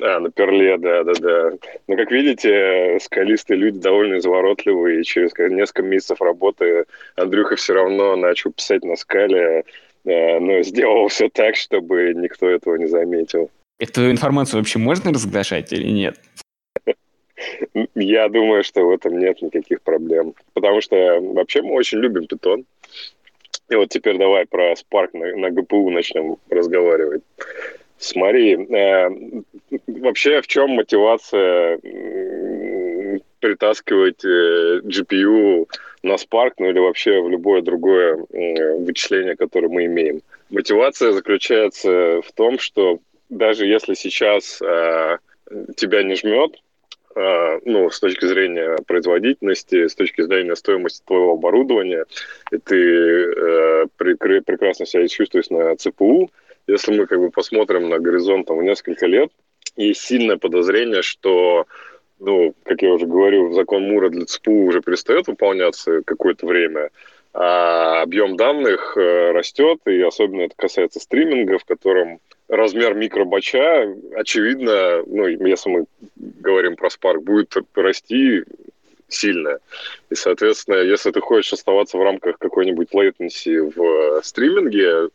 а, 0.00 0.20
на 0.20 0.30
перле, 0.30 0.78
да, 0.78 1.04
да, 1.04 1.12
да. 1.20 1.52
Но, 1.88 1.96
как 1.96 2.10
видите, 2.10 2.98
скалистые 3.00 3.58
люди 3.58 3.78
довольно 3.78 4.16
изворотливые, 4.16 5.00
и 5.00 5.04
через 5.04 5.32
несколько 5.36 5.82
месяцев 5.82 6.20
работы 6.20 6.86
Андрюха 7.16 7.56
все 7.56 7.74
равно 7.74 8.16
начал 8.16 8.52
писать 8.52 8.82
на 8.84 8.96
скале, 8.96 9.64
э, 10.04 10.38
но 10.38 10.62
сделал 10.62 11.08
все 11.08 11.28
так, 11.28 11.56
чтобы 11.56 12.14
никто 12.14 12.48
этого 12.48 12.76
не 12.76 12.86
заметил. 12.86 13.50
Эту 13.78 14.10
информацию 14.10 14.60
вообще 14.60 14.78
можно 14.78 15.12
разглашать 15.12 15.72
или 15.72 15.88
нет? 15.88 16.16
Я 17.94 18.28
думаю, 18.28 18.64
что 18.64 18.84
в 18.84 18.90
этом 18.90 19.18
нет 19.18 19.40
никаких 19.42 19.82
проблем. 19.82 20.34
Потому 20.54 20.80
что 20.80 21.20
вообще 21.20 21.62
мы 21.62 21.74
очень 21.74 21.98
любим 21.98 22.26
питон. 22.26 22.64
И 23.68 23.74
вот 23.74 23.90
теперь 23.90 24.18
давай 24.18 24.46
про 24.46 24.72
Spark 24.72 25.10
на, 25.12 25.36
на 25.36 25.46
GPU 25.50 25.90
начнем 25.90 26.36
разговаривать. 26.48 27.22
Смотри, 27.98 28.54
э, 28.54 29.10
вообще 29.88 30.40
в 30.40 30.46
чем 30.46 30.70
мотивация 30.70 31.78
притаскивать 33.40 34.24
э, 34.24 34.80
GPU 34.84 35.68
на 36.02 36.14
Spark, 36.14 36.52
ну 36.58 36.70
или 36.70 36.78
вообще 36.78 37.20
в 37.20 37.28
любое 37.28 37.62
другое 37.62 38.24
э, 38.30 38.74
вычисление, 38.76 39.36
которое 39.36 39.68
мы 39.68 39.84
имеем? 39.86 40.22
Мотивация 40.50 41.12
заключается 41.12 42.22
в 42.22 42.32
том, 42.34 42.58
что 42.58 43.00
даже 43.28 43.66
если 43.66 43.94
сейчас 43.94 44.60
э, 44.62 45.18
тебя 45.76 46.02
не 46.02 46.14
жмет, 46.14 46.56
ну, 47.14 47.90
с 47.90 48.00
точки 48.00 48.26
зрения 48.26 48.76
производительности, 48.86 49.86
с 49.88 49.94
точки 49.94 50.22
зрения 50.22 50.54
стоимости 50.54 51.02
твоего 51.04 51.32
оборудования, 51.32 52.04
и 52.52 52.58
ты 52.58 52.76
э, 52.76 53.86
прекрасно 53.96 54.86
себя 54.86 55.08
чувствуешь 55.08 55.50
на 55.50 55.74
ЦПУ, 55.76 56.30
если 56.68 56.96
мы 56.96 57.06
как 57.06 57.18
бы 57.18 57.30
посмотрим 57.30 57.88
на 57.88 57.98
горизонт 57.98 58.46
там, 58.46 58.58
в 58.58 58.62
несколько 58.62 59.06
лет, 59.06 59.30
есть 59.76 60.02
сильное 60.02 60.36
подозрение, 60.36 61.02
что, 61.02 61.66
ну, 62.20 62.54
как 62.64 62.82
я 62.82 62.92
уже 62.92 63.06
говорил, 63.06 63.52
закон 63.52 63.84
Мура 63.84 64.10
для 64.10 64.26
ЦПУ 64.26 64.66
уже 64.66 64.82
перестает 64.82 65.28
выполняться 65.28 66.02
какое-то 66.04 66.46
время, 66.46 66.90
а 67.34 68.02
объем 68.02 68.36
данных 68.36 68.96
э, 68.96 69.32
растет, 69.32 69.80
и 69.86 70.00
особенно 70.00 70.42
это 70.42 70.54
касается 70.56 71.00
стриминга, 71.00 71.58
в 71.58 71.64
котором 71.64 72.20
размер 72.48 72.94
микробача, 72.94 73.94
очевидно, 74.14 75.02
ну, 75.06 75.26
если 75.26 75.70
мы 75.70 75.84
говорим 76.16 76.76
про 76.76 76.88
Spark, 76.88 77.20
будет 77.20 77.54
расти 77.74 78.44
сильно. 79.08 79.58
И, 80.10 80.14
соответственно, 80.14 80.76
если 80.76 81.10
ты 81.10 81.20
хочешь 81.20 81.52
оставаться 81.52 81.98
в 81.98 82.02
рамках 82.02 82.38
какой-нибудь 82.38 82.88
latency 82.92 83.72
в 83.74 84.22
стриминге, 84.22 85.08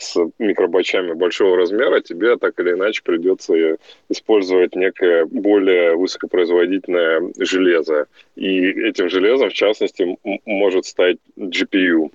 с 0.00 0.16
микробачами 0.38 1.12
большого 1.12 1.56
размера, 1.56 2.00
тебе 2.00 2.36
так 2.36 2.58
или 2.58 2.72
иначе 2.72 3.02
придется 3.02 3.76
использовать 4.08 4.74
некое 4.74 5.26
более 5.26 5.94
высокопроизводительное 5.96 7.32
железо. 7.38 8.06
И 8.34 8.70
этим 8.70 9.10
железом, 9.10 9.50
в 9.50 9.52
частности, 9.52 10.16
может 10.46 10.86
стать 10.86 11.18
GPU. 11.36 12.10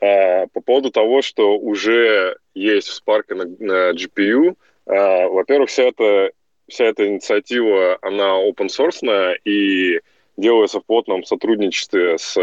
А 0.00 0.46
по 0.52 0.60
поводу 0.60 0.90
того, 0.90 1.22
что 1.22 1.56
уже 1.56 2.36
есть 2.54 2.88
в 2.88 3.02
Spark 3.02 3.34
на, 3.34 3.44
на 3.44 3.92
GPU, 3.92 4.56
а, 4.86 5.28
во-первых, 5.28 5.70
вся 5.70 5.84
эта, 5.84 6.32
вся 6.68 6.86
эта 6.86 7.06
инициатива, 7.06 7.98
она 8.02 8.42
open 8.42 8.66
source 8.66 9.36
и 9.44 10.00
делается 10.36 10.80
в 10.80 10.84
плотном 10.84 11.24
сотрудничестве 11.24 12.18
с 12.18 12.36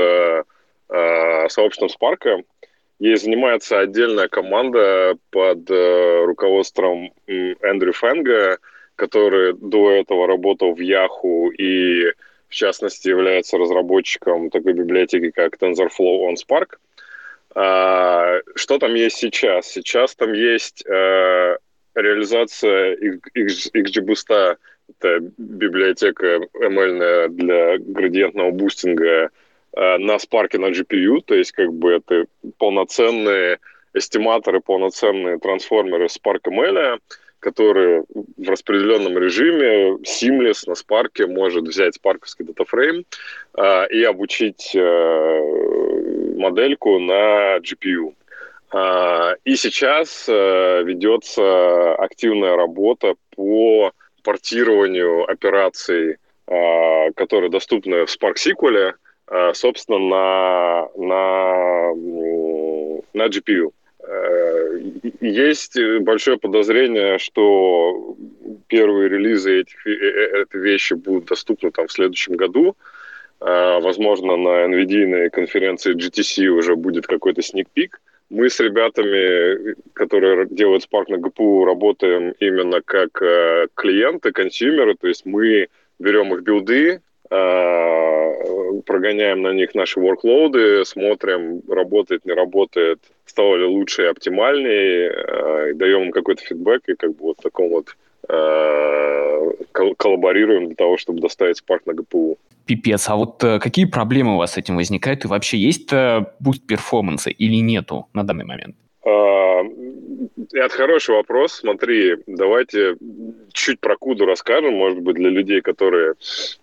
а, 0.89 1.49
сообществом 1.49 1.89
Spark. 1.89 2.43
Ей 3.03 3.17
занимается 3.17 3.81
отдельная 3.81 4.29
команда 4.29 5.17
под 5.29 5.69
э, 5.69 6.23
руководством 6.23 7.11
Эндрю 7.27 7.91
Фэнга, 7.91 8.59
который 8.95 9.51
до 9.55 9.91
этого 9.91 10.25
работал 10.25 10.73
в 10.73 10.79
Yahoo 10.79 11.51
и, 11.53 12.13
в 12.47 12.53
частности, 12.53 13.09
является 13.09 13.57
разработчиком 13.57 14.49
такой 14.49 14.71
библиотеки, 14.71 15.31
как 15.31 15.57
TensorFlow 15.57 16.29
on 16.29 16.35
Spark. 16.35 16.77
А, 17.53 18.39
что 18.55 18.79
там 18.79 18.93
есть 18.93 19.17
сейчас? 19.17 19.67
Сейчас 19.67 20.15
там 20.15 20.31
есть 20.31 20.85
э, 20.85 21.57
реализация 21.95 22.95
XGBoost 23.35 24.57
это 24.87 25.19
библиотека 25.37 26.39
ML 26.55 27.27
для 27.27 27.77
градиентного 27.79 28.51
бустинга 28.51 29.29
на 29.75 30.17
Spark 30.17 30.57
на 30.57 30.71
GPU, 30.71 31.21
то 31.25 31.33
есть 31.35 31.51
как 31.51 31.73
бы 31.73 31.93
это 31.93 32.25
полноценные 32.57 33.59
эстиматоры, 33.93 34.59
полноценные 34.59 35.39
трансформеры 35.39 36.05
Spark 36.05 36.41
ML, 36.47 36.99
которые 37.43 38.05
в 38.37 38.49
распределенном 38.49 39.17
режиме 39.17 39.97
seamless 40.03 40.63
на 40.65 40.73
Spark 40.73 41.27
может 41.27 41.63
взять 41.63 41.95
спарковский 41.95 42.45
датафрейм 42.45 43.05
э, 43.57 43.87
и 43.89 44.03
обучить 44.03 44.71
э, 44.73 46.33
модельку 46.37 46.99
на 46.99 47.57
GPU. 47.57 48.15
Э, 48.73 49.35
и 49.43 49.55
сейчас 49.55 50.25
э, 50.29 50.83
ведется 50.83 51.95
активная 51.95 52.55
работа 52.55 53.15
по 53.35 53.91
портированию 54.23 55.29
операций, 55.29 56.17
э, 56.47 57.11
которые 57.15 57.49
доступны 57.49 58.05
в 58.05 58.09
Spark 58.09 58.35
SQL, 58.35 58.77
э, 58.77 58.93
собственно, 59.53 59.99
на, 59.99 60.89
на, 60.97 61.93
на 63.13 63.27
GPU. 63.27 63.71
Э, 63.99 64.81
есть 65.21 65.77
большое 66.01 66.37
подозрение, 66.37 67.17
что 67.19 68.15
первые 68.67 69.09
релизы 69.09 69.61
этих, 69.61 69.87
этой 69.87 70.61
вещи 70.61 70.93
будут 70.93 71.25
доступны 71.25 71.71
там 71.71 71.87
в 71.87 71.91
следующем 71.91 72.35
году. 72.35 72.75
Возможно, 73.39 74.37
на 74.37 74.65
NVIDIA 74.67 75.29
конференции 75.29 75.95
GTC 75.95 76.47
уже 76.47 76.77
будет 76.77 77.07
какой-то 77.07 77.41
peek. 77.41 77.91
Мы 78.33 78.49
с 78.49 78.59
ребятами, 78.59 79.75
которые 79.93 80.47
делают 80.49 80.87
Spark 80.91 81.05
на 81.09 81.17
GPU, 81.17 81.65
работаем 81.65 82.33
именно 82.39 82.81
как 82.81 83.21
э, 83.21 83.67
клиенты, 83.75 84.31
консюмеры, 84.31 84.95
то 84.95 85.07
есть 85.07 85.23
мы 85.25 85.67
берем 85.99 86.33
их 86.33 86.41
билды, 86.41 86.93
э, 86.93 86.99
прогоняем 88.85 89.41
на 89.41 89.53
них 89.53 89.75
наши 89.75 89.99
workload, 89.99 90.85
смотрим, 90.85 91.61
работает, 91.69 92.25
не 92.25 92.33
работает, 92.33 92.99
стало 93.25 93.55
ли 93.55 93.65
лучше 93.65 94.03
и 94.03 94.07
оптимальнее, 94.07 95.11
э, 95.11 95.73
даем 95.73 96.03
им 96.03 96.11
какой-то 96.11 96.43
фидбэк 96.43 96.81
и 96.87 96.95
как 96.95 97.11
бы 97.11 97.23
вот 97.23 97.39
в 97.39 97.41
таком 97.41 97.69
вот 97.69 97.95
э, 98.29 99.51
коллаборируем 99.97 100.67
для 100.67 100.75
того, 100.75 100.97
чтобы 100.97 101.21
доставить 101.21 101.61
Spark 101.61 101.81
на 101.85 101.91
GPU. 101.91 102.37
Пипец. 102.65 103.09
А 103.09 103.15
вот 103.15 103.43
э, 103.43 103.59
какие 103.59 103.85
проблемы 103.85 104.35
у 104.35 104.37
вас 104.37 104.53
с 104.53 104.57
этим 104.57 104.75
возникают? 104.75 105.25
И 105.25 105.27
вообще 105.27 105.57
есть 105.57 105.91
э, 105.93 106.25
boost 106.39 106.65
performance 106.65 107.24
а 107.24 107.29
или 107.29 107.55
нету 107.55 108.07
на 108.13 108.23
данный 108.23 108.45
момент? 108.45 108.75
Это 110.51 110.75
хороший 110.75 111.15
вопрос. 111.15 111.53
Смотри, 111.53 112.17
давайте 112.27 112.97
чуть 113.53 113.79
про 113.79 113.95
куду 113.95 114.25
расскажем, 114.25 114.73
может 114.73 114.99
быть, 114.99 115.15
для 115.15 115.29
людей, 115.29 115.61
которые 115.61 116.15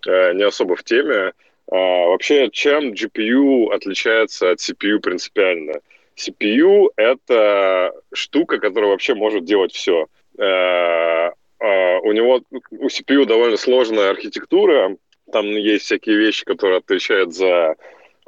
э, 0.07 0.33
не 0.35 0.43
особо 0.43 0.77
в 0.77 0.83
теме. 0.85 1.33
А, 1.71 1.77
вообще, 1.77 2.51
чем 2.51 2.93
GPU 2.93 3.73
отличается 3.73 4.51
от 4.51 4.59
CPU 4.59 4.99
принципиально? 4.99 5.81
CPU— 6.17 6.91
это 6.97 7.93
штука, 8.13 8.59
которая 8.59 8.91
вообще 8.91 9.15
может 9.15 9.45
делать 9.45 9.73
все. 9.73 10.07
А, 10.39 11.33
а, 11.61 11.99
у 12.01 12.13
него, 12.13 12.43
у 12.71 12.87
CPU 12.87 13.25
довольно 13.25 13.57
сложная 13.57 14.11
архитектура, 14.11 14.97
там 15.33 15.47
есть 15.47 15.85
всякие 15.85 16.17
вещи, 16.17 16.45
которые 16.45 16.79
отвечают 16.79 17.33
за 17.33 17.77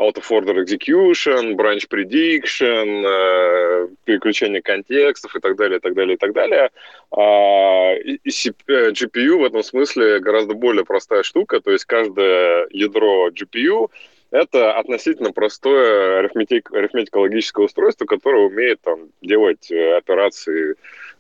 out 0.03 0.17
of 0.17 0.31
order 0.31 0.59
execution, 0.61 1.57
branch 1.57 1.89
prediction, 1.89 3.05
э, 3.05 3.89
переключение 4.05 4.63
контекстов 4.63 5.35
и 5.37 5.41
так 5.41 5.57
далее, 5.57 5.79
и 5.79 5.81
так 5.81 5.95
далее, 5.95 6.15
и 6.15 6.19
так 6.19 6.33
далее. 6.33 6.71
А, 7.11 7.95
и, 7.95 8.19
и 8.25 8.29
GPU 8.31 9.39
в 9.39 9.45
этом 9.45 9.63
смысле 9.63 10.21
гораздо 10.21 10.55
более 10.55 10.85
простая 10.85 11.23
штука, 11.23 11.61
то 11.61 11.71
есть 11.71 11.85
каждое 11.85 12.67
ядро 12.71 13.31
GPU 13.31 13.91
это 14.33 14.73
относительно 14.79 15.31
простое 15.31 16.21
арифметик, 16.21 16.73
арифметико-логическое 16.73 17.67
устройство, 17.67 18.07
которое 18.07 18.47
умеет 18.47 18.81
там, 18.81 19.11
делать 19.21 19.71
э, 19.71 19.97
операции 19.97 20.75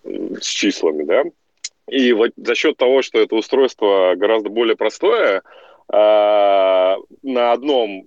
с 0.04 0.46
числами, 0.46 1.04
да. 1.04 1.22
И 1.88 2.12
вот 2.14 2.30
за 2.36 2.54
счет 2.54 2.78
того, 2.78 3.02
что 3.02 3.20
это 3.20 3.34
устройство 3.36 4.14
гораздо 4.16 4.48
более 4.48 4.76
простое, 4.76 5.42
на 5.92 7.52
одном 7.52 8.07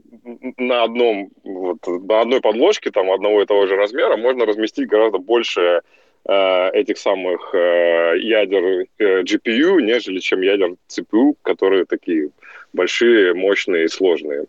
на 0.57 0.83
одном 0.83 1.29
вот, 1.43 1.77
на 1.85 2.21
одной 2.21 2.41
подложке 2.41 2.91
там 2.91 3.11
одного 3.11 3.43
и 3.43 3.45
того 3.45 3.67
же 3.67 3.75
размера 3.75 4.17
можно 4.17 4.45
разместить 4.45 4.87
гораздо 4.87 5.19
больше 5.19 5.81
э, 6.27 6.69
этих 6.71 6.97
самых 6.97 7.53
э, 7.53 8.17
ядер 8.19 8.87
э, 8.97 9.21
GPU, 9.21 9.81
нежели 9.81 10.19
чем 10.19 10.41
ядер 10.41 10.75
CPU, 10.89 11.35
которые 11.43 11.85
такие 11.85 12.29
большие, 12.73 13.33
мощные 13.33 13.85
и 13.85 13.87
сложные. 13.87 14.45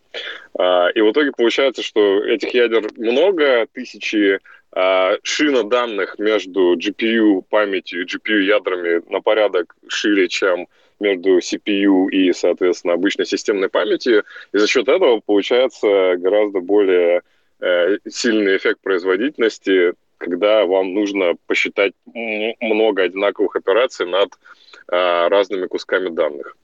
Э, 0.59 0.91
и 0.95 1.01
в 1.01 1.13
итоге 1.13 1.33
получается, 1.33 1.83
что 1.83 2.25
этих 2.25 2.55
ядер 2.55 2.91
много, 2.97 3.67
тысячи 3.73 4.39
э, 4.75 5.19
шина 5.23 5.63
данных 5.63 6.19
между 6.19 6.77
GPU 6.77 7.43
памятью 7.49 8.03
и 8.03 8.07
GPU 8.07 8.41
ядрами 8.41 9.03
на 9.11 9.21
порядок 9.21 9.77
шире, 9.89 10.29
чем 10.29 10.69
между 11.01 11.39
CPU 11.39 12.09
и, 12.11 12.33
соответственно, 12.33 12.95
обычной 12.95 13.27
системной 13.27 13.69
памятью, 13.69 14.25
и 14.53 14.59
за 14.59 14.67
счет 14.67 14.89
этого 14.89 15.21
получается 15.25 16.17
гораздо 16.17 16.61
более 16.61 17.23
э, 17.61 17.99
сильный 18.09 18.57
эффект 18.57 18.81
производительности, 18.83 19.93
когда 20.19 20.65
вам 20.65 20.95
нужно 20.95 21.35
посчитать 21.47 21.93
много 22.61 23.03
одинаковых 23.03 23.57
операций 23.57 24.07
над 24.07 24.31
э, 24.89 25.29
разными 25.29 25.67
кусками 25.67 26.09
данных. 26.09 26.57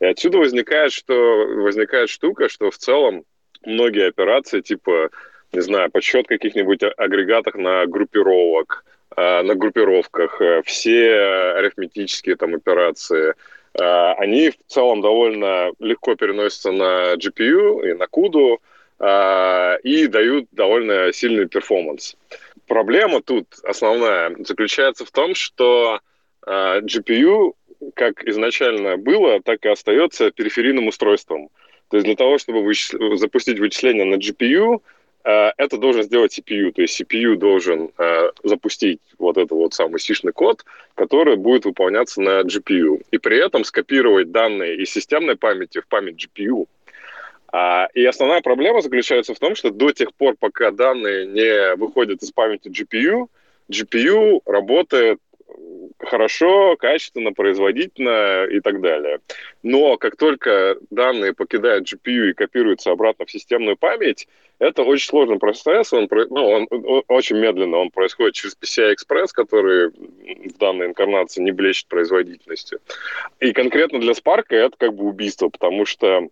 И 0.00 0.06
отсюда 0.06 0.38
возникает, 0.38 0.92
что, 0.92 1.14
возникает 1.14 2.10
штука, 2.10 2.48
что 2.48 2.70
в 2.70 2.76
целом 2.76 3.24
многие 3.64 4.08
операции, 4.08 4.60
типа, 4.60 5.10
не 5.52 5.60
знаю, 5.60 5.90
подсчет 5.90 6.26
каких-нибудь 6.26 6.82
агрегатов 6.96 7.54
на 7.54 7.86
группировок, 7.86 8.84
э, 9.16 9.42
на 9.42 9.54
группировках, 9.54 10.40
э, 10.42 10.62
все 10.64 11.14
арифметические 11.56 12.36
там 12.36 12.54
операции, 12.54 13.30
Э, 13.30 13.34
они 13.74 14.50
в 14.50 14.56
целом 14.66 15.00
довольно 15.00 15.70
легко 15.78 16.14
переносятся 16.14 16.72
на 16.72 17.14
GPU 17.14 17.88
и 17.88 17.94
на 17.94 18.04
CUDA 18.04 18.58
э, 19.00 19.80
и 19.82 20.06
дают 20.06 20.46
довольно 20.52 21.12
сильный 21.12 21.46
перформанс. 21.46 22.16
Проблема 22.66 23.22
тут 23.22 23.46
основная 23.62 24.34
заключается 24.40 25.04
в 25.04 25.10
том, 25.10 25.34
что 25.34 26.00
э, 26.46 26.80
GPU, 26.80 27.54
как 27.94 28.24
изначально 28.24 28.96
было, 28.96 29.40
так 29.40 29.64
и 29.64 29.68
остается 29.68 30.30
периферийным 30.30 30.88
устройством. 30.88 31.50
То 31.90 31.96
есть 31.96 32.06
для 32.06 32.16
того, 32.16 32.38
чтобы 32.38 32.62
вычис... 32.62 32.94
запустить 33.18 33.58
вычисление 33.58 34.04
на 34.04 34.16
GPU, 34.16 34.80
Э, 34.80 34.97
это 35.24 35.76
должен 35.78 36.02
сделать 36.04 36.38
CPU. 36.38 36.72
То 36.72 36.82
есть 36.82 37.00
CPU 37.00 37.36
должен 37.36 37.90
э, 37.98 38.30
запустить 38.44 39.00
вот 39.18 39.36
этот 39.36 39.52
вот 39.52 39.74
самый 39.74 39.98
сишный 40.00 40.32
код, 40.32 40.64
который 40.94 41.36
будет 41.36 41.64
выполняться 41.64 42.20
на 42.20 42.42
GPU. 42.42 43.02
И 43.10 43.18
при 43.18 43.38
этом 43.38 43.64
скопировать 43.64 44.30
данные 44.30 44.76
из 44.76 44.90
системной 44.90 45.36
памяти 45.36 45.80
в 45.80 45.86
память 45.86 46.24
GPU. 46.24 46.66
А, 47.50 47.88
и 47.94 48.04
основная 48.04 48.40
проблема 48.42 48.80
заключается 48.80 49.34
в 49.34 49.38
том, 49.38 49.54
что 49.54 49.70
до 49.70 49.92
тех 49.92 50.14
пор, 50.14 50.36
пока 50.38 50.70
данные 50.70 51.26
не 51.26 51.76
выходят 51.76 52.22
из 52.22 52.30
памяти 52.30 52.68
GPU, 52.68 53.28
GPU 53.70 54.40
работает 54.46 55.18
хорошо, 55.98 56.76
качественно, 56.76 57.32
производительно 57.32 58.44
и 58.44 58.60
так 58.60 58.80
далее. 58.80 59.20
Но 59.62 59.96
как 59.96 60.16
только 60.16 60.76
данные 60.90 61.34
покидают 61.34 61.92
GPU 61.92 62.30
и 62.30 62.34
копируются 62.34 62.90
обратно 62.90 63.26
в 63.26 63.30
системную 63.30 63.76
память, 63.76 64.28
это 64.58 64.82
очень 64.82 65.08
сложный 65.08 65.38
процесс, 65.38 65.92
он, 65.92 66.08
ну, 66.10 66.48
он, 66.48 66.66
он 66.70 67.02
очень 67.08 67.36
медленно, 67.36 67.78
он 67.78 67.90
происходит 67.90 68.34
через 68.34 68.56
PCI-Express, 68.56 69.28
который 69.32 69.90
в 69.90 70.58
данной 70.58 70.86
инкарнации 70.86 71.42
не 71.42 71.52
блещет 71.52 71.86
производительностью. 71.88 72.80
И 73.40 73.52
конкретно 73.52 74.00
для 74.00 74.12
Spark 74.12 74.46
это 74.50 74.76
как 74.76 74.94
бы 74.94 75.04
убийство, 75.04 75.48
потому 75.48 75.84
что 75.84 76.28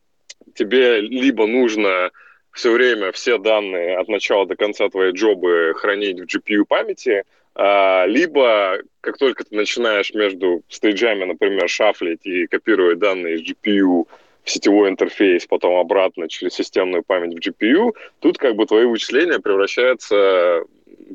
тебе 0.55 1.01
либо 1.01 1.47
нужно 1.47 2.11
все 2.53 2.73
время 2.73 3.13
все 3.13 3.39
данные 3.39 3.99
от 3.99 4.09
начала 4.09 4.47
до 4.47 4.57
конца 4.57 4.89
твоей 4.89 5.13
джобы 5.13 5.75
хранить 5.77 6.19
в 6.19 6.25
GPU 6.25 6.65
памяти, 6.67 7.25
либо, 7.57 8.79
как 9.01 9.17
только 9.17 9.45
ты 9.45 9.57
начинаешь 9.57 10.13
между 10.13 10.63
стейджами, 10.69 11.25
например, 11.25 11.69
шафлить 11.69 12.21
и 12.25 12.47
копировать 12.47 12.99
данные 12.99 13.37
из 13.37 13.51
GPU 13.51 14.07
в 14.45 14.51
сетевой 14.51 14.91
интерфейс, 14.91 15.47
потом 15.47 15.77
обратно 15.77 16.29
через 16.29 16.55
системную 16.55 17.03
память 17.03 17.35
в 17.35 17.39
GPU, 17.39 17.95
тут 18.21 18.39
как 18.39 18.55
бы 18.55 18.67
твои 18.67 18.85
вычисления 18.85 19.41
превращаются 19.41 20.65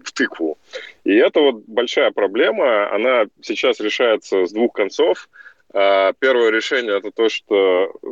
в 0.03 0.11
тыкву. 0.13 0.57
И 1.03 1.15
это 1.15 1.39
вот 1.39 1.63
большая 1.67 2.11
проблема, 2.11 2.93
она 2.93 3.25
сейчас 3.41 3.79
решается 3.79 4.45
с 4.45 4.51
двух 4.51 4.73
концов. 4.73 5.29
А, 5.73 6.13
первое 6.19 6.49
решение 6.49 6.97
это 6.97 7.11
то, 7.11 7.29
что 7.29 7.93
э, 8.03 8.07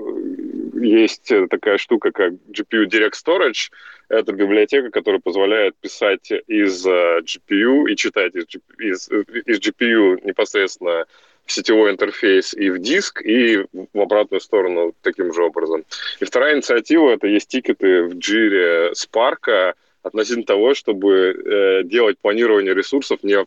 есть 0.81 1.31
такая 1.49 1.77
штука, 1.77 2.11
как 2.11 2.33
GPU 2.51 2.85
Direct 2.85 3.13
Storage, 3.13 3.71
это 4.09 4.33
библиотека, 4.33 4.89
которая 4.89 5.21
позволяет 5.21 5.75
писать 5.77 6.31
из 6.47 6.85
э, 6.85 7.21
GPU 7.21 7.89
и 7.89 7.95
читать 7.95 8.33
из, 8.35 8.45
из, 8.79 9.09
из 9.09 9.59
GPU 9.59 10.19
непосредственно 10.25 11.05
сетевой 11.45 11.91
интерфейс 11.91 12.53
и 12.53 12.69
в 12.69 12.79
диск, 12.79 13.21
и 13.21 13.65
в 13.93 13.99
обратную 13.99 14.41
сторону 14.41 14.93
таким 15.01 15.33
же 15.33 15.43
образом. 15.43 15.83
И 16.19 16.25
вторая 16.25 16.55
инициатива– 16.55 17.09
это 17.13 17.27
есть 17.27 17.49
тикеты 17.49 18.03
в 18.03 18.17
джире 18.17 18.91
Spark 18.91 19.75
относительно 20.01 20.45
того, 20.45 20.73
чтобы 20.73 21.13
э, 21.13 21.83
делать 21.83 22.17
планирование 22.19 22.73
ресурсов 22.73 23.23
не 23.23 23.37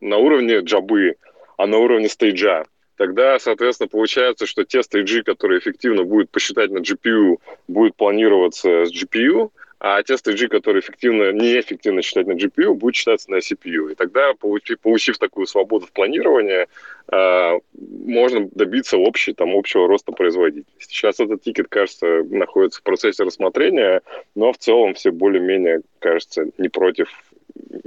на 0.00 0.16
уровне 0.18 0.58
джабы, 0.60 1.16
а 1.56 1.66
на 1.66 1.78
уровне 1.78 2.08
стейджа 2.08 2.64
тогда, 2.96 3.38
соответственно, 3.38 3.88
получается, 3.88 4.46
что 4.46 4.64
те 4.64 4.82
стейджи, 4.82 5.22
которые 5.22 5.60
эффективно 5.60 6.04
будет 6.04 6.30
посчитать 6.30 6.70
на 6.70 6.78
GPU, 6.78 7.38
будут 7.68 7.96
планироваться 7.96 8.84
с 8.84 8.92
GPU, 8.92 9.50
а 9.86 10.02
те 10.02 10.16
стейджи, 10.16 10.48
которые 10.48 10.80
эффективно, 10.80 11.30
неэффективно 11.32 12.00
считать 12.00 12.26
на 12.26 12.32
GPU, 12.32 12.72
будут 12.72 12.96
считаться 12.96 13.30
на 13.30 13.36
CPU. 13.36 13.92
И 13.92 13.94
тогда, 13.94 14.32
получив, 14.32 14.80
получив 14.80 15.18
такую 15.18 15.46
свободу 15.46 15.84
в 15.84 15.92
планировании, 15.92 16.66
э, 17.12 17.60
можно 18.06 18.48
добиться 18.50 18.96
общей, 18.96 19.34
там, 19.34 19.54
общего 19.54 19.86
роста 19.86 20.12
производительности. 20.12 20.94
Сейчас 20.94 21.20
этот 21.20 21.42
тикет, 21.42 21.68
кажется, 21.68 22.22
находится 22.30 22.80
в 22.80 22.82
процессе 22.82 23.24
рассмотрения, 23.24 24.00
но 24.34 24.54
в 24.54 24.56
целом 24.56 24.94
все 24.94 25.10
более-менее, 25.10 25.82
кажется, 25.98 26.46
не 26.56 26.70
против 26.70 27.10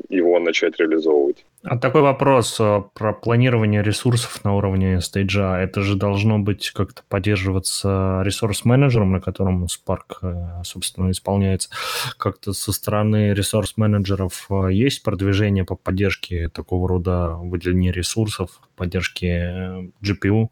его 0.10 0.40
начать 0.40 0.80
реализовывать. 0.80 1.46
А 1.64 1.78
такой 1.78 2.02
вопрос 2.02 2.58
э, 2.60 2.82
про 2.94 3.14
планирование 3.14 3.84
ресурсов 3.84 4.44
на 4.44 4.56
уровне 4.56 5.02
стейджа. 5.02 5.60
Это 5.60 5.82
же 5.82 5.96
должно 5.96 6.40
быть 6.40 6.72
как-то 6.72 7.04
поддерживаться 7.10 8.22
ресурс-менеджером, 8.24 9.12
на 9.12 9.22
котором 9.22 9.66
Spark, 9.66 10.18
э, 10.22 10.64
собственно, 10.64 11.12
исполняется. 11.12 11.70
Как-то 12.18 12.54
со 12.54 12.72
стороны 12.72 13.34
ресурс-менеджеров 13.34 14.48
э, 14.50 14.70
есть 14.72 15.04
продвижение 15.04 15.66
по 15.66 15.76
поддержке 15.76 16.50
такого 16.50 16.88
рода 16.88 17.36
выделения 17.36 17.92
ресурсов, 17.92 18.62
поддержки 18.76 19.92
GPU 20.02 20.50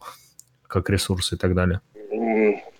как 0.67 0.89
ресурсы 0.89 1.35
и 1.35 1.37
так 1.37 1.55
далее? 1.55 1.81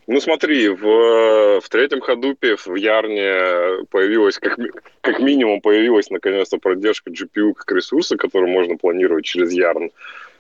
Ну 0.08 0.22
смотри, 0.22 0.70
в, 0.70 1.60
в 1.62 1.70
третьем 1.70 2.00
ходупе 2.00 2.56
в 2.58 2.76
Ярне 2.76 3.86
появилась, 3.90 4.38
как, 4.38 4.58
как 5.02 5.20
минимум 5.20 5.62
появилась 5.62 6.12
наконец-то 6.12 6.60
поддержка 6.60 7.10
GPU 7.10 7.54
как 7.54 7.72
ресурса, 7.72 8.16
который 8.16 8.50
можно 8.50 8.78
планировать 8.78 9.26
через 9.26 9.52
Ярн. 9.52 9.90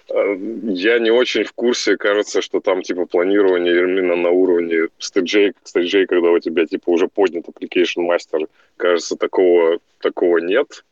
Э, 0.10 0.36
я 0.63 0.99
не 0.99 1.10
очень 1.10 1.45
в 1.45 1.54
курсе, 1.54 1.97
кажется, 1.97 2.43
что 2.43 2.60
там 2.60 2.84
типа 2.84 3.08
планирование 3.08 3.80
именно 3.80 4.15
на 4.15 4.30
уровне 4.30 4.89
стейджей, 4.99 5.54
стейджей, 5.63 6.06
когда 6.06 6.30
у 6.30 6.39
тебя 6.39 6.67
типа 6.67 6.91
уже 6.91 7.08
поднят 7.08 7.45
application 7.47 8.08
master, 8.08 8.47
кажется, 8.78 9.15
такого, 9.15 9.80
такого 9.99 10.38
нет. 10.38 10.84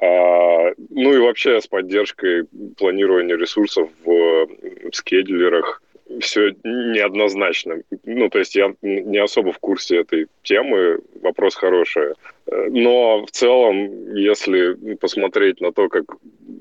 А, 0.00 0.72
ну 0.90 1.12
и 1.12 1.18
вообще 1.18 1.60
с 1.60 1.66
поддержкой 1.66 2.46
планирования 2.78 3.36
ресурсов 3.36 3.90
в 4.04 4.48
скедлерах 4.92 5.82
все 6.20 6.54
неоднозначно. 6.64 7.82
Ну, 8.04 8.28
то 8.28 8.38
есть 8.38 8.54
я 8.54 8.74
не 8.82 9.18
особо 9.18 9.52
в 9.52 9.58
курсе 9.58 9.98
этой 9.98 10.26
темы, 10.42 11.00
вопрос 11.22 11.54
хороший. 11.54 12.14
Но 12.46 13.24
в 13.26 13.30
целом, 13.30 14.14
если 14.14 14.94
посмотреть 14.94 15.60
на 15.60 15.72
то, 15.72 15.88
как 15.88 16.04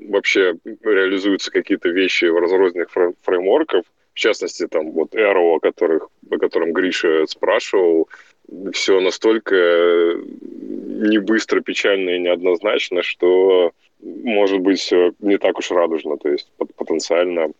вообще 0.09 0.55
реализуются 0.83 1.51
какие-то 1.51 1.89
вещи 1.89 2.25
в 2.25 2.37
разрозненных 2.37 2.89
фреймворках, 3.23 3.83
в 4.13 4.19
частности, 4.19 4.67
там 4.67 4.91
вот 4.91 5.13
Arrow, 5.13 5.55
о, 5.55 5.59
которых, 5.59 6.09
о 6.31 6.37
котором 6.37 6.73
Гриша 6.73 7.25
спрашивал, 7.27 8.09
все 8.73 8.99
настолько 8.99 9.55
не 9.55 11.19
быстро, 11.19 11.61
печально 11.61 12.11
и 12.11 12.19
неоднозначно, 12.19 13.03
что 13.03 13.71
может 13.99 14.59
быть 14.59 14.79
все 14.79 15.13
не 15.19 15.37
так 15.37 15.59
уж 15.59 15.71
радужно. 15.71 16.17
То 16.17 16.29
есть 16.29 16.51
потенциально 16.75 17.51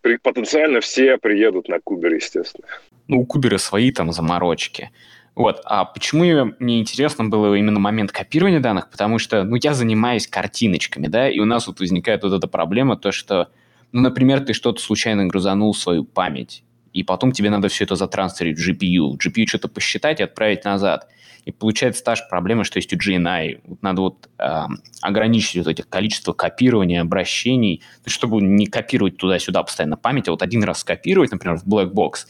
при, 0.00 0.16
потенциально 0.16 0.80
все 0.80 1.18
приедут 1.18 1.68
на 1.68 1.80
Кубер, 1.80 2.14
естественно. 2.14 2.66
Ну, 3.08 3.20
у 3.20 3.26
Кубера 3.26 3.58
свои 3.58 3.92
там 3.92 4.12
заморочки. 4.12 4.90
Вот. 5.34 5.60
А 5.64 5.84
почему 5.84 6.24
мне 6.58 6.80
интересно 6.80 7.24
было 7.24 7.54
именно 7.54 7.78
момент 7.78 8.10
копирования 8.10 8.60
данных? 8.60 8.90
Потому 8.90 9.18
что, 9.18 9.44
ну, 9.44 9.56
я 9.56 9.74
занимаюсь 9.74 10.26
картиночками, 10.26 11.08
да, 11.08 11.28
и 11.28 11.38
у 11.38 11.44
нас 11.44 11.66
вот 11.66 11.80
возникает 11.80 12.22
вот 12.22 12.32
эта 12.32 12.48
проблема, 12.48 12.96
то, 12.96 13.12
что, 13.12 13.50
ну, 13.92 14.00
например, 14.00 14.40
ты 14.40 14.54
что-то 14.54 14.80
случайно 14.80 15.26
грузанул 15.26 15.72
в 15.72 15.78
свою 15.78 16.04
память, 16.04 16.64
и 16.96 17.02
потом 17.02 17.32
тебе 17.32 17.50
надо 17.50 17.68
все 17.68 17.84
это 17.84 17.94
затрансферить 17.94 18.58
в 18.58 18.66
GPU. 18.66 19.18
GPU 19.18 19.46
что-то 19.46 19.68
посчитать 19.68 20.20
и 20.20 20.22
отправить 20.22 20.64
назад. 20.64 21.08
И 21.44 21.52
получается 21.52 22.02
та 22.02 22.14
же 22.14 22.22
проблема, 22.30 22.64
что 22.64 22.78
есть 22.78 22.90
у 22.94 22.96
GNI. 22.96 23.60
Надо 23.82 24.00
вот 24.00 24.30
э, 24.38 24.62
ограничить 25.02 25.56
вот 25.56 25.66
этих 25.70 25.90
количество 25.90 26.32
копирования, 26.32 27.02
обращений, 27.02 27.82
чтобы 28.06 28.40
не 28.40 28.66
копировать 28.66 29.18
туда-сюда 29.18 29.62
постоянно 29.62 29.98
память, 29.98 30.26
а 30.28 30.30
вот 30.30 30.40
один 30.40 30.64
раз 30.64 30.78
скопировать, 30.78 31.32
например, 31.32 31.58
в 31.58 31.66
Black 31.66 31.92
Box, 31.92 32.26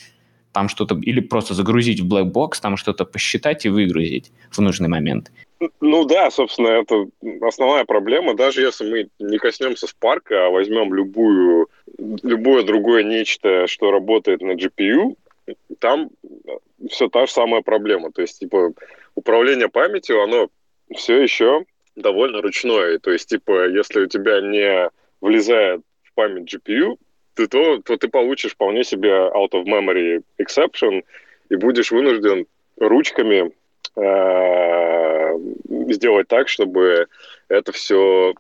там 0.50 0.68
что-то, 0.68 0.96
или 0.96 1.20
просто 1.20 1.54
загрузить 1.54 2.00
в 2.00 2.12
Black 2.12 2.32
Box, 2.32 2.54
там 2.60 2.76
что-то 2.76 3.04
посчитать 3.04 3.66
и 3.66 3.68
выгрузить 3.68 4.32
в 4.50 4.58
нужный 4.58 4.88
момент. 4.88 5.30
Ну 5.80 6.04
да, 6.04 6.30
собственно, 6.30 6.68
это 6.68 7.06
основная 7.40 7.84
проблема. 7.84 8.34
Даже 8.34 8.62
если 8.62 8.88
мы 8.88 9.08
не 9.18 9.38
коснемся 9.38 9.86
Spark, 9.86 10.32
а 10.32 10.50
возьмем 10.50 10.92
любую, 10.92 11.68
любое 11.98 12.62
другое 12.62 13.02
нечто, 13.02 13.66
что 13.66 13.90
работает 13.90 14.42
на 14.42 14.52
GPU, 14.52 15.16
там 15.78 16.10
все 16.90 17.08
та 17.08 17.26
же 17.26 17.32
самая 17.32 17.62
проблема. 17.62 18.12
То 18.12 18.22
есть, 18.22 18.40
типа, 18.40 18.72
управление 19.14 19.68
памятью, 19.68 20.22
оно 20.22 20.48
все 20.94 21.22
еще 21.22 21.64
довольно 21.94 22.42
ручное. 22.42 22.98
То 22.98 23.10
есть, 23.10 23.28
типа, 23.28 23.68
если 23.68 24.00
у 24.00 24.06
тебя 24.06 24.40
не 24.40 24.90
влезает 25.20 25.80
в 26.02 26.14
память 26.14 26.52
GPU, 26.52 26.98
ты, 27.34 27.48
то, 27.48 27.78
то 27.82 27.96
ты 27.96 28.08
получишь 28.08 28.52
вполне 28.52 28.84
себе 28.84 29.10
out 29.10 29.50
of 29.52 29.64
memory 29.64 30.22
exception 30.38 31.02
и 31.48 31.56
будешь 31.56 31.90
вынужден 31.90 32.46
ручками 32.76 33.52
сделать 35.92 36.28
так, 36.28 36.48
чтобы 36.48 37.06
это 37.48 37.72
все 37.72 38.34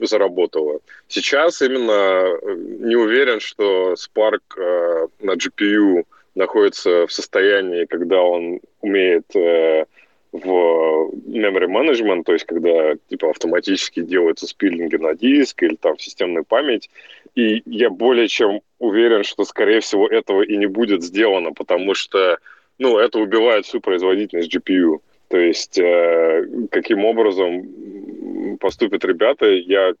заработало. 0.00 0.80
Сейчас 1.08 1.62
именно 1.62 1.92
э, 1.92 2.54
не 2.80 2.96
уверен, 2.96 3.40
что 3.40 3.94
Spark 3.94 4.42
э, 4.56 5.06
на 5.20 5.32
GPU 5.32 6.04
находится 6.34 7.06
в 7.06 7.12
состоянии, 7.12 7.86
когда 7.86 8.20
он 8.20 8.60
умеет 8.80 9.24
э, 9.34 9.84
в 10.32 11.10
memory 11.26 11.68
management, 11.68 12.24
то 12.24 12.32
есть 12.32 12.46
когда 12.46 12.94
типа 13.08 13.30
автоматически 13.30 14.00
делаются 14.00 14.46
спиллинги 14.46 14.96
на 14.96 15.14
диск 15.14 15.62
или 15.62 15.76
там 15.76 15.96
в 15.96 16.02
системную 16.02 16.44
память. 16.44 16.90
И 17.34 17.62
я 17.66 17.90
более 17.90 18.28
чем 18.28 18.60
уверен, 18.78 19.24
что, 19.24 19.44
скорее 19.44 19.80
всего, 19.80 20.06
этого 20.06 20.42
и 20.42 20.56
не 20.56 20.66
будет 20.66 21.02
сделано, 21.02 21.52
потому 21.52 21.94
что 21.94 22.38
ну, 22.78 22.98
это 22.98 23.18
убивает 23.18 23.66
всю 23.66 23.80
производительность 23.80 24.54
GPU. 24.54 25.00
То 25.28 25.38
есть 25.38 25.78
э, 25.78 26.46
каким 26.70 27.04
образом 27.04 28.58
поступят 28.60 29.04
ребята, 29.04 29.46
я 29.46 29.94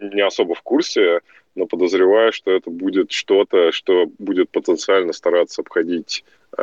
не 0.00 0.22
особо 0.22 0.54
в 0.54 0.62
курсе, 0.62 1.20
но 1.54 1.66
подозреваю, 1.66 2.32
что 2.32 2.52
это 2.52 2.70
будет 2.70 3.10
что-то, 3.10 3.72
что 3.72 4.06
будет 4.18 4.50
потенциально 4.50 5.12
стараться 5.12 5.62
обходить 5.62 6.24
э, 6.56 6.62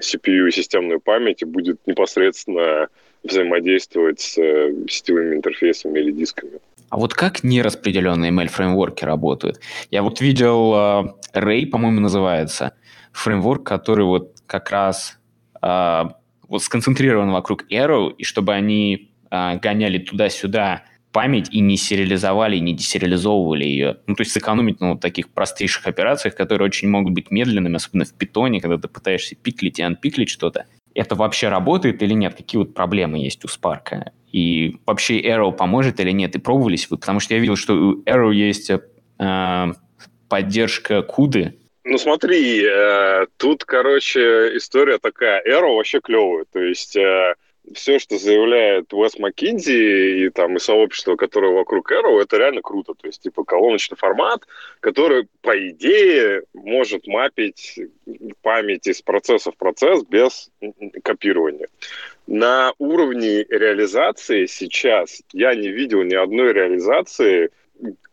CPU 0.00 0.48
и 0.48 0.50
системную 0.50 1.00
память 1.00 1.42
и 1.42 1.44
будет 1.44 1.86
непосредственно 1.86 2.88
взаимодействовать 3.22 4.20
с 4.20 4.38
э, 4.38 4.72
сетевыми 4.88 5.36
интерфейсами 5.36 5.98
или 5.98 6.10
дисками. 6.10 6.60
А 6.88 6.96
вот 6.98 7.14
как 7.14 7.44
нераспределенные 7.44 8.32
ML-фреймворки 8.32 9.04
работают? 9.04 9.60
Я 9.90 10.02
вот 10.02 10.20
видел 10.20 10.74
э, 10.74 11.38
Ray, 11.38 11.66
по-моему, 11.66 12.00
называется, 12.00 12.74
фреймворк, 13.12 13.62
который 13.66 14.04
вот 14.04 14.41
как 14.52 14.70
раз 14.70 15.18
э, 15.62 16.04
вот 16.46 16.62
сконцентрирован 16.62 17.30
вокруг 17.30 17.64
Arrow, 17.72 18.12
и 18.12 18.22
чтобы 18.22 18.52
они 18.52 19.10
э, 19.30 19.58
гоняли 19.58 19.98
туда-сюда 19.98 20.82
память 21.10 21.48
и 21.50 21.60
не 21.60 21.78
сериализовали, 21.78 22.58
не 22.58 22.74
десериализовывали 22.74 23.64
ее. 23.64 23.96
Ну, 24.06 24.14
то 24.14 24.20
есть 24.22 24.32
сэкономить 24.32 24.80
на 24.80 24.90
вот 24.90 25.00
таких 25.00 25.30
простейших 25.30 25.86
операциях, 25.86 26.34
которые 26.34 26.66
очень 26.66 26.88
могут 26.88 27.14
быть 27.14 27.30
медленными, 27.30 27.76
особенно 27.76 28.04
в 28.04 28.12
питоне, 28.12 28.60
когда 28.60 28.76
ты 28.76 28.88
пытаешься 28.88 29.34
пиклить 29.34 29.78
и 29.78 29.82
анпиклить 29.82 30.28
что-то. 30.28 30.66
Это 30.94 31.14
вообще 31.14 31.48
работает 31.48 32.02
или 32.02 32.12
нет? 32.12 32.34
Какие 32.34 32.58
вот 32.58 32.74
проблемы 32.74 33.18
есть 33.18 33.42
у 33.44 33.48
Spark? 33.48 34.10
И 34.30 34.76
вообще 34.84 35.20
Arrow 35.22 35.52
поможет 35.52 36.00
или 36.00 36.10
нет? 36.10 36.36
И 36.36 36.38
пробовались 36.38 36.90
вы? 36.90 36.98
Потому 36.98 37.20
что 37.20 37.32
я 37.32 37.40
видел, 37.40 37.56
что 37.56 37.74
у 37.74 38.02
Arrow 38.02 38.34
есть 38.34 38.70
э, 38.70 39.72
поддержка 40.28 41.02
куды, 41.02 41.56
ну 41.84 41.98
смотри, 41.98 42.64
э, 42.64 43.26
тут, 43.36 43.64
короче, 43.64 44.56
история 44.56 44.98
такая. 44.98 45.42
Arrow 45.44 45.76
вообще 45.76 46.00
клевая. 46.00 46.44
То 46.52 46.60
есть 46.60 46.96
э, 46.96 47.34
все, 47.74 47.98
что 47.98 48.18
заявляет 48.18 48.92
Уэс 48.92 49.18
Маккинзи 49.18 50.24
и 50.24 50.30
там 50.30 50.56
и 50.56 50.60
сообщество, 50.60 51.16
которое 51.16 51.52
вокруг 51.52 51.90
Arrow, 51.90 52.20
это 52.20 52.36
реально 52.36 52.62
круто. 52.62 52.94
То 52.94 53.06
есть, 53.06 53.22
типа, 53.22 53.44
колоночный 53.44 53.96
формат, 53.96 54.46
который, 54.80 55.26
по 55.40 55.56
идее, 55.70 56.42
может 56.54 57.06
мапить 57.06 57.80
память 58.42 58.86
из 58.86 59.02
процесса 59.02 59.50
в 59.50 59.56
процесс 59.56 60.04
без 60.04 60.50
копирования. 61.02 61.68
На 62.26 62.72
уровне 62.78 63.44
реализации 63.48 64.46
сейчас 64.46 65.22
я 65.32 65.54
не 65.54 65.68
видел 65.68 66.02
ни 66.02 66.14
одной 66.14 66.52
реализации, 66.52 67.50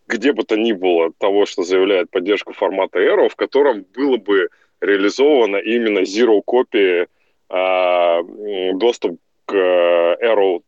где 0.09 0.33
бы 0.33 0.43
то 0.43 0.57
ни 0.57 0.73
было 0.73 1.11
того, 1.19 1.45
что 1.45 1.63
заявляет 1.63 2.09
поддержку 2.09 2.53
формата 2.53 2.99
Arrow, 2.99 3.29
в 3.29 3.35
котором 3.35 3.85
было 3.95 4.17
бы 4.17 4.49
реализовано 4.81 5.57
именно 5.57 5.99
zero 5.99 6.41
copy 6.45 7.07
э, 7.49 8.73
доступ 8.73 9.19
к 9.45 9.53
Arrow 9.53 10.61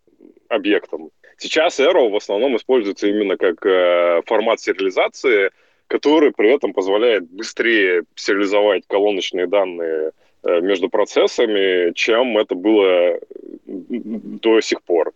объектам. 0.48 1.10
Сейчас 1.38 1.80
Arrow 1.80 2.10
в 2.10 2.16
основном 2.16 2.56
используется 2.56 3.08
именно 3.08 3.36
как 3.36 3.66
э, 3.66 4.22
формат 4.28 4.60
сериализации, 4.60 5.50
который 5.88 6.32
при 6.32 6.54
этом 6.54 6.74
позволяет 6.74 7.28
быстрее 7.32 8.04
сериализовать 8.14 8.84
колоночные 8.88 9.48
данные 9.48 10.12
э, 10.44 10.62
между 10.62 10.88
процессами, 10.88 11.94
чем 11.94 12.38
это 12.38 12.54
было 12.54 13.20
до 13.66 14.62
сих 14.62 14.84
пор. 14.84 15.14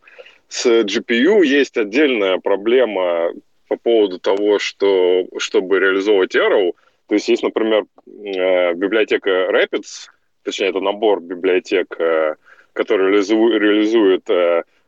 С 0.47 0.65
GPU 0.65 1.45
есть 1.45 1.77
отдельная 1.77 2.39
проблема 2.39 3.31
по 3.67 3.77
поводу 3.77 4.19
того, 4.19 4.59
что, 4.59 5.25
чтобы 5.37 5.79
реализовывать 5.79 6.35
Arrow. 6.35 6.73
То 7.07 7.15
есть 7.15 7.27
есть, 7.29 7.43
например, 7.43 7.85
э, 8.07 8.73
библиотека 8.73 9.29
Rapids, 9.29 10.09
точнее, 10.43 10.69
это 10.69 10.79
набор 10.79 11.21
библиотек, 11.21 11.95
э, 11.99 12.35
который 12.73 13.11
реализует, 13.11 13.61
реализует 13.61 14.29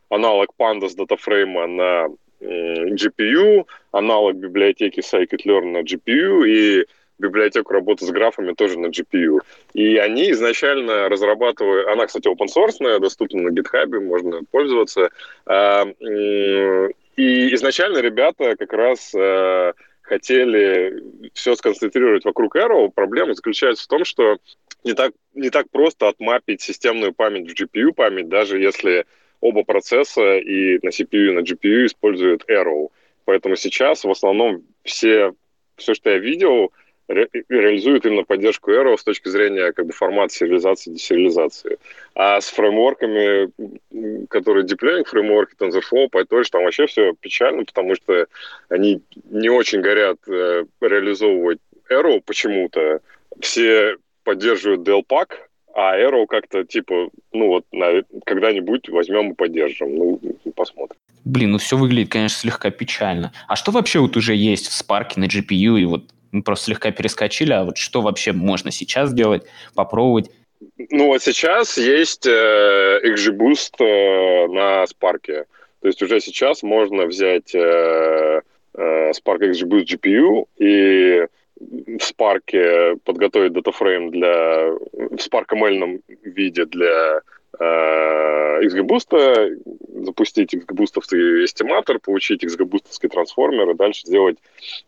аналог 0.10 0.50
Pandas 0.58 0.96
датафрейма 0.96 1.68
на 1.68 2.08
GPU, 2.42 3.66
аналог 3.92 4.36
библиотеки 4.36 5.00
Scikit-learn 5.00 5.72
на 5.72 5.82
GPU 5.82 6.46
и 6.48 6.86
библиотеку 7.20 7.74
работы 7.74 8.06
с 8.06 8.12
графами 8.12 8.54
тоже 8.54 8.80
на 8.80 8.88
GPU. 8.88 9.40
И 9.74 9.98
они 9.98 10.32
изначально 10.32 11.10
разрабатывают... 11.10 11.88
Она, 11.88 12.06
кстати, 12.06 12.28
open 12.28 12.48
source, 12.48 13.00
доступна 13.00 13.44
на 13.44 13.50
GitHub, 13.50 14.00
можно 14.00 14.42
пользоваться. 14.52 15.10
И 17.18 17.54
изначально 17.56 17.98
ребята 17.98 18.56
как 18.56 18.72
раз 18.74 19.14
а, 19.16 19.74
хотели 20.04 21.04
все 21.34 21.56
сконцентрировать 21.56 22.24
вокруг 22.24 22.56
Arrow. 22.56 22.92
Проблема 22.94 23.34
заключается 23.34 23.84
в 23.84 23.88
том, 23.88 24.06
что 24.06 24.38
не 24.84 24.94
так, 24.94 25.14
не 25.34 25.50
так 25.50 25.70
просто 25.72 26.08
отмапить 26.08 26.62
системную 26.62 27.14
память 27.14 27.50
в 27.52 27.60
GPU 27.60 27.92
память, 27.92 28.30
даже 28.30 28.60
если 28.60 29.06
оба 29.42 29.64
процесса 29.64 30.38
и 30.38 30.80
на 30.84 30.90
CPU, 30.90 31.30
и 31.30 31.32
на 31.32 31.40
GPU 31.40 31.88
используют 31.88 32.48
Arrow. 32.50 32.90
Поэтому 33.26 33.56
сейчас 33.56 34.04
в 34.04 34.12
основном 34.12 34.64
все, 34.84 35.34
все, 35.76 35.96
что 35.96 36.12
я 36.12 36.20
видел, 36.20 36.72
ре, 37.08 37.28
реализуют 37.50 38.06
именно 38.06 38.24
поддержку 38.24 38.72
Arrow 38.72 38.98
с 38.98 39.04
точки 39.04 39.30
зрения 39.30 39.72
как 39.72 39.86
бы, 39.86 39.94
формата 39.94 40.34
сериализации 40.34 40.92
десериализации. 40.92 41.78
А 42.16 42.42
с 42.42 42.50
фреймворками, 42.50 43.52
которые 44.28 44.66
learning 44.66 45.06
фреймворки, 45.06 45.56
TensorFlow, 45.56 46.10
PyTorch, 46.10 46.50
там 46.52 46.64
вообще 46.64 46.88
все 46.88 47.14
печально, 47.20 47.66
потому 47.66 47.96
что 47.96 48.28
они 48.70 49.02
не 49.30 49.50
очень 49.50 49.82
горят 49.82 50.18
э, 50.28 50.66
реализовывать 50.82 51.60
Arrow 51.90 52.22
почему-то. 52.26 53.02
Все 53.40 53.98
поддерживают 54.24 54.88
DLPAC, 54.88 55.28
а 55.74 55.98
Arrow 55.98 56.26
как-то 56.26 56.64
типа, 56.64 57.10
ну 57.32 57.48
вот, 57.48 57.66
когда-нибудь 58.26 58.90
возьмем 58.90 59.32
и 59.32 59.36
поддержим. 59.36 59.96
Ну, 59.96 60.20
посмотрим. 60.56 60.98
Блин, 61.24 61.52
ну 61.52 61.58
все 61.58 61.78
выглядит, 61.78 62.12
конечно, 62.12 62.40
слегка 62.40 62.72
печально. 62.72 63.34
А 63.48 63.56
что 63.56 63.72
вообще 63.72 64.00
вот 64.00 64.18
уже 64.18 64.34
есть 64.34 64.68
в 64.68 64.82
Spark 64.82 65.12
на 65.18 65.26
GPU? 65.26 65.80
И 65.80 65.86
вот 65.86 66.04
мы 66.32 66.44
просто 66.44 66.66
слегка 66.66 66.92
перескочили, 66.92 67.52
а 67.54 67.64
вот 67.64 67.78
что 67.78 68.02
вообще 68.02 68.32
можно 68.32 68.72
сейчас 68.72 69.14
делать, 69.14 69.44
попробовать? 69.76 70.30
Ну 70.90 71.08
вот 71.08 71.22
сейчас 71.22 71.78
есть 71.78 72.26
э, 72.26 73.00
XGBoost 73.04 73.76
э, 73.80 74.48
на 74.48 74.84
Spark. 74.86 75.46
То 75.82 75.88
есть 75.88 76.02
уже 76.02 76.20
сейчас 76.20 76.64
можно 76.64 77.06
взять 77.06 77.54
э, 77.54 78.42
э, 78.74 79.12
Spark 79.12 79.52
XGBoost 79.52 79.86
GPU 79.86 80.48
и 80.58 81.28
в 81.60 82.02
Spark 82.02 83.00
подготовить 83.04 83.54
датафрейм 83.54 84.12
для 84.12 84.72
в 84.72 85.16
Spark 85.16 85.48
ML 85.54 86.02
виде 86.24 86.66
для 86.66 87.22
XGBoost, 87.60 90.06
запустить 90.06 90.54
XGBoost 90.54 91.46
эстиматор, 91.46 92.00
получить 92.00 92.44
XGBoost 92.44 93.08
трансформер 93.08 93.70
и 93.70 93.76
дальше 93.76 94.02
сделать 94.06 94.38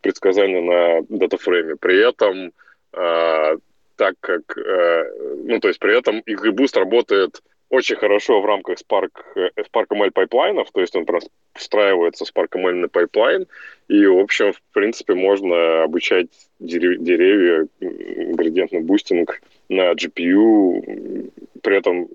предсказания 0.01 0.61
на 0.61 1.05
датафрейме. 1.09 1.75
При 1.75 2.07
этом 2.07 2.51
э, 2.93 3.57
так 3.95 4.15
как, 4.21 4.57
э, 4.57 5.03
ну, 5.43 5.59
то 5.59 5.67
есть 5.67 5.79
при 5.79 5.97
этом 5.97 6.21
XGBoost 6.25 6.79
работает 6.79 7.41
очень 7.69 7.97
хорошо 7.97 8.41
в 8.41 8.45
рамках 8.45 8.79
Spark, 8.79 9.11
э, 9.35 9.49
Spark 9.57 9.87
ML 9.91 10.11
пайплайнов, 10.11 10.71
то 10.71 10.81
есть 10.81 10.95
он 10.95 11.05
просто 11.05 11.29
встраивается 11.53 12.25
в 12.25 12.29
Spark 12.29 12.49
ML 12.55 12.87
пайплайн, 12.87 13.45
и, 13.89 14.05
в 14.05 14.19
общем, 14.19 14.53
в 14.53 14.61
принципе, 14.73 15.13
можно 15.13 15.83
обучать 15.83 16.29
деревья, 16.59 17.67
градиентный 17.79 18.81
бустинг 18.81 19.41
на 19.67 19.91
GPU, 19.91 21.31
при 21.61 21.77
этом 21.77 22.07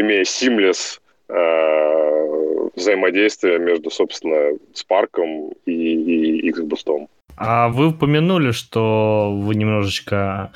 имея 0.00 0.22
seamless 0.22 1.00
э, 1.28 2.68
взаимодействие 2.74 3.58
между, 3.58 3.90
собственно, 3.90 4.58
Spark 4.74 5.52
и, 5.66 6.40
и 6.40 6.50
XGBoost. 6.50 7.08
А 7.36 7.68
вы 7.68 7.88
упомянули, 7.88 8.50
что 8.50 9.32
вы 9.34 9.54
немножечко 9.54 10.52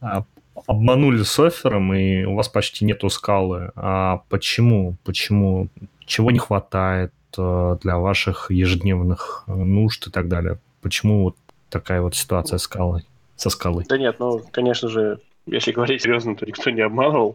а, 0.00 0.24
обманули 0.66 1.22
софером, 1.22 1.94
и 1.94 2.24
у 2.24 2.34
вас 2.34 2.48
почти 2.48 2.84
нету 2.84 3.08
скалы. 3.08 3.70
А 3.76 4.22
почему? 4.28 4.96
Почему? 5.04 5.68
Чего 6.04 6.30
не 6.30 6.38
хватает 6.38 7.12
э, 7.38 7.76
для 7.82 7.98
ваших 7.98 8.50
ежедневных 8.50 9.44
нужд 9.46 10.06
и 10.06 10.10
так 10.10 10.28
далее? 10.28 10.58
Почему 10.82 11.24
вот 11.24 11.36
такая 11.70 12.00
вот 12.00 12.14
ситуация 12.14 12.58
скалы, 12.58 13.04
со 13.36 13.50
скалой? 13.50 13.84
Да 13.88 13.98
нет, 13.98 14.16
ну, 14.18 14.40
конечно 14.52 14.88
же, 14.88 15.20
если 15.46 15.72
говорить 15.72 16.02
серьезно, 16.02 16.36
то 16.36 16.46
никто 16.46 16.70
не 16.70 16.82
обманывал. 16.82 17.34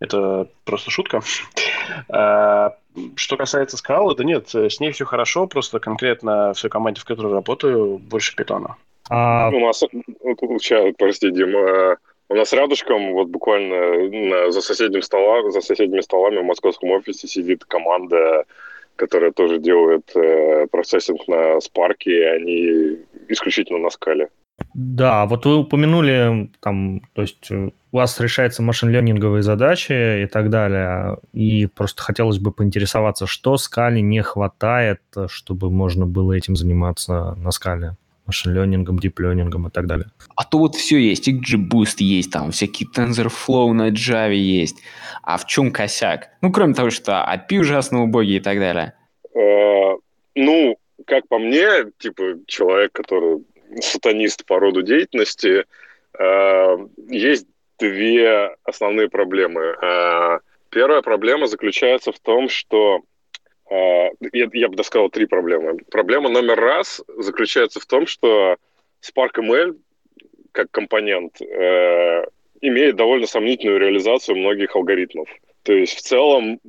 Это 0.00 0.48
просто 0.64 0.90
шутка. 0.90 1.20
А, 2.08 2.76
что 3.14 3.36
касается 3.36 3.76
скалы, 3.76 4.14
да 4.14 4.24
нет, 4.24 4.54
с 4.54 4.80
ней 4.80 4.90
все 4.92 5.04
хорошо, 5.04 5.46
просто 5.46 5.80
конкретно 5.80 6.54
в 6.54 6.60
той 6.60 6.70
команде, 6.70 7.00
в 7.00 7.04
которой 7.04 7.32
работаю, 7.32 7.98
больше 7.98 8.34
питона. 8.34 8.76
А... 9.10 9.50
У 9.50 9.60
нас, 9.60 9.84
прости, 10.96 11.30
Дима, 11.30 11.98
у 12.28 12.34
нас 12.34 12.52
рядышком, 12.52 13.12
вот 13.12 13.28
буквально 13.28 14.50
за 14.50 14.60
соседним 14.62 15.02
столом, 15.02 15.52
за 15.52 15.60
соседними 15.60 16.00
столами 16.00 16.38
в 16.38 16.44
московском 16.44 16.90
офисе 16.90 17.28
сидит 17.28 17.64
команда, 17.64 18.44
которая 18.96 19.32
тоже 19.32 19.58
делает 19.58 20.10
э, 20.16 20.66
процессинг 20.68 21.28
на 21.28 21.58
Spark, 21.58 22.04
и 22.04 22.18
они 22.20 22.98
исключительно 23.28 23.78
на 23.78 23.90
скале. 23.90 24.30
Да, 24.74 25.26
вот 25.26 25.46
вы 25.46 25.56
упомянули, 25.56 26.50
там, 26.60 27.00
то 27.12 27.22
есть 27.22 27.50
у 27.50 27.72
вас 27.92 28.18
решаются 28.20 28.62
машин-лернинговые 28.62 29.42
задачи 29.42 30.22
и 30.22 30.26
так 30.26 30.50
далее, 30.50 31.18
и 31.32 31.66
просто 31.66 32.02
хотелось 32.02 32.38
бы 32.38 32.52
поинтересоваться, 32.52 33.26
что 33.26 33.56
скале 33.56 34.00
не 34.00 34.22
хватает, 34.22 35.00
чтобы 35.28 35.70
можно 35.70 36.06
было 36.06 36.32
этим 36.32 36.56
заниматься 36.56 37.34
на 37.36 37.50
скале? 37.50 37.96
машин-лернингом, 38.26 38.98
дип-лернингом 38.98 39.68
и 39.68 39.70
так 39.70 39.86
далее. 39.86 40.06
А 40.34 40.44
то 40.44 40.58
вот 40.58 40.76
все 40.76 40.98
есть, 40.98 41.28
XGBoost 41.28 41.96
есть, 41.98 42.32
там 42.32 42.52
всякие 42.52 42.88
TensorFlow 42.88 43.72
на 43.72 43.90
Java 43.90 44.34
есть. 44.34 44.78
А 45.22 45.36
в 45.36 45.46
чем 45.46 45.70
косяк? 45.70 46.30
Ну, 46.40 46.50
кроме 46.50 46.74
того, 46.74 46.90
что 46.90 47.12
API 47.12 47.60
ужасно 47.60 48.02
убогие 48.02 48.38
и 48.38 48.40
так 48.40 48.58
далее. 48.58 48.94
Э, 49.34 49.96
ну, 50.34 50.76
как 51.06 51.28
по 51.28 51.38
мне, 51.38 51.68
типа, 51.98 52.22
человек, 52.46 52.92
который 52.92 53.44
сатанист 53.80 54.44
по 54.46 54.58
роду 54.58 54.82
деятельности, 54.82 55.64
э, 56.18 56.76
есть 57.08 57.46
две 57.78 58.54
основные 58.64 59.08
проблемы. 59.08 59.76
Э, 59.80 60.38
первая 60.70 61.02
проблема 61.02 61.46
заключается 61.46 62.12
в 62.12 62.18
том, 62.18 62.48
что 62.48 63.00
я, 63.70 64.48
я 64.52 64.68
бы 64.68 64.84
сказал 64.84 65.08
три 65.08 65.24
проблемы. 65.24 65.78
Проблема 65.90 66.28
номер 66.28 66.60
раз 66.60 67.02
заключается 67.16 67.80
в 67.80 67.86
том, 67.86 68.06
что 68.06 68.56
Spark 69.02 69.38
ML 69.38 69.76
как 70.52 70.70
компонент 70.70 71.40
э, 71.40 72.24
имеет 72.60 72.96
довольно 72.96 73.26
сомнительную 73.26 73.80
реализацию 73.80 74.36
многих 74.36 74.76
алгоритмов. 74.76 75.28
То 75.64 75.72
есть 75.72 75.96
в 75.96 76.02
целом 76.02 76.60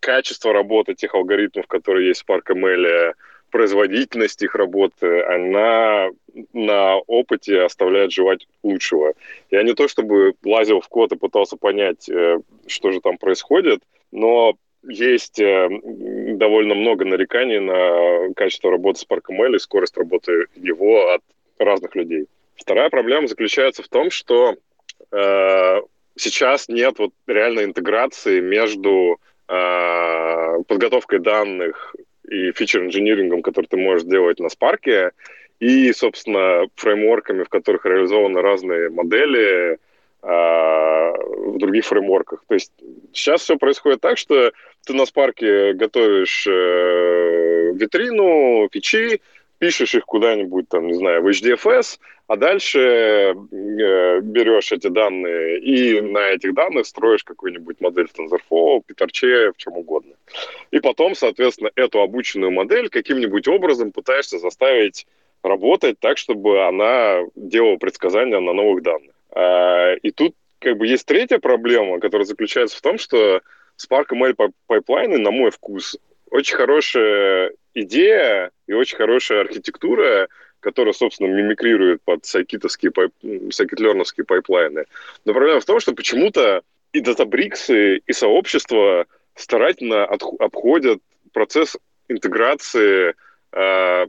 качество 0.00 0.52
работы 0.52 0.94
тех 0.94 1.14
алгоритмов, 1.14 1.66
которые 1.66 2.08
есть 2.08 2.22
в 2.22 2.30
Spark 2.30 2.44
ML, 2.50 3.14
производительность 3.54 4.42
их 4.42 4.56
работы, 4.56 5.22
она 5.22 6.10
на 6.52 6.96
опыте 7.06 7.60
оставляет 7.60 8.10
желать 8.10 8.48
лучшего. 8.64 9.14
Я 9.48 9.62
не 9.62 9.74
то 9.74 9.86
чтобы 9.86 10.34
лазил 10.44 10.80
в 10.80 10.88
код 10.88 11.12
и 11.12 11.16
пытался 11.16 11.56
понять, 11.56 12.08
э, 12.08 12.40
что 12.66 12.90
же 12.90 13.00
там 13.00 13.16
происходит, 13.16 13.80
но 14.10 14.54
есть 14.82 15.38
э, 15.38 15.68
довольно 16.34 16.74
много 16.74 17.04
нареканий 17.04 17.60
на 17.60 18.34
качество 18.34 18.72
работы 18.72 18.98
с 18.98 19.06
ParkML 19.06 19.54
и 19.54 19.60
скорость 19.60 19.96
работы 19.96 20.46
его 20.56 21.12
от 21.12 21.22
разных 21.58 21.94
людей. 21.94 22.26
Вторая 22.56 22.90
проблема 22.90 23.28
заключается 23.28 23.84
в 23.84 23.88
том, 23.88 24.10
что 24.10 24.56
э, 25.12 25.80
сейчас 26.16 26.68
нет 26.68 26.98
вот 26.98 27.12
реальной 27.28 27.66
интеграции 27.66 28.40
между 28.40 29.20
э, 29.46 30.62
подготовкой 30.66 31.20
данных 31.20 31.94
и 32.28 32.52
фичер-инжинирингом, 32.52 33.42
который 33.42 33.66
ты 33.66 33.76
можешь 33.76 34.06
делать 34.06 34.40
на 34.40 34.46
Spark, 34.46 35.12
и, 35.60 35.92
собственно, 35.92 36.66
фреймворками, 36.74 37.44
в 37.44 37.48
которых 37.48 37.86
реализованы 37.86 38.40
разные 38.42 38.90
модели, 38.90 39.78
а, 40.26 41.12
в 41.18 41.58
других 41.58 41.84
фреймворках. 41.84 42.44
То 42.48 42.54
есть 42.54 42.72
сейчас 43.12 43.42
все 43.42 43.56
происходит 43.56 44.00
так, 44.00 44.16
что 44.16 44.52
ты 44.86 44.94
на 44.94 45.04
Спарке 45.04 45.74
готовишь 45.74 46.46
э, 46.46 47.72
витрину, 47.74 48.68
фичи, 48.72 49.20
пишешь 49.58 49.94
их 49.94 50.04
куда-нибудь, 50.04 50.68
там, 50.68 50.86
не 50.86 50.94
знаю, 50.94 51.22
в 51.22 51.28
HDFS, 51.28 51.98
а 52.26 52.36
дальше 52.36 52.80
э, 52.80 53.34
берешь 54.22 54.72
эти 54.72 54.88
данные 54.88 55.60
и 55.60 56.00
на 56.00 56.30
этих 56.30 56.54
данных 56.54 56.86
строишь 56.86 57.24
какую-нибудь 57.24 57.80
модель 57.80 58.06
TensorFlow, 58.06 58.82
PyTorch, 58.88 59.52
в 59.52 59.56
чем 59.56 59.74
угодно. 59.74 60.14
И 60.70 60.80
потом, 60.80 61.14
соответственно, 61.14 61.70
эту 61.74 62.00
обученную 62.00 62.50
модель 62.50 62.88
каким-нибудь 62.88 63.46
образом 63.48 63.92
пытаешься 63.92 64.38
заставить 64.38 65.06
работать 65.42 66.00
так, 66.00 66.16
чтобы 66.16 66.66
она 66.66 67.20
делала 67.34 67.76
предсказания 67.76 68.40
на 68.40 68.52
новых 68.54 68.82
данных. 68.82 69.14
А, 69.30 69.94
и 69.94 70.10
тут 70.10 70.34
как 70.58 70.78
бы 70.78 70.86
есть 70.86 71.06
третья 71.06 71.38
проблема, 71.38 72.00
которая 72.00 72.24
заключается 72.24 72.78
в 72.78 72.80
том, 72.80 72.96
что 72.96 73.42
Spark 73.78 74.06
ML 74.12 74.52
пайплайны, 74.66 75.18
на 75.18 75.30
мой 75.30 75.50
вкус, 75.50 75.98
очень 76.30 76.56
хорошая 76.56 77.52
идея 77.74 78.50
и 78.66 78.72
очень 78.72 78.96
хорошая 78.96 79.42
архитектура, 79.42 80.28
которая, 80.64 80.94
собственно, 80.94 81.28
мимикрирует 81.28 82.02
под 82.02 82.24
scikit 82.24 82.55
овские, 82.55 82.90
пайп... 82.90 83.12
scikit-learn 83.50 83.99
овские 83.99 84.24
пайплайны. 84.24 84.86
Но 85.26 85.34
проблема 85.34 85.60
в 85.60 85.64
том, 85.66 85.78
что 85.78 85.94
почему-то 85.94 86.62
и 86.92 87.00
Databricks, 87.00 88.00
и 88.06 88.12
сообщество 88.12 89.06
старательно 89.34 90.06
от... 90.06 90.22
обходят 90.40 91.00
процесс 91.32 91.76
интеграции 92.08 93.14
э, 93.52 94.06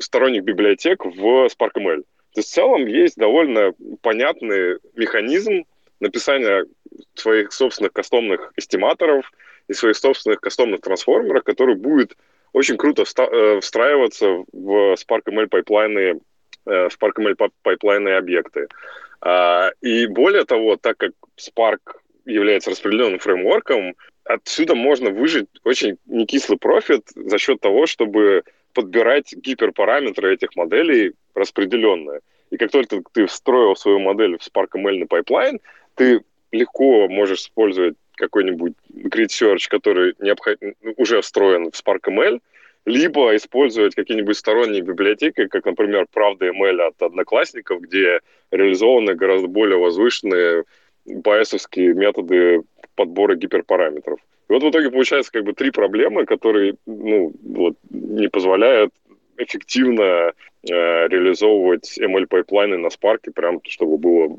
сторонних 0.00 0.42
библиотек 0.42 1.04
в 1.04 1.46
SparkML. 1.46 2.02
То 2.02 2.40
есть 2.40 2.50
в 2.50 2.54
целом 2.54 2.86
есть 2.86 3.16
довольно 3.16 3.72
понятный 4.02 4.78
механизм 4.96 5.64
написания 6.00 6.66
своих 7.14 7.52
собственных 7.52 7.92
кастомных 7.92 8.52
эстиматоров 8.56 9.30
и 9.68 9.74
своих 9.74 9.96
собственных 9.96 10.40
кастомных 10.40 10.80
трансформеров, 10.80 11.44
который 11.44 11.76
будет 11.76 12.16
очень 12.54 12.76
круто 12.76 13.02
э, 13.02 13.60
встраиваться 13.60 14.44
в 14.52 14.94
SparkML 14.94 15.48
пайплайны, 15.48 16.20
э, 16.66 16.88
в 16.88 16.96
SparkML 16.96 17.50
пайплайны 17.62 18.10
объекты. 18.10 18.68
А, 19.20 19.70
и 19.80 20.06
более 20.06 20.44
того, 20.44 20.76
так 20.76 20.96
как 20.96 21.10
Spark 21.36 21.80
является 22.24 22.70
распределенным 22.70 23.18
фреймворком, 23.18 23.96
отсюда 24.24 24.76
можно 24.76 25.10
выжать 25.10 25.48
очень 25.64 25.98
некислый 26.06 26.56
профит 26.56 27.02
за 27.16 27.38
счет 27.38 27.60
того, 27.60 27.86
чтобы 27.86 28.44
подбирать 28.72 29.34
гиперпараметры 29.34 30.32
этих 30.32 30.54
моделей 30.54 31.14
распределенно. 31.34 32.20
И 32.50 32.56
как 32.56 32.70
только 32.70 33.02
ты 33.12 33.26
встроил 33.26 33.74
свою 33.74 33.98
модель 33.98 34.38
в 34.38 34.46
Spark 34.46 34.68
ML 34.76 35.06
пайплайн, 35.06 35.58
ты 35.96 36.22
легко 36.52 37.08
можешь 37.08 37.40
использовать 37.40 37.96
какой-нибудь 38.16 38.74
grid 38.92 39.28
search, 39.28 39.68
который 39.68 40.14
необход... 40.18 40.58
уже 40.96 41.20
встроен 41.20 41.70
в 41.70 41.74
Spark 41.74 42.02
ML, 42.08 42.40
либо 42.86 43.34
использовать 43.34 43.94
какие-нибудь 43.94 44.36
сторонние 44.36 44.82
библиотеки, 44.82 45.46
как, 45.46 45.64
например, 45.64 46.06
PravdaML 46.12 46.82
от 46.82 47.02
Одноклассников, 47.02 47.80
где 47.80 48.20
реализованы 48.50 49.14
гораздо 49.14 49.48
более 49.48 49.78
возвышенные 49.78 50.64
байесовские 51.06 51.94
методы 51.94 52.62
подбора 52.94 53.34
гиперпараметров. 53.36 54.18
И 54.48 54.52
вот 54.52 54.62
в 54.62 54.70
итоге 54.70 54.90
получается 54.90 55.32
как 55.32 55.44
бы 55.44 55.54
три 55.54 55.70
проблемы, 55.70 56.26
которые 56.26 56.76
ну, 56.86 57.32
вот, 57.42 57.76
не 57.90 58.28
позволяют 58.28 58.92
эффективно 59.36 60.02
э, 60.02 60.32
реализовывать 61.08 61.98
ML-пайплайны 61.98 62.76
на 62.76 62.88
Spark, 62.88 63.32
прям 63.34 63.60
чтобы 63.64 63.98
было 63.98 64.36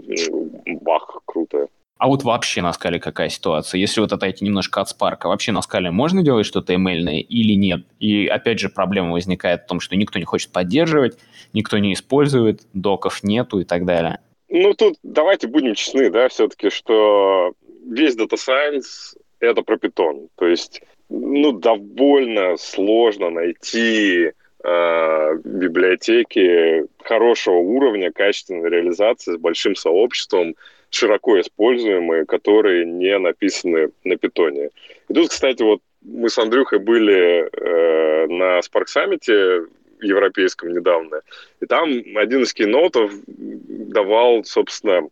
бах, 0.82 1.22
круто. 1.26 1.68
А 1.98 2.08
вот 2.08 2.24
вообще 2.24 2.62
на 2.62 2.74
Scala 2.74 3.00
какая 3.00 3.30
ситуация? 3.30 3.80
Если 3.80 4.02
вот 4.02 4.12
отойти 4.12 4.43
немножко 4.43 4.82
от 4.82 4.89
Spark, 4.91 5.20
вообще 5.24 5.54
на 5.54 5.62
Scala 5.62 5.91
можно 5.91 6.24
делать 6.24 6.46
что-то 6.46 6.74
ML 6.74 7.20
или 7.20 7.54
нет? 7.54 7.86
И 8.00 8.28
опять 8.28 8.60
же 8.60 8.70
проблема 8.70 9.14
возникает 9.14 9.64
в 9.64 9.68
том, 9.68 9.80
что 9.80 9.96
никто 9.96 10.20
не 10.20 10.26
хочет 10.26 10.52
поддерживать, 10.52 11.18
никто 11.54 11.78
не 11.78 11.93
использует, 11.93 12.62
доков 12.74 13.24
нету 13.24 13.60
и 13.60 13.64
так 13.64 13.86
далее. 13.86 14.20
Ну, 14.50 14.74
тут 14.74 14.98
давайте 15.04 15.48
будем 15.48 15.74
честны, 15.74 16.10
да, 16.10 16.28
все-таки, 16.28 16.70
что 16.70 17.54
весь 17.89 18.18
Data 18.18 18.36
Science— 18.36 19.18
это 19.39 19.62
про 19.62 19.78
питон. 19.78 20.28
То 20.36 20.48
есть, 20.48 20.82
ну, 21.10 21.54
довольно 21.54 22.58
сложно 22.58 23.30
найти 23.30 24.32
э, 24.64 25.36
библиотеки 25.43 26.86
хорошего 27.04 27.56
уровня, 27.56 28.12
качественной 28.12 28.70
реализации 28.70 29.36
с 29.36 29.39
большим 29.39 29.76
сообществом, 29.76 30.56
широко 30.96 31.39
используемые, 31.39 32.26
которые 32.26 32.86
не 32.86 33.18
написаны 33.18 33.89
на 34.04 34.16
питоне. 34.18 34.70
И 35.10 35.14
тут, 35.14 35.30
кстати, 35.30 35.62
вот 35.62 35.82
мы 36.02 36.30
с 36.30 36.38
Андрюхой 36.38 36.80
были 36.80 37.50
э, 37.52 38.28
на 38.28 38.60
Spark 38.60 38.86
Summit 38.96 39.68
европейском 40.02 40.74
недавно, 40.74 41.22
и 41.62 41.66
там 41.66 41.89
один 42.16 42.43
из 42.43 42.54
кинотов 42.54 43.12
давал, 43.28 44.43
собственно, 44.43 45.08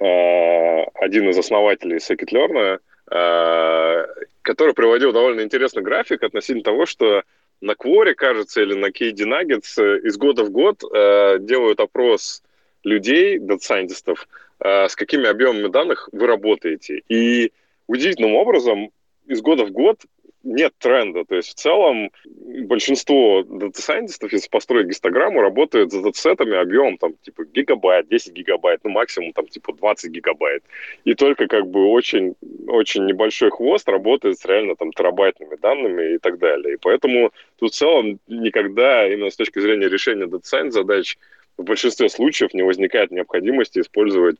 э, 0.00 0.84
один 0.94 1.28
из 1.30 1.38
основателей 1.38 1.96
Scikit-Learn, 1.96 2.78
э, 3.10 4.06
который 4.42 4.74
приводил 4.74 5.12
довольно 5.12 5.42
интересный 5.42 5.82
график 5.82 6.22
относительно 6.22 6.62
того, 6.62 6.86
что 6.86 7.22
на 7.60 7.72
Quora, 7.72 8.14
кажется, 8.14 8.62
или 8.62 8.74
на 8.74 8.86
KD 8.86 9.24
Nuggets 9.24 10.00
из 10.06 10.16
года 10.16 10.44
в 10.44 10.50
год 10.50 10.82
э, 10.84 11.38
делают 11.40 11.80
опрос 11.80 12.42
людей, 12.84 13.38
дата-сайентистов, 13.38 14.28
с 14.60 14.94
какими 14.96 15.26
объемами 15.26 15.68
данных 15.68 16.08
вы 16.12 16.26
работаете. 16.26 17.02
И 17.08 17.52
удивительным 17.86 18.34
образом 18.34 18.90
из 19.26 19.40
года 19.40 19.64
в 19.64 19.70
год 19.70 20.04
нет 20.42 20.72
тренда. 20.78 21.24
То 21.24 21.36
есть 21.36 21.50
в 21.50 21.54
целом 21.54 22.10
большинство 22.24 23.42
дата-сайентистов, 23.42 24.32
если 24.32 24.48
построить 24.48 24.88
гистограмму, 24.88 25.40
работают 25.40 25.92
за 25.92 26.02
датасетами 26.02 26.56
объемом 26.56 26.98
там 26.98 27.14
типа 27.22 27.44
гигабайт, 27.44 28.08
10 28.08 28.32
гигабайт, 28.32 28.80
ну 28.84 28.90
максимум 28.90 29.32
там 29.32 29.46
типа 29.46 29.72
20 29.74 30.10
гигабайт. 30.10 30.62
И 31.04 31.14
только 31.14 31.46
как 31.48 31.66
бы 31.66 31.88
очень, 31.88 32.34
очень 32.66 33.04
небольшой 33.04 33.50
хвост 33.50 33.88
работает 33.88 34.38
с 34.38 34.44
реально 34.44 34.76
там 34.76 34.92
терабайтными 34.92 35.56
данными 35.56 36.14
и 36.14 36.18
так 36.18 36.38
далее. 36.38 36.74
И 36.74 36.78
поэтому 36.80 37.32
тут 37.58 37.72
в 37.72 37.76
целом 37.76 38.18
никогда 38.28 39.06
именно 39.06 39.30
с 39.30 39.36
точки 39.36 39.58
зрения 39.58 39.88
решения 39.88 40.26
data 40.26 40.43
science 40.43 40.72
задач 40.72 41.18
в 41.58 41.64
большинстве 41.64 42.08
случаев 42.08 42.54
не 42.54 42.62
возникает 42.62 43.10
необходимости 43.10 43.80
использовать 43.80 44.36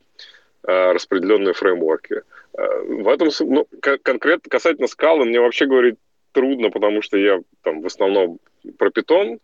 э, 0.66 0.92
распределенные 0.92 1.52
фреймворки. 1.52 2.22
Э, 2.56 2.82
в 2.84 3.08
этом, 3.08 3.28
ну, 3.40 3.66
конкретно 3.80 4.48
касательно 4.48 4.86
скалы, 4.86 5.24
мне 5.24 5.40
вообще 5.40 5.66
говорить 5.66 5.96
трудно, 6.32 6.70
потому 6.70 7.02
что 7.02 7.18
я 7.18 7.40
там 7.62 7.82
в 7.82 7.86
основном 7.86 8.38
про 8.78 8.90
питон, 8.90 9.40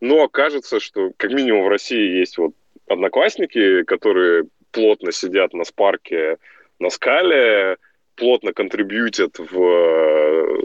но 0.00 0.28
кажется, 0.28 0.80
что 0.80 1.12
как 1.16 1.32
минимум 1.32 1.64
в 1.64 1.68
России 1.68 2.18
есть 2.18 2.38
вот 2.38 2.52
одноклассники, 2.86 3.82
которые 3.84 4.44
плотно 4.70 5.12
сидят 5.12 5.54
на 5.54 5.64
спарке, 5.64 6.36
на 6.78 6.90
скале, 6.90 7.78
плотно 8.16 8.52
контрибьютят 8.52 9.38
в 9.38 9.62
э, 9.62 10.62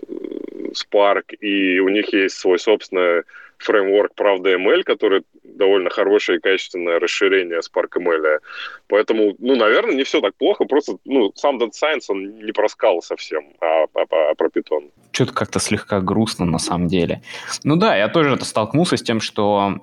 Spark, 0.74 1.36
и 1.36 1.80
у 1.80 1.90
них 1.90 2.12
есть 2.14 2.38
свой 2.38 2.60
собственный 2.60 3.24
фреймворк 3.60 4.16
Правда 4.16 4.54
ML, 4.56 4.84
который 4.84 5.24
довольно 5.44 5.90
хорошее 5.90 6.38
и 6.38 6.42
качественное 6.42 7.00
расширение 7.00 7.60
Spark 7.60 7.90
ML. 7.98 8.40
Поэтому, 8.88 9.36
ну, 9.40 9.56
наверное, 9.56 9.96
не 9.96 10.04
все 10.04 10.22
так 10.22 10.36
плохо, 10.36 10.66
просто, 10.66 10.98
ну, 11.06 11.32
сам 11.36 11.58
Data 11.58 11.72
Science, 11.72 12.06
он 12.08 12.40
не 12.40 12.52
про 12.52 12.68
скалы 12.70 13.02
совсем, 13.02 13.54
а, 13.60 13.84
а, 13.84 14.02
а, 14.10 14.32
а 14.32 14.36
про 14.36 14.50
питон. 14.50 14.92
Что-то 15.12 15.34
как-то 15.34 15.60
слегка 15.60 16.02
грустно 16.02 16.46
на 16.46 16.60
самом 16.60 16.88
деле. 16.88 17.22
Ну 17.64 17.76
да, 17.76 17.96
я 17.96 18.08
тоже 18.08 18.34
это 18.34 18.46
столкнулся 18.46 18.98
с 18.98 19.04
тем, 19.04 19.20
что 19.20 19.76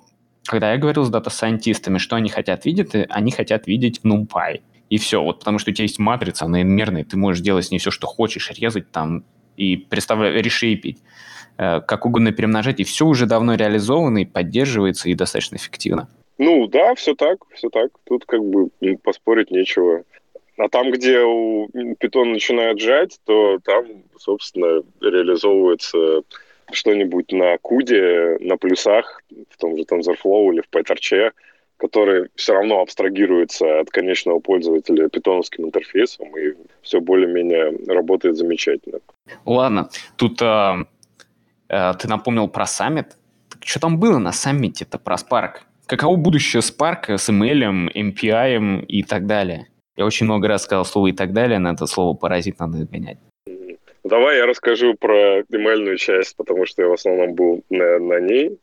когда 0.47 0.73
я 0.73 0.79
говорил 0.79 1.05
с 1.05 1.11
дата-сайентистами, 1.11 1.99
что 1.99 2.17
они 2.17 2.29
хотят 2.29 2.65
видеть, 2.65 2.91
они 3.09 3.31
хотят 3.31 3.67
видеть 3.67 4.01
NumPy. 4.05 4.63
И 4.89 4.99
все, 4.99 5.23
вот 5.23 5.41
потому 5.41 5.59
что 5.59 5.71
у 5.71 5.75
тебя 5.75 5.85
есть 5.85 5.99
матрица, 5.99 6.45
она 6.45 6.63
инмерная, 6.63 7.05
ты 7.05 7.17
можешь 7.17 7.43
делать 7.43 7.67
с 7.67 7.71
ней 7.71 7.79
все, 7.79 7.91
что 7.91 8.07
хочешь, 8.07 8.51
резать 8.53 8.91
там 8.93 9.25
и 9.57 9.77
представлять, 9.77 10.43
решейпить. 10.43 11.03
Э, 11.59 11.81
как 11.81 12.05
угодно 12.05 12.33
перемножать, 12.33 12.81
и 12.81 12.85
все 12.85 13.07
уже 13.07 13.27
давно 13.27 13.55
реализовано 13.55 14.19
и 14.19 14.27
поддерживается, 14.27 15.09
и 15.09 15.15
достаточно 15.15 15.57
эффективно. 15.57 16.09
Ну 16.39 16.67
да, 16.67 16.95
все 16.95 17.15
так, 17.15 17.39
все 17.55 17.71
так. 17.71 17.91
Тут 18.05 18.27
как 18.27 18.45
бы 18.45 18.69
поспорить 19.03 19.51
нечего. 19.51 20.05
А 20.59 20.69
там, 20.69 20.91
где 20.91 21.21
у 21.21 21.69
питон 21.99 22.33
начинает 22.33 22.81
жать, 22.81 23.19
то 23.25 23.59
там, 23.65 23.87
собственно, 24.19 24.83
реализовывается 25.01 26.23
что-нибудь 26.73 27.33
на 27.33 27.59
куде, 27.59 28.39
на 28.41 28.57
плюсах, 28.57 29.23
в 29.51 29.57
том 29.59 29.77
же 29.77 29.85
TensorFlow 29.85 30.53
или 30.53 30.61
в 30.63 30.69
PyTorch, 30.71 31.33
который 31.79 32.29
все 32.35 32.55
равно 32.55 32.81
абстрагируется 32.81 33.81
от 33.81 33.91
конечного 33.91 34.41
пользователя 34.41 35.09
питоновским 35.09 35.67
интерфейсом, 35.67 36.37
и 36.37 36.55
все 36.83 37.01
более-менее 37.01 37.79
работает 37.87 38.37
замечательно. 38.37 39.01
Ладно, 39.45 39.91
тут 40.17 40.41
а, 40.41 40.87
ты 41.69 42.09
напомнил 42.09 42.49
про 42.49 42.67
саммит. 42.67 43.17
Что 43.63 43.81
там 43.81 43.99
было 43.99 44.19
на 44.19 44.33
саммите-то 44.33 44.99
про 44.99 45.17
Spark? 45.17 45.63
Каково 45.87 46.17
будущее 46.17 46.63
Spark 46.63 47.17
с 47.17 47.29
ML, 47.29 47.93
MPI 47.95 48.85
и 48.87 49.03
так 49.03 49.27
далее? 49.27 49.69
Я 49.97 50.05
очень 50.05 50.27
много 50.27 50.49
раз 50.49 50.65
сказал 50.65 50.85
слово 50.85 51.07
«и 51.09 51.13
так 51.13 51.33
далее», 51.33 51.59
на 51.59 51.73
это 51.73 51.87
слово 51.87 52.15
«паразит» 52.15 52.59
надо 52.59 52.85
гонять. 52.85 53.19
Давай 54.05 54.37
я 54.37 54.47
расскажу 54.47 54.95
про 54.95 55.41
email 55.41 55.97
часть, 55.97 56.37
потому 56.37 56.67
что 56.67 56.83
я 56.83 56.89
в 56.89 56.93
основном 56.93 57.35
был 57.35 57.65
на, 57.71 57.99
на 57.99 58.21
ней, 58.21 58.59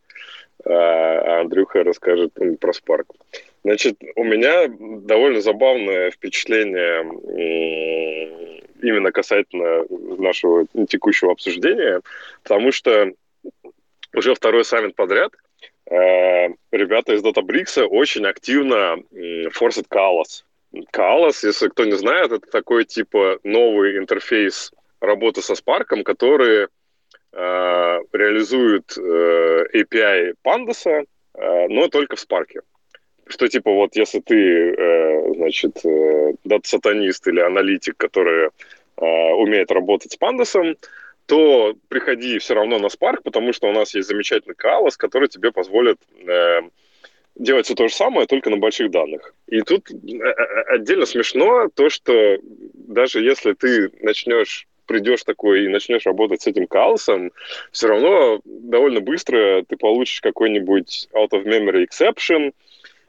а 0.66 1.42
Андрюха 1.42 1.84
расскажет 1.84 2.34
про 2.60 2.72
Spark. 2.72 3.06
Значит, 3.64 3.98
у 4.16 4.24
меня 4.24 4.68
довольно 4.70 5.42
забавное 5.42 6.12
впечатление 6.12 7.04
именно 8.84 9.12
касательно 9.12 9.86
нашего 10.18 10.66
текущего 10.88 11.32
обсуждения, 11.32 12.02
потому 12.44 12.72
что 12.72 13.12
уже 14.14 14.36
второй 14.36 14.64
саммит 14.64 14.96
подряд 14.96 15.32
э, 15.90 16.50
ребята 16.72 17.14
из 17.14 17.24
Databricks 17.24 17.82
очень 17.84 18.26
активно 18.26 18.98
форсят 19.52 19.88
Калас. 19.88 20.46
Калас, 20.92 21.44
если 21.44 21.70
кто 21.70 21.86
не 21.86 21.94
знает, 21.98 22.32
это 22.32 22.50
такой 22.50 22.86
типа 22.86 23.40
новый 23.44 23.98
интерфейс 23.98 24.72
работы 25.00 25.42
со 25.42 25.54
Spark, 25.54 26.04
который 26.04 26.64
э, 26.64 26.68
реализует 28.12 28.98
э, 28.98 29.66
API 29.74 30.34
Pandas, 30.44 30.86
э, 30.86 31.68
но 31.68 31.88
только 31.90 32.16
в 32.16 32.20
Spark. 32.20 32.62
Что 33.28 33.48
типа 33.48 33.72
вот 33.72 33.96
если 33.96 34.20
ты, 34.20 34.36
э, 34.36 35.34
значит, 35.36 35.86
э, 35.86 36.34
дата-сатанист 36.44 37.28
или 37.28 37.40
аналитик, 37.40 37.96
который 37.98 38.50
э, 38.98 39.32
умеет 39.34 39.72
работать 39.72 40.12
с 40.12 40.18
Pandas, 40.18 40.78
то 41.26 41.74
приходи 41.88 42.38
все 42.40 42.54
равно 42.54 42.80
на 42.80 42.88
Spark, 42.88 43.22
потому 43.24 43.54
что 43.54 43.70
у 43.70 43.72
нас 43.72 43.96
есть 43.96 44.10
замечательный 44.10 44.56
Калас, 44.56 44.98
который 44.98 45.30
тебе 45.30 45.52
позволит 45.52 45.98
э, 46.28 46.62
делать 47.36 47.66
все 47.66 47.76
то 47.76 47.88
же 47.88 47.94
самое, 47.94 48.28
только 48.28 48.50
на 48.50 48.58
больших 48.58 48.92
данных. 48.92 49.34
И 49.48 49.62
тут 49.62 49.90
э, 49.90 49.96
э, 49.96 50.62
отдельно 50.68 51.06
смешно 51.06 51.70
то, 51.74 51.90
что 51.90 52.38
даже 52.74 53.22
если 53.22 53.54
ты 53.54 53.92
начнешь 54.02 54.68
придешь 54.86 55.24
такой 55.24 55.64
и 55.64 55.70
начнешь 55.70 56.06
работать 56.06 56.42
с 56.42 56.48
этим 56.48 56.68
калсом, 56.68 57.32
все 57.72 57.88
равно 57.88 58.42
довольно 58.44 59.00
быстро 59.00 59.64
ты 59.64 59.78
получишь 59.78 60.20
какой-нибудь 60.20 61.08
out 61.14 61.30
of 61.30 61.46
memory 61.46 61.88
exception 61.88 62.54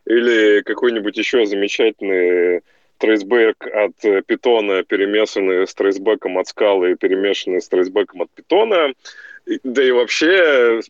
или 0.07 0.63
какой-нибудь 0.63 1.17
еще 1.17 1.47
замечательный 1.47 2.63
трейсбэк 2.99 3.67
от 3.67 4.27
питона, 4.27 4.83
перемешанный 4.85 5.67
с 5.67 5.75
трейсбэком 5.75 6.39
от 6.39 6.49
скалы, 6.49 6.97
перемешанный 6.97 7.61
с 7.61 7.69
трейсбэком 7.69 8.23
от 8.23 8.31
питона. 8.31 8.93
Да 9.63 9.83
и 9.83 9.91
вообще, 9.91 10.81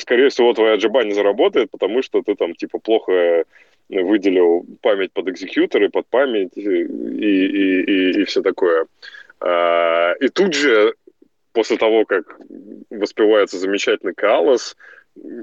скорее 0.00 0.30
всего, 0.30 0.54
твоя 0.54 0.76
джаба 0.76 1.04
не 1.04 1.12
заработает, 1.12 1.70
потому 1.70 2.02
что 2.02 2.22
ты 2.22 2.34
там 2.34 2.54
типа 2.54 2.78
плохо 2.78 3.44
выделил 3.88 4.64
память 4.80 5.12
под 5.12 5.28
экзекьютор 5.28 5.88
под 5.90 6.06
память 6.06 6.56
и, 6.56 6.62
и, 6.62 7.82
и, 7.82 8.22
и 8.22 8.24
все 8.24 8.42
такое. 8.42 8.86
А, 9.40 10.14
и 10.20 10.28
тут 10.28 10.54
же, 10.54 10.94
после 11.52 11.76
того, 11.76 12.04
как 12.04 12.38
воспевается 12.90 13.58
замечательный 13.58 14.14
Калос, 14.14 14.76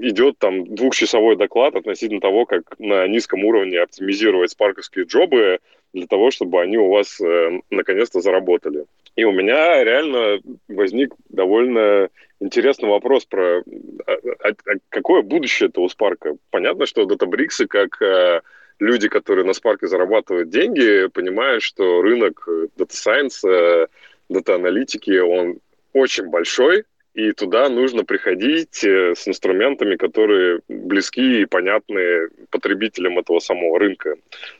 идет 0.00 0.38
там 0.38 0.74
двухчасовой 0.74 1.36
доклад 1.36 1.74
относительно 1.74 2.20
того, 2.20 2.46
как 2.46 2.78
на 2.78 3.06
низком 3.06 3.44
уровне 3.44 3.80
оптимизировать 3.80 4.50
спарковские 4.50 5.04
джобы 5.04 5.58
для 5.92 6.06
того, 6.06 6.30
чтобы 6.30 6.60
они 6.60 6.76
у 6.76 6.90
вас 6.90 7.20
э, 7.20 7.60
наконец-то 7.70 8.20
заработали. 8.20 8.86
И 9.16 9.24
у 9.24 9.32
меня 9.32 9.82
реально 9.84 10.40
возник 10.68 11.14
довольно 11.28 12.08
интересный 12.40 12.88
вопрос 12.88 13.24
про 13.24 13.60
а, 13.60 14.12
а, 14.12 14.48
а 14.48 14.74
какое 14.88 15.22
будущее 15.22 15.68
это 15.68 15.86
Спарка. 15.88 16.36
Понятно, 16.50 16.86
что 16.86 17.04
Databricks 17.04 17.66
как 17.66 18.02
э, 18.02 18.40
люди, 18.78 19.08
которые 19.08 19.44
на 19.44 19.52
Spark 19.52 19.78
зарабатывают 19.86 20.50
деньги, 20.50 21.06
понимают, 21.08 21.62
что 21.62 22.02
рынок 22.02 22.46
Data 22.76 22.90
Science, 22.90 23.88
Data 24.30 24.54
аналитики, 24.54 25.18
он 25.18 25.60
очень 25.92 26.26
большой, 26.26 26.84
и 27.14 27.32
туда 27.32 27.68
нужно 27.68 28.04
приходить 28.04 28.84
э, 28.84 29.14
с 29.16 29.26
инструментами, 29.28 29.94
которые 29.96 30.60
близки 30.68 31.42
и 31.42 31.46
понятны 31.46 32.28
потребителям 32.50 33.18
этого 33.18 33.38
самого 33.38 33.78
рынка. 33.78 34.16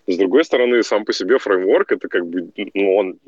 С 0.07 0.17
другой 0.17 0.45
стороны, 0.45 0.83
сам 0.85 1.05
по 1.05 1.13
себе 1.13 1.39
фреймворк, 1.39 1.93
это 1.93 2.09
как 2.09 2.27
бы, 2.27 2.49
ну, 2.75 2.95
он 2.95 3.19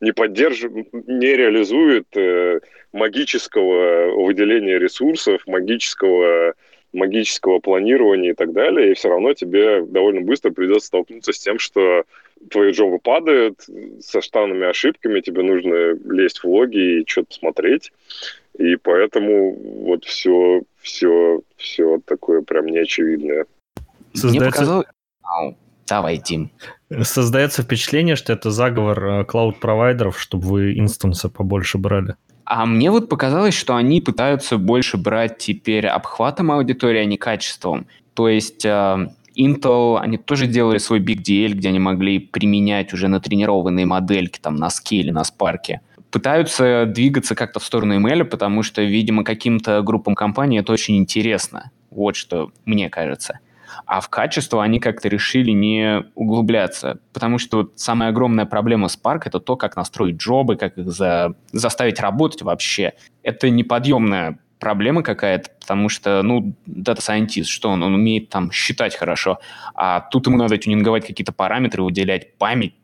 не 0.00 0.12
поддерживает, 0.12 0.88
не 0.92 1.36
реализует 1.36 2.06
э, 2.16 2.60
магического 2.92 4.14
выделения 4.24 4.78
ресурсов, 4.78 5.46
магического 5.46 6.54
магического 6.92 7.60
планирования 7.60 8.32
и 8.32 8.34
так 8.34 8.52
далее, 8.52 8.90
и 8.90 8.94
все 8.94 9.10
равно 9.10 9.32
тебе 9.32 9.82
довольно 9.82 10.22
быстро 10.22 10.50
придется 10.50 10.88
столкнуться 10.88 11.32
с 11.32 11.38
тем, 11.38 11.60
что 11.60 12.02
твои 12.50 12.72
джобы 12.72 12.98
падают 12.98 13.60
со 14.00 14.20
штанными 14.20 14.66
ошибками, 14.66 15.20
тебе 15.20 15.42
нужно 15.42 15.92
лезть 16.12 16.42
в 16.42 16.48
логи 16.48 17.00
и 17.00 17.04
что-то 17.06 17.32
смотреть. 17.34 17.92
И 18.60 18.76
поэтому 18.76 19.56
вот 19.86 20.04
все, 20.04 20.62
все, 20.80 21.40
все 21.56 21.98
такое 22.04 22.42
прям 22.42 22.66
неочевидное. 22.66 23.46
Создается... 24.12 24.28
Мне 24.28 24.50
показалось... 24.50 24.86
Давай, 25.88 26.18
Тим. 26.18 26.50
Создается 27.02 27.62
впечатление, 27.62 28.16
что 28.16 28.34
это 28.34 28.50
заговор 28.50 29.04
э, 29.04 29.24
клауд-провайдеров, 29.24 30.20
чтобы 30.20 30.46
вы 30.46 30.78
инстансы 30.78 31.30
побольше 31.30 31.78
брали. 31.78 32.16
А 32.44 32.66
мне 32.66 32.90
вот 32.90 33.08
показалось, 33.08 33.54
что 33.54 33.76
они 33.76 34.02
пытаются 34.02 34.58
больше 34.58 34.98
брать 34.98 35.38
теперь 35.38 35.86
обхватом 35.86 36.52
аудитории, 36.52 37.00
а 37.00 37.04
не 37.06 37.16
качеством. 37.16 37.86
То 38.12 38.28
есть 38.28 38.66
э, 38.66 39.08
Intel, 39.38 39.98
они 39.98 40.18
тоже 40.18 40.46
делали 40.46 40.78
свой 40.78 41.00
Big 41.00 41.22
DL, 41.22 41.54
где 41.54 41.70
они 41.70 41.78
могли 41.78 42.18
применять 42.18 42.92
уже 42.92 43.08
натренированные 43.08 43.86
модельки 43.86 44.38
там 44.38 44.56
на 44.56 44.68
скейле, 44.68 45.12
на 45.12 45.24
спарке. 45.24 45.80
Пытаются 46.10 46.86
двигаться 46.86 47.34
как-то 47.34 47.60
в 47.60 47.64
сторону 47.64 47.98
ML, 48.00 48.24
потому 48.24 48.62
что, 48.62 48.82
видимо, 48.82 49.24
каким-то 49.24 49.82
группам 49.82 50.14
компаний 50.14 50.58
это 50.58 50.72
очень 50.72 50.96
интересно. 50.96 51.70
Вот 51.90 52.16
что 52.16 52.50
мне 52.64 52.90
кажется. 52.90 53.40
А 53.86 54.00
в 54.00 54.08
качество 54.08 54.62
они 54.62 54.80
как-то 54.80 55.08
решили 55.08 55.50
не 55.50 56.04
углубляться, 56.14 57.00
потому 57.12 57.38
что 57.38 57.58
вот 57.58 57.72
самая 57.76 58.10
огромная 58.10 58.46
проблема 58.46 58.88
Spark— 58.88 59.22
это 59.24 59.40
то, 59.40 59.56
как 59.56 59.76
настроить 59.76 60.16
джобы, 60.16 60.56
как 60.56 60.78
их 60.78 60.90
за... 60.90 61.34
заставить 61.52 62.00
работать 62.00 62.42
вообще. 62.42 62.94
Это 63.22 63.48
неподъемная 63.50 64.38
проблема 64.58 65.02
какая-то, 65.02 65.50
потому 65.60 65.88
что, 65.88 66.22
ну, 66.22 66.54
дата 66.66 67.00
scientist, 67.00 67.44
что 67.44 67.70
он? 67.70 67.82
Он 67.82 67.94
умеет 67.94 68.28
там 68.28 68.52
считать 68.52 68.94
хорошо, 68.94 69.38
а 69.74 70.00
тут 70.00 70.26
ему 70.26 70.36
надо 70.36 70.58
тюнинговать 70.58 71.06
какие-то 71.06 71.32
параметры, 71.32 71.82
выделять 71.82 72.36
память 72.36 72.74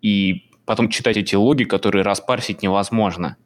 и 0.00 0.45
потом 0.66 0.88
читать 0.90 1.16
эти 1.16 1.34
логи, 1.34 1.64
которые 1.64 2.02
распарсить 2.02 2.62
невозможно. 2.62 3.36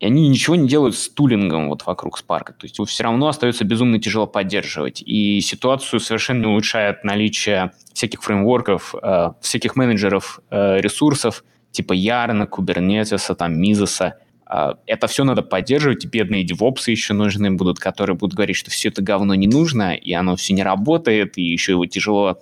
И 0.00 0.06
они 0.06 0.26
ничего 0.28 0.56
не 0.56 0.66
делают 0.66 0.96
с 0.96 1.10
тулингом 1.10 1.68
вот 1.68 1.84
вокруг 1.84 2.18
Spark. 2.18 2.54
То 2.58 2.64
есть 2.64 2.78
его 2.78 2.86
все 2.86 3.04
равно 3.04 3.28
остается 3.28 3.64
безумно 3.64 4.00
тяжело 4.00 4.26
поддерживать. 4.26 5.02
И 5.04 5.42
ситуацию 5.42 6.00
совершенно 6.00 6.48
улучшает 6.48 7.04
наличие 7.04 7.72
всяких 7.92 8.22
фреймворков, 8.22 8.94
э, 9.00 9.32
всяких 9.42 9.76
менеджеров 9.76 10.40
э, 10.50 10.80
ресурсов, 10.80 11.44
типа 11.70 11.92
Ярна, 11.92 12.46
Кубернетиса, 12.46 13.34
там, 13.34 13.60
Мизоса. 13.60 14.16
Э, 14.50 14.72
это 14.86 15.06
все 15.06 15.24
надо 15.24 15.42
поддерживать, 15.42 16.06
бедные 16.06 16.44
девопсы 16.44 16.92
еще 16.92 17.12
нужны 17.12 17.50
будут, 17.50 17.78
которые 17.78 18.16
будут 18.16 18.34
говорить, 18.34 18.56
что 18.56 18.70
все 18.70 18.88
это 18.88 19.02
говно 19.02 19.34
не 19.34 19.48
нужно, 19.48 19.94
и 19.94 20.14
оно 20.14 20.34
все 20.36 20.54
не 20.54 20.62
работает, 20.62 21.36
и 21.36 21.42
еще 21.42 21.72
его 21.72 21.84
тяжело 21.84 22.40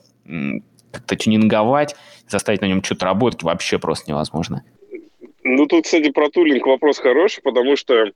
как-то 0.93 1.17
тюнинговать, 1.17 1.97
заставить 2.29 2.61
на 2.61 2.67
нем 2.67 2.83
что-то 2.83 3.07
работать 3.07 3.43
вообще 3.43 3.79
просто 3.79 4.11
невозможно. 4.11 4.65
Ну, 5.45 5.67
тут, 5.67 5.85
кстати, 5.85 6.11
про 6.11 6.29
тулинг 6.29 6.67
вопрос 6.67 6.99
хороший, 6.99 7.43
потому 7.43 7.77
что, 7.77 8.13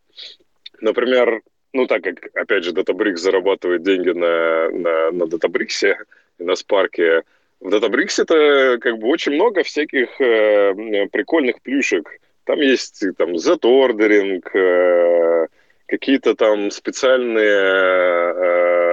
например, 0.81 1.43
ну, 1.73 1.87
так 1.87 2.03
как, 2.03 2.17
опять 2.35 2.65
же, 2.65 2.73
Databricks 2.73 3.17
зарабатывает 3.17 3.83
деньги 3.83 4.11
на, 4.11 4.69
на, 4.71 5.11
на 5.13 5.23
Databricks, 5.25 5.95
на 6.39 6.53
Spark, 6.53 7.23
в 7.63 7.69
Databricks 7.69 8.21
это 8.21 8.79
как 8.81 8.99
бы 8.99 9.07
очень 9.07 9.33
много 9.33 9.63
всяких 9.63 10.21
э, 10.21 10.75
прикольных 11.13 11.63
плюшек. 11.63 12.11
Там 12.45 12.59
есть 12.61 13.05
там 13.17 13.39
Z-ордеринг, 13.39 14.55
э, 14.55 15.47
какие-то 15.87 16.35
там 16.35 16.73
специальные 16.73 17.45
э, 17.47 18.92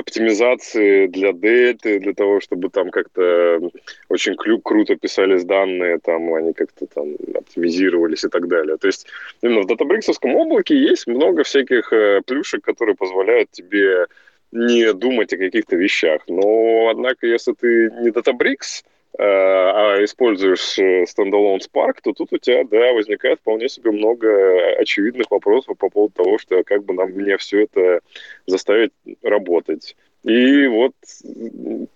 оптимизации 0.00 1.06
для 1.06 1.32
дельты, 1.32 2.00
для 2.00 2.12
того, 2.12 2.40
чтобы 2.40 2.68
там 2.68 2.90
как-то 2.90 3.60
очень 4.08 4.34
кру- 4.34 4.60
круто 4.62 4.96
писались 4.96 5.44
данные, 5.44 5.98
там 5.98 6.34
они 6.34 6.52
как-то 6.52 6.86
там 6.86 7.14
оптимизировались 7.34 8.24
и 8.24 8.28
так 8.28 8.48
далее. 8.48 8.76
То 8.76 8.88
есть 8.88 9.06
именно 9.42 9.60
в 9.62 9.66
датабриксовском 9.66 10.34
облаке 10.34 10.74
есть 10.76 11.06
много 11.06 11.42
всяких 11.44 11.92
э, 11.92 12.20
плюшек, 12.26 12.64
которые 12.64 12.96
позволяют 12.96 13.50
тебе 13.50 14.06
не 14.52 14.92
думать 14.92 15.32
о 15.32 15.38
каких-то 15.38 15.76
вещах. 15.76 16.22
Но, 16.26 16.88
однако, 16.90 17.26
если 17.26 17.52
ты 17.52 17.90
не 18.00 18.10
Databricks, 18.10 18.84
а 19.18 20.04
используешь 20.04 20.60
стендалон 21.08 21.60
Spark, 21.60 21.96
то 22.02 22.12
тут 22.12 22.32
у 22.32 22.38
тебя, 22.38 22.64
да, 22.64 22.92
возникает 22.92 23.40
вполне 23.40 23.68
себе 23.68 23.90
много 23.90 24.76
очевидных 24.78 25.30
вопросов 25.30 25.76
по 25.78 25.88
поводу 25.88 26.14
того, 26.14 26.38
что 26.38 26.62
как 26.62 26.84
бы 26.84 26.94
нам 26.94 27.10
мне 27.10 27.36
все 27.36 27.64
это 27.64 28.00
заставить 28.46 28.92
работать. 29.22 29.96
И 30.22 30.66
вот 30.66 30.92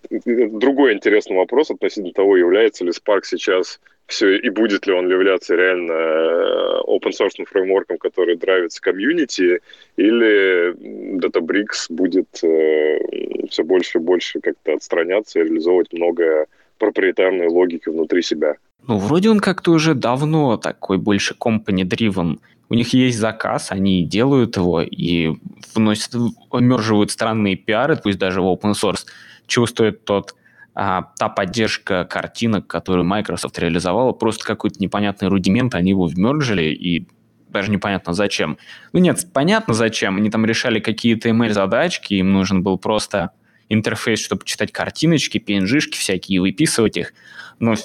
другой 0.09 0.93
интересный 0.93 1.37
вопрос 1.37 1.69
относительно 1.69 2.11
того, 2.11 2.37
является 2.37 2.83
ли 2.83 2.91
Spark 2.91 3.21
сейчас 3.23 3.79
все, 4.07 4.37
и 4.37 4.49
будет 4.49 4.85
ли 4.87 4.93
он 4.93 5.09
являться 5.09 5.55
реально 5.55 5.91
э, 5.91 6.81
open 6.87 7.11
source 7.11 7.43
фреймворком, 7.45 7.97
который 7.97 8.35
драйвится 8.35 8.81
комьюнити, 8.81 9.61
или 9.97 10.73
Databricks 11.17 11.87
будет 11.89 12.27
э, 12.43 13.47
все 13.49 13.63
больше 13.63 13.97
и 13.97 14.01
больше 14.01 14.39
как-то 14.41 14.73
отстраняться 14.73 15.39
и 15.39 15.43
реализовывать 15.43 15.93
много 15.93 16.47
проприетарной 16.77 17.47
логики 17.47 17.89
внутри 17.89 18.21
себя. 18.21 18.55
Ну, 18.87 18.97
вроде 18.97 19.29
он 19.29 19.39
как-то 19.39 19.71
уже 19.71 19.95
давно 19.95 20.57
такой 20.57 20.97
больше 20.97 21.35
company-driven. 21.39 22.39
У 22.69 22.73
них 22.73 22.93
есть 22.93 23.17
заказ, 23.17 23.71
они 23.71 24.03
делают 24.05 24.57
его 24.57 24.81
и 24.81 25.35
вносят, 25.73 26.13
мерживают 26.53 27.11
странные 27.11 27.55
пиары, 27.55 27.95
пусть 27.95 28.19
даже 28.19 28.41
в 28.41 28.45
open 28.45 28.73
source. 28.73 29.05
Стоит 29.47 30.05
тот 30.05 30.35
а, 30.73 31.03
та 31.17 31.29
поддержка 31.29 32.05
картинок, 32.05 32.67
которую 32.67 33.05
Microsoft 33.05 33.57
реализовала, 33.59 34.11
просто 34.11 34.45
какой-то 34.45 34.79
непонятный 34.79 35.29
рудимент, 35.29 35.73
они 35.73 35.91
его 35.91 36.05
вмержили, 36.05 36.63
и 36.63 37.07
даже 37.49 37.71
непонятно 37.71 38.13
зачем. 38.13 38.57
Ну 38.91 38.99
нет, 38.99 39.25
понятно 39.33 39.73
зачем. 39.73 40.17
Они 40.17 40.29
там 40.29 40.45
решали 40.45 40.79
какие-то 40.79 41.29
ML-задачки, 41.29 42.15
им 42.15 42.33
нужен 42.33 42.61
был 42.61 42.77
просто 42.77 43.31
интерфейс, 43.69 44.19
чтобы 44.19 44.45
читать 44.45 44.71
картиночки, 44.71 45.37
PNG-шки 45.37 45.97
всякие, 45.97 46.41
выписывать 46.41 46.97
их. 46.97 47.13
Но 47.59 47.75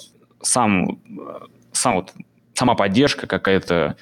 сам, 0.42 1.00
сам 1.72 1.96
вот, 1.96 2.12
сама 2.54 2.74
поддержка 2.74 3.26
какая-то 3.26 3.96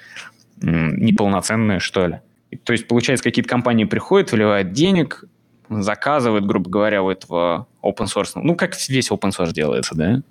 неполноценная, 0.61 1.79
что 1.79 2.07
ли. 2.07 2.21
То 2.65 2.73
есть, 2.73 2.89
получается, 2.89 3.23
какие-то 3.23 3.49
компании 3.49 3.85
приходят, 3.85 4.33
вливают 4.33 4.73
денег, 4.73 5.25
заказывают, 5.69 6.47
грубо 6.47 6.71
говоря, 6.71 7.03
у 7.03 7.11
этого 7.11 7.69
open 7.83 8.07
source. 8.07 8.33
Ну, 8.37 8.57
как 8.57 8.75
весь 8.89 9.11
open 9.11 9.31
source 9.31 9.53
делается, 9.53 9.95
да? 9.95 10.23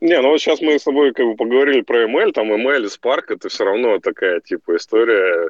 Не, 0.00 0.20
ну 0.20 0.30
вот 0.30 0.40
сейчас 0.40 0.60
мы 0.60 0.78
с 0.78 0.82
тобой 0.82 1.12
как 1.12 1.24
бы 1.24 1.36
поговорили 1.36 1.80
про 1.80 2.04
ML, 2.04 2.32
там 2.32 2.52
ML 2.52 2.84
и 2.84 2.88
Spark, 2.88 3.26
это 3.28 3.48
все 3.48 3.64
равно 3.64 4.00
такая, 4.00 4.40
типа, 4.40 4.76
история 4.76 5.48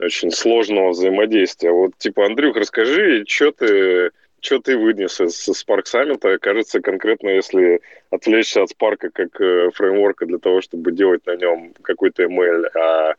очень 0.00 0.32
сложного 0.32 0.90
взаимодействия. 0.90 1.70
Вот, 1.70 1.96
типа, 1.98 2.26
Андрюх, 2.26 2.56
расскажи, 2.56 3.24
что 3.26 3.52
ты, 3.52 4.10
что 4.44 4.58
ты 4.58 4.76
вынес 4.76 5.20
из 5.20 5.48
Spark 5.48 5.84
Summit? 5.92 6.38
Кажется, 6.38 6.80
конкретно, 6.80 7.28
если 7.30 7.80
отвлечься 8.10 8.62
от 8.62 8.70
Spark 8.72 9.10
как 9.10 9.40
э, 9.40 9.70
фреймворка 9.72 10.26
для 10.26 10.38
того, 10.38 10.60
чтобы 10.60 10.92
делать 10.92 11.24
на 11.26 11.36
нем 11.36 11.72
какой-то 11.82 12.24
ML, 12.24 12.66
а 12.76 13.14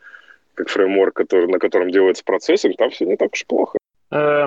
как 0.53 0.69
фреймворк, 0.69 1.15
который, 1.15 1.47
на 1.47 1.59
котором 1.59 1.89
делается 1.89 2.23
процессинг, 2.23 2.77
там 2.77 2.91
все 2.91 3.05
не 3.05 3.17
так 3.17 3.33
уж 3.33 3.45
плохо. 3.45 3.77
Э, 4.11 4.45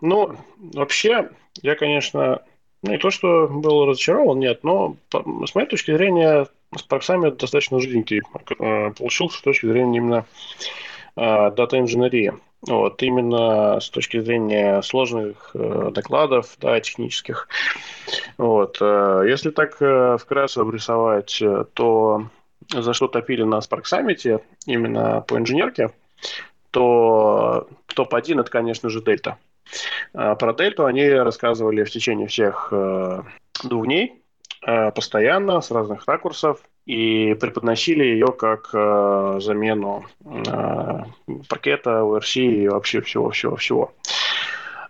ну, 0.00 0.36
вообще, 0.58 1.30
я, 1.62 1.74
конечно, 1.74 2.42
ну, 2.82 2.92
не 2.92 2.98
то, 2.98 3.10
что 3.10 3.48
был 3.48 3.86
разочарован, 3.86 4.38
нет, 4.38 4.62
но 4.62 4.96
с 5.12 5.54
моей 5.54 5.66
точки 5.66 5.96
зрения 5.96 6.46
с 6.76 6.82
проксами 6.82 7.30
достаточно 7.30 7.80
жиденький 7.80 8.20
э, 8.20 8.90
получился 8.92 9.38
с 9.38 9.42
точки 9.42 9.66
зрения 9.66 9.98
именно 9.98 10.26
э, 11.16 11.50
дата-инженерии. 11.50 12.34
Вот, 12.66 13.02
именно 13.02 13.78
с 13.80 13.88
точки 13.88 14.20
зрения 14.20 14.82
сложных 14.82 15.50
э, 15.54 15.90
докладов, 15.92 16.56
да, 16.60 16.80
технических. 16.80 17.48
Вот, 18.36 18.78
э, 18.80 19.24
если 19.28 19.50
так 19.50 19.80
э, 19.80 20.16
вкратце 20.18 20.58
обрисовать, 20.58 21.40
то 21.74 22.26
за 22.68 22.92
что 22.92 23.08
топили 23.08 23.44
на 23.44 23.58
Spark 23.58 23.84
Summit, 23.84 24.42
именно 24.66 25.20
по 25.20 25.38
инженерке, 25.38 25.90
то 26.70 27.68
топ-1 27.94 28.40
это, 28.40 28.50
конечно 28.50 28.90
же, 28.90 29.02
Дельта. 29.02 29.38
А, 30.14 30.34
про 30.34 30.52
дельту 30.52 30.86
они 30.86 31.08
рассказывали 31.08 31.84
в 31.84 31.90
течение 31.90 32.26
всех 32.26 32.68
э, 32.72 33.22
двух 33.64 33.86
дней, 33.86 34.22
э, 34.66 34.90
постоянно, 34.92 35.60
с 35.60 35.70
разных 35.70 36.06
ракурсов, 36.06 36.60
и 36.88 37.34
преподносили 37.34 38.02
ее 38.02 38.28
как 38.28 38.70
э, 38.72 39.40
замену 39.42 40.06
пакета, 41.46 42.02
ОРС 42.02 42.36
и 42.36 42.66
вообще 42.66 43.02
всего-всего-всего. 43.02 43.92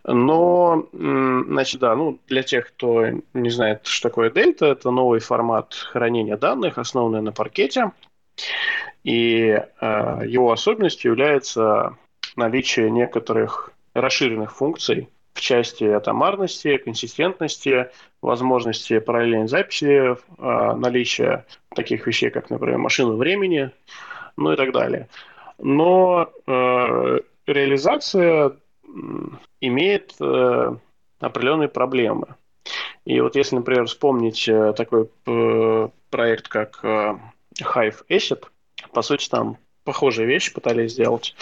Но, 0.04 0.86
значит, 0.92 1.80
да, 1.80 1.96
ну, 1.96 2.20
для 2.28 2.44
тех, 2.44 2.68
кто 2.68 3.06
не 3.34 3.50
знает, 3.50 3.84
что 3.84 4.08
такое 4.08 4.30
дельта, 4.30 4.66
это 4.66 4.92
новый 4.92 5.18
формат 5.18 5.74
хранения 5.74 6.36
данных, 6.36 6.78
основанный 6.78 7.20
на 7.20 7.32
паркете. 7.32 7.90
И 9.02 9.60
э, 9.80 10.20
его 10.24 10.52
особенностью 10.52 11.10
является 11.10 11.96
наличие 12.36 12.90
некоторых 12.90 13.72
расширенных 13.92 14.54
функций 14.54 15.08
в 15.38 15.40
части 15.40 15.84
атомарности, 15.84 16.78
консистентности, 16.78 17.90
возможности 18.20 18.98
параллельной 18.98 19.46
записи, 19.46 20.16
а, 20.36 20.74
наличия 20.74 21.46
таких 21.76 22.08
вещей, 22.08 22.30
как, 22.30 22.50
например, 22.50 22.78
машины 22.78 23.14
времени, 23.14 23.70
ну 24.36 24.52
и 24.52 24.56
так 24.56 24.72
далее. 24.72 25.08
Но 25.58 26.28
э, 26.46 27.18
реализация 27.46 28.52
имеет 29.60 30.14
э, 30.20 30.76
определенные 31.20 31.68
проблемы. 31.68 32.34
И 33.04 33.20
вот 33.20 33.36
если, 33.36 33.56
например, 33.56 33.86
вспомнить 33.86 34.48
э, 34.48 34.72
такой 34.76 35.08
э, 35.26 35.88
проект, 36.10 36.48
как 36.48 36.80
э, 36.82 37.16
Hive 37.60 38.04
Asset, 38.08 38.44
по 38.92 39.02
сути, 39.02 39.28
там 39.28 39.56
похожие 39.84 40.26
вещи 40.26 40.52
пытались 40.52 40.92
сделать, 40.92 41.34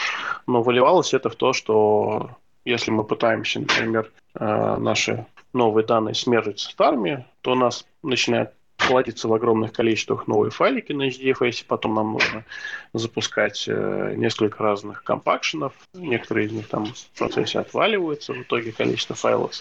но 0.47 0.63
выливалось 0.63 1.15
это 1.15 1.31
в 1.31 1.37
то, 1.37 1.53
что 1.53 2.37
если 2.67 2.91
мы 2.91 3.05
пытаемся, 3.05 3.61
например, 3.61 4.11
э, 4.35 4.77
наши 4.79 5.25
новые 5.53 5.87
данные 5.87 6.15
смержить 6.15 6.59
с 6.59 6.65
старыми, 6.65 7.25
то 7.41 7.53
у 7.53 7.55
нас 7.55 7.87
начинает 8.03 8.53
платиться 8.77 9.29
в 9.29 9.33
огромных 9.33 9.73
количествах 9.73 10.27
новые 10.27 10.51
файлики 10.51 10.93
на 10.93 11.09
HDFS, 11.09 11.65
потом 11.67 11.95
нам 11.95 12.13
нужно 12.15 12.45
запускать 12.93 13.65
э, 13.69 14.15
несколько 14.17 14.63
разных 14.63 15.05
компакшенов, 15.05 15.73
некоторые 15.95 16.49
из 16.49 16.53
них 16.53 16.69
там 16.69 16.87
в 16.87 17.19
процессе 17.19 17.61
отваливаются, 17.61 18.33
в 18.35 18.43
итоге 18.43 18.73
количество 18.73 19.15
файлов 19.15 19.53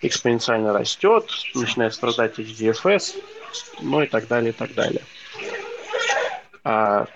экспоненциально 0.00 0.72
растет, 0.72 1.30
начинает 1.54 1.94
страдать 1.94 2.38
HDFS, 2.38 3.22
ну 3.80 4.02
и 4.02 4.06
так 4.06 4.26
далее, 4.26 4.50
и 4.50 4.54
так 4.54 4.74
далее. 4.74 5.02
А, 6.64 7.06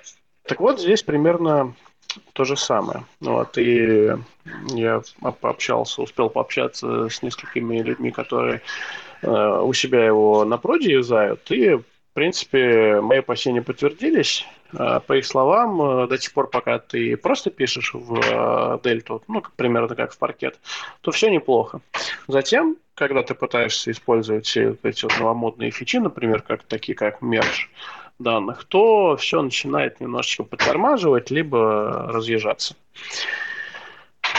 так 0.44 0.60
вот, 0.60 0.78
здесь 0.78 1.02
примерно 1.02 1.74
то 2.32 2.44
же 2.44 2.56
самое. 2.56 3.04
Вот, 3.20 3.58
и 3.58 4.10
я 4.68 5.02
пообщался, 5.40 6.02
успел 6.02 6.30
пообщаться 6.30 7.08
с 7.08 7.22
несколькими 7.22 7.80
людьми, 7.80 8.10
которые 8.10 8.62
э, 9.22 9.60
у 9.62 9.72
себя 9.72 10.04
его 10.04 10.44
на 10.44 10.58
проде 10.58 10.92
юзают, 10.92 11.50
и, 11.50 11.74
в 11.74 11.84
принципе, 12.14 13.00
мои 13.00 13.18
опасения 13.18 13.62
подтвердились. 13.62 14.46
Э, 14.72 15.00
по 15.06 15.14
их 15.14 15.26
словам, 15.26 15.80
э, 15.82 16.06
до 16.06 16.18
тех 16.18 16.32
пор, 16.32 16.48
пока 16.48 16.78
ты 16.78 17.16
просто 17.16 17.50
пишешь 17.50 17.94
в 17.94 18.20
э, 18.20 18.78
дельту, 18.84 19.22
ну, 19.28 19.42
примерно 19.56 19.94
как 19.94 20.12
в 20.12 20.18
паркет, 20.18 20.58
то 21.00 21.10
все 21.10 21.30
неплохо. 21.30 21.80
Затем, 22.28 22.76
когда 22.94 23.22
ты 23.22 23.34
пытаешься 23.34 23.90
использовать 23.90 24.46
все 24.46 24.76
эти 24.82 25.04
вот 25.04 25.18
новомодные 25.18 25.70
фичи, 25.70 25.96
например, 25.96 26.42
как 26.42 26.62
такие 26.64 26.94
как 26.94 27.22
merge, 27.22 27.70
данных, 28.20 28.64
то 28.64 29.16
все 29.16 29.42
начинает 29.42 30.00
немножечко 30.00 30.44
подтормаживать, 30.44 31.30
либо 31.30 32.06
разъезжаться. 32.12 32.76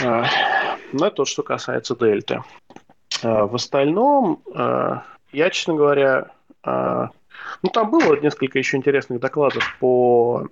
А, 0.03 0.25
ну, 0.93 1.05
это 1.05 1.17
то, 1.17 1.25
что 1.25 1.43
касается 1.43 1.95
дельты. 1.95 2.43
А, 3.23 3.45
в 3.45 3.55
остальном, 3.55 4.41
а, 4.53 5.03
я, 5.32 5.49
честно 5.49 5.73
говоря, 5.75 6.32
ну, 7.61 7.69
там 7.69 7.91
было 7.91 8.19
несколько 8.19 8.57
еще 8.59 8.77
интересных 8.77 9.19
докладов 9.19 9.63
по 9.79 10.47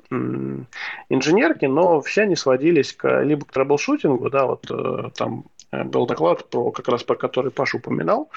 инженерке, 1.10 1.68
но 1.68 2.02
все 2.02 2.24
они 2.24 2.36
сводились 2.36 2.94
к, 2.94 3.22
либо 3.24 3.46
к 3.46 3.52
troubleshooting 3.52 4.21
у, 4.21 4.30
да, 4.30 4.46
вот 4.46 4.70
э, 4.70 5.10
там 5.16 5.46
Э, 5.72 5.84
был 5.84 6.06
доклад, 6.06 6.50
про, 6.50 6.72
как 6.72 6.88
раз 6.88 7.04
про 7.04 7.16
который 7.16 7.52
Паша 7.52 7.78
упоминал, 7.78 8.30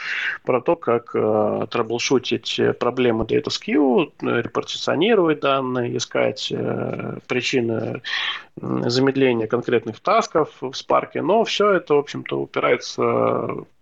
про 0.45 0.61
то, 0.61 0.77
как 0.77 1.15
э, 1.15 1.67
трэблшутить 1.71 2.61
проблемы 2.79 3.25
Data 3.25 3.49
Skew, 3.49 4.13
репартиционировать 4.21 5.41
данные, 5.41 5.97
искать 5.97 6.53
э, 6.53 7.19
причины 7.27 8.03
замедления 8.61 9.47
конкретных 9.47 10.01
тасков 10.01 10.51
в 10.61 10.71
Spark, 10.71 11.21
но 11.21 11.45
все 11.45 11.73
это, 11.73 11.95
в 11.95 11.99
общем-то, 11.99 12.41
упирается 12.41 13.03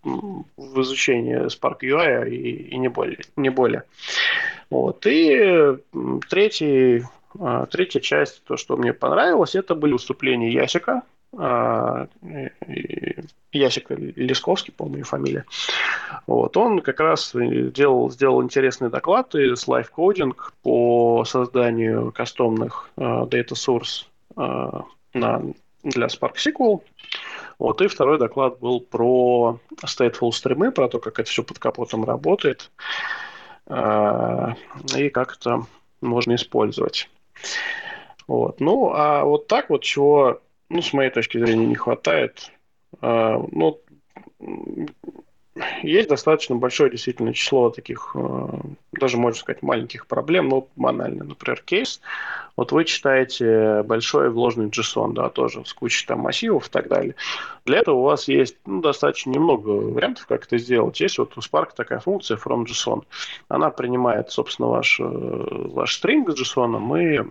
в 0.02 0.80
изучение 0.82 1.46
Spark 1.46 1.80
UI 1.82 2.30
и, 2.30 2.68
и 2.68 2.78
не 2.78 2.88
более. 2.88 3.18
Не 3.36 3.50
более. 3.50 3.84
Вот. 4.70 5.04
И 5.06 5.76
третий, 6.28 7.02
э, 7.38 7.66
третья 7.70 8.00
часть, 8.00 8.44
то, 8.44 8.56
что 8.56 8.76
мне 8.76 8.92
понравилось, 8.92 9.54
это 9.54 9.74
были 9.74 9.92
выступления 9.92 10.52
Ясика, 10.52 11.02
а, 11.36 12.08
Ясик 13.52 13.90
Лесковский, 13.90 14.72
по-моему, 14.72 15.04
фамилия. 15.04 15.44
Вот, 16.26 16.56
он 16.56 16.80
как 16.80 16.98
раз 17.00 17.32
делал, 17.34 18.10
сделал 18.10 18.42
интересный 18.42 18.90
доклад 18.90 19.34
из 19.34 19.66
Live 19.68 19.90
по 20.62 21.24
созданию 21.24 22.12
кастомных 22.12 22.90
uh, 22.96 23.28
data 23.28 23.52
source 23.52 24.06
на, 24.36 25.42
для 25.82 26.06
Spark 26.06 26.34
SQL. 26.36 26.82
Вот, 27.58 27.82
и 27.82 27.88
второй 27.88 28.18
доклад 28.18 28.58
был 28.58 28.80
про 28.80 29.60
stateful 29.84 30.32
стримы, 30.32 30.72
про 30.72 30.88
то, 30.88 30.98
как 30.98 31.18
это 31.18 31.28
все 31.28 31.42
под 31.42 31.58
капотом 31.58 32.04
работает 32.04 32.70
uh, 33.66 34.54
и 34.96 35.10
как 35.10 35.36
это 35.36 35.66
можно 36.00 36.34
использовать. 36.34 37.10
Вот. 38.26 38.60
Ну, 38.60 38.92
а 38.94 39.24
вот 39.24 39.46
так 39.48 39.70
вот, 39.70 39.82
чего, 39.82 40.40
ну, 40.68 40.82
с 40.82 40.92
моей 40.92 41.10
точки 41.10 41.38
зрения, 41.38 41.66
не 41.66 41.74
хватает, 41.74 42.50
а, 43.00 43.44
ну, 43.50 43.80
есть 45.82 46.08
достаточно 46.08 46.56
большое 46.56 46.90
действительно 46.90 47.32
число 47.34 47.70
таких, 47.70 48.14
а, 48.14 48.60
даже 48.92 49.16
можно 49.16 49.40
сказать, 49.40 49.62
маленьких 49.62 50.06
проблем, 50.06 50.48
ну, 50.48 50.68
банально, 50.76 51.24
например, 51.24 51.62
кейс. 51.62 52.00
Вот 52.56 52.72
вы 52.72 52.84
читаете 52.84 53.82
большой 53.84 54.30
вложенный 54.30 54.68
JSON, 54.68 55.12
да, 55.12 55.28
тоже 55.28 55.64
с 55.64 55.72
кучей 55.72 56.06
там 56.06 56.20
массивов 56.20 56.68
и 56.68 56.70
так 56.70 56.88
далее. 56.88 57.14
Для 57.64 57.78
этого 57.78 57.96
у 57.96 58.02
вас 58.02 58.28
есть 58.28 58.56
ну, 58.66 58.80
достаточно 58.80 59.30
немного 59.30 59.68
вариантов, 59.70 60.26
как 60.26 60.46
это 60.46 60.58
сделать. 60.58 61.00
Есть 61.00 61.18
вот 61.18 61.36
у 61.36 61.40
Spark 61.40 61.70
такая 61.74 62.00
функция 62.00 62.36
from 62.36 62.64
JSON. 62.64 63.04
Она 63.48 63.70
принимает, 63.70 64.30
собственно, 64.30 64.68
ваш, 64.68 65.00
э, 65.00 65.04
ваш 65.04 65.94
стринг 65.94 66.30
с 66.30 66.40
JSON 66.40 66.98
и 67.00 67.30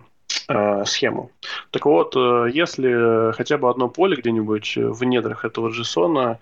Э, 0.51 0.83
схему. 0.83 1.29
Так 1.69 1.85
вот, 1.85 2.15
э, 2.15 2.47
если 2.51 3.31
хотя 3.33 3.59
бы 3.59 3.69
одно 3.69 3.87
поле 3.87 4.15
где-нибудь 4.15 4.77
в 4.77 5.03
недрах 5.03 5.45
этого 5.45 5.69
JSON 5.69 6.37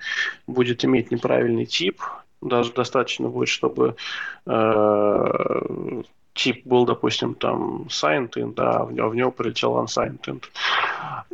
будет 0.47 0.86
иметь 0.86 1.12
неправильный 1.12 1.66
тип, 1.66 2.01
даже 2.41 2.72
достаточно 2.72 3.28
будет, 3.28 3.49
чтобы 3.49 3.97
э, 4.45 6.01
тип 6.34 6.66
был, 6.66 6.86
допустим, 6.86 7.36
там 7.36 7.88
signed 7.89 8.32
in, 8.38 8.53
да, 8.53 8.78
а 8.78 8.86
в 8.86 8.93
него, 8.93 9.10
в 9.10 9.16
него 9.16 9.32
прилетел 9.32 9.78
unsigned 9.78 10.22
in. 10.26 10.41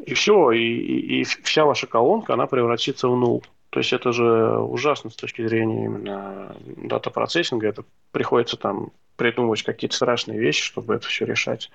И 0.08 0.16
все, 0.16 0.50
и, 0.50 0.60
и, 0.60 1.22
и 1.22 1.24
вся 1.26 1.66
ваша 1.66 1.86
колонка, 1.86 2.34
она 2.34 2.48
превратится 2.48 3.08
в 3.08 3.14
null. 3.14 3.44
То 3.70 3.82
есть 3.82 3.94
это 3.94 4.12
же 4.14 4.58
ужасно 4.58 5.12
с 5.12 5.16
точки 5.16 5.46
зрения 5.46 5.86
именно 5.86 6.56
дата-процессинга. 6.66 7.68
Это 7.68 7.84
приходится 8.12 8.58
там 8.58 8.90
придумывать 9.16 9.62
какие-то 9.62 9.96
страшные 9.96 10.40
вещи, 10.40 10.64
чтобы 10.64 10.96
это 10.96 11.08
все 11.08 11.26
решать. 11.26 11.70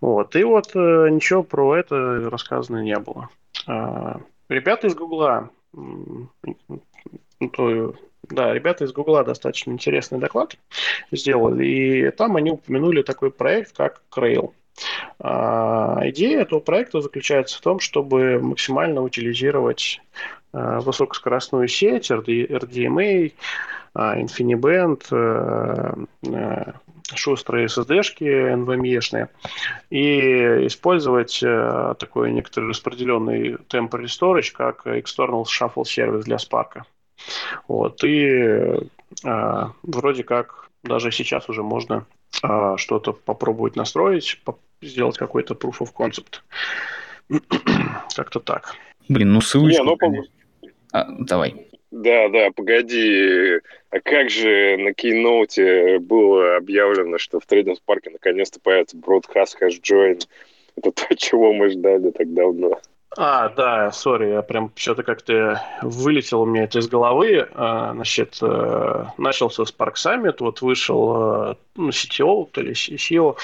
Вот. 0.00 0.36
И 0.36 0.44
вот 0.44 0.70
э, 0.74 1.08
ничего 1.10 1.42
про 1.42 1.76
это 1.76 2.30
рассказано 2.30 2.82
не 2.82 2.98
было. 2.98 3.28
А, 3.66 4.20
ребята 4.48 4.86
из 4.86 4.94
Гугла, 4.94 5.50
да, 8.30 8.52
ребята 8.52 8.84
из 8.84 8.92
Гугла 8.92 9.24
достаточно 9.24 9.72
интересный 9.72 10.18
доклад 10.18 10.56
сделали, 11.10 11.66
и 11.66 12.10
там 12.10 12.36
они 12.36 12.50
упомянули 12.50 13.02
такой 13.02 13.30
проект, 13.30 13.76
как 13.76 14.02
Crail. 14.14 14.52
А, 15.18 16.00
идея 16.04 16.42
этого 16.42 16.60
проекта 16.60 17.00
заключается 17.00 17.58
в 17.58 17.60
том, 17.60 17.80
чтобы 17.80 18.38
максимально 18.40 19.02
утилизировать 19.02 20.00
а, 20.52 20.80
высокоскоростную 20.80 21.68
сеть, 21.68 22.10
RDMA, 22.10 23.32
а, 23.94 24.18
InfiniBand, 24.20 25.02
э, 25.10 25.94
э, 26.28 26.72
шустрые 27.14 27.66
SSD-шки 27.66 28.24
NVMe-шные 28.54 29.28
и 29.90 30.66
использовать 30.66 31.42
э, 31.42 31.94
такой 31.98 32.32
некоторый 32.32 32.70
распределенный 32.70 33.54
temporary 33.68 34.06
storage, 34.06 34.52
как 34.52 34.86
external 34.86 35.44
shuffle 35.44 35.84
сервис 35.84 36.24
для 36.24 36.36
Spark. 36.36 36.82
Вот. 37.66 38.02
И 38.04 38.88
а, 39.24 39.72
вроде 39.82 40.22
как 40.24 40.68
даже 40.82 41.10
сейчас 41.10 41.48
уже 41.48 41.62
можно 41.62 42.06
а, 42.42 42.76
что-то 42.76 43.12
попробовать 43.12 43.76
настроить, 43.76 44.40
по- 44.44 44.58
сделать 44.82 45.18
какой-то 45.18 45.54
proof 45.54 45.78
of 45.80 45.92
concept. 45.96 46.42
Как-то 48.14 48.40
так. 48.40 48.74
Блин, 49.08 49.32
ну 49.32 49.40
ссылочку... 49.40 49.82
Не, 49.84 49.96
ну, 50.08 50.24
а, 50.92 51.06
давай. 51.18 51.67
Да, 51.90 52.28
да, 52.28 52.50
погоди. 52.54 53.60
А 53.90 54.00
как 54.00 54.28
же 54.28 54.76
на 54.76 54.92
кейноуте 54.92 55.98
было 55.98 56.56
объявлено, 56.56 57.18
что 57.18 57.40
в 57.40 57.46
трейдинг 57.46 57.80
парке 57.84 58.10
наконец-то 58.10 58.60
появится 58.60 58.96
Broadcast 58.96 59.56
Hash 59.60 59.80
Join? 59.80 60.20
Это 60.76 60.92
то, 60.92 61.14
чего 61.16 61.52
мы 61.52 61.70
ждали 61.70 62.10
так 62.10 62.32
давно. 62.34 62.78
А, 63.16 63.48
да, 63.48 63.90
сори, 63.90 64.30
я 64.30 64.42
прям 64.42 64.70
что-то 64.76 65.02
как-то 65.02 65.62
вылетел 65.82 66.42
у 66.42 66.46
меня 66.46 66.64
это 66.64 66.78
из 66.78 66.88
головы. 66.88 67.48
А, 67.54 67.94
значит, 67.94 68.38
э, 68.42 69.04
начался 69.16 69.62
Spark 69.62 69.94
Summit, 69.94 70.36
вот 70.40 70.60
вышел 70.60 71.50
э, 71.50 71.54
ну, 71.74 71.88
CTO, 71.88 72.48
то 72.52 72.60
ли 72.60 72.72
CEO, 72.72 73.36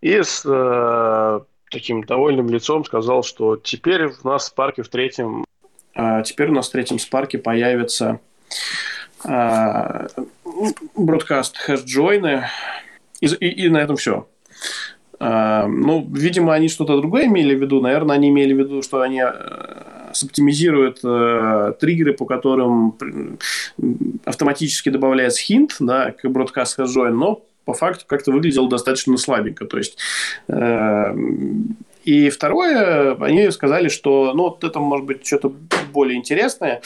и 0.00 0.20
с 0.20 0.42
э, 0.44 1.40
таким 1.70 2.02
довольным 2.02 2.48
лицом 2.48 2.84
сказал, 2.84 3.22
что 3.22 3.56
теперь 3.56 4.06
у 4.06 4.28
нас 4.28 4.50
в 4.50 4.54
парке 4.54 4.82
в 4.82 4.88
третьем 4.88 5.44
теперь 5.94 6.48
у 6.48 6.52
нас 6.52 6.68
в 6.68 6.72
третьем 6.72 6.98
спарке 6.98 7.38
появится 7.38 8.20
а, 9.24 10.06
бродкаст 10.96 11.56
хэшджойны, 11.56 12.44
и, 13.20 13.26
и, 13.26 13.66
и 13.66 13.68
на 13.68 13.78
этом 13.78 13.96
все. 13.96 14.26
А, 15.18 15.66
ну, 15.66 16.06
видимо, 16.12 16.54
они 16.54 16.68
что-то 16.68 16.98
другое 16.98 17.26
имели 17.26 17.54
в 17.54 17.60
виду. 17.60 17.80
Наверное, 17.80 18.16
они 18.16 18.30
имели 18.30 18.52
в 18.52 18.58
виду, 18.58 18.82
что 18.82 19.00
они 19.00 19.22
э, 19.24 20.12
соптимизируют 20.12 20.98
э, 21.04 21.74
триггеры, 21.78 22.14
по 22.14 22.26
которым 22.26 22.98
автоматически 24.24 24.88
добавляется 24.88 25.40
хинт 25.40 25.76
да, 25.78 26.10
к 26.10 26.28
бродкаст 26.28 26.76
хэшджойн, 26.76 27.16
но 27.16 27.44
по 27.64 27.72
факту 27.72 28.04
как-то 28.08 28.32
выглядело 28.32 28.68
достаточно 28.68 29.16
слабенько. 29.16 29.64
То 29.66 29.78
есть 29.78 29.96
э, 30.48 31.14
и 32.04 32.30
второе, 32.30 33.16
они 33.20 33.50
сказали, 33.50 33.88
что 33.88 34.32
ну, 34.34 34.44
вот 34.44 34.64
это 34.64 34.78
может 34.80 35.06
быть 35.06 35.26
что-то 35.26 35.52
более 35.92 36.18
интересное. 36.18 36.82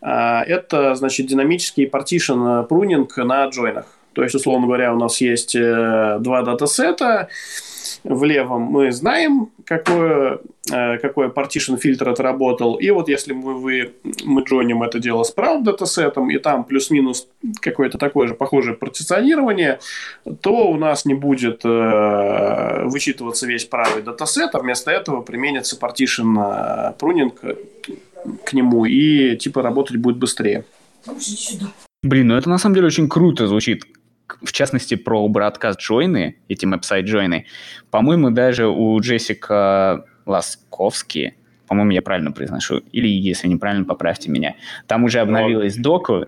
А, 0.00 0.42
это, 0.44 0.94
значит, 0.94 1.26
динамический 1.26 1.86
partition 1.86 2.66
pruning 2.68 3.08
на 3.22 3.46
джойнах. 3.46 3.86
То 4.12 4.22
есть, 4.22 4.34
условно 4.34 4.66
говоря, 4.66 4.92
у 4.92 4.98
нас 4.98 5.20
есть 5.20 5.54
э, 5.54 6.16
два 6.20 6.42
датасета, 6.42 7.28
в 8.04 8.24
левом 8.24 8.62
мы 8.62 8.92
знаем, 8.92 9.50
какое, 9.64 10.40
э, 10.70 10.98
какой 10.98 11.28
partition 11.28 11.76
фильтр 11.76 12.08
отработал. 12.08 12.76
И 12.76 12.90
вот 12.90 13.08
если 13.08 13.32
мы, 13.32 13.54
вы, 13.54 13.92
мы 14.24 14.42
джойним 14.42 14.82
это 14.82 14.98
дело 14.98 15.22
с 15.22 15.30
правым 15.30 15.64
датасетом, 15.64 16.30
и 16.30 16.38
там 16.38 16.64
плюс-минус 16.64 17.28
какое-то 17.60 17.98
такое 17.98 18.28
же 18.28 18.34
похожее 18.34 18.76
партиционирование, 18.76 19.80
то 20.40 20.68
у 20.68 20.76
нас 20.76 21.04
не 21.04 21.14
будет 21.14 21.64
э, 21.64 22.84
вычитываться 22.84 23.46
весь 23.46 23.64
правый 23.64 24.02
датасет, 24.02 24.54
а 24.54 24.60
вместо 24.60 24.90
этого 24.90 25.20
применится 25.20 25.76
partition 25.76 26.96
прунинг 26.98 27.38
э, 27.42 27.54
к 28.44 28.52
нему, 28.52 28.84
и 28.84 29.36
типа 29.36 29.62
работать 29.62 29.96
будет 29.96 30.16
быстрее. 30.16 30.64
Блин, 32.02 32.28
ну 32.28 32.36
это 32.36 32.48
на 32.48 32.58
самом 32.58 32.74
деле 32.74 32.86
очень 32.86 33.08
круто 33.08 33.46
звучит 33.48 33.84
в 34.42 34.52
частности, 34.52 34.94
про 34.94 35.26
broadcast 35.28 35.78
джойны, 35.78 36.36
эти 36.48 36.66
мапсайт 36.66 37.06
джойны, 37.06 37.46
по-моему, 37.90 38.30
даже 38.30 38.66
у 38.66 38.98
Джессика 39.00 40.04
Ласковски, 40.26 41.34
по-моему, 41.66 41.92
я 41.92 42.02
правильно 42.02 42.32
произношу, 42.32 42.78
или 42.92 43.08
если 43.08 43.48
неправильно, 43.48 43.84
поправьте 43.84 44.30
меня, 44.30 44.56
там 44.86 45.04
уже 45.04 45.20
обновилась 45.20 45.76
он, 45.76 45.82
доку. 45.82 46.26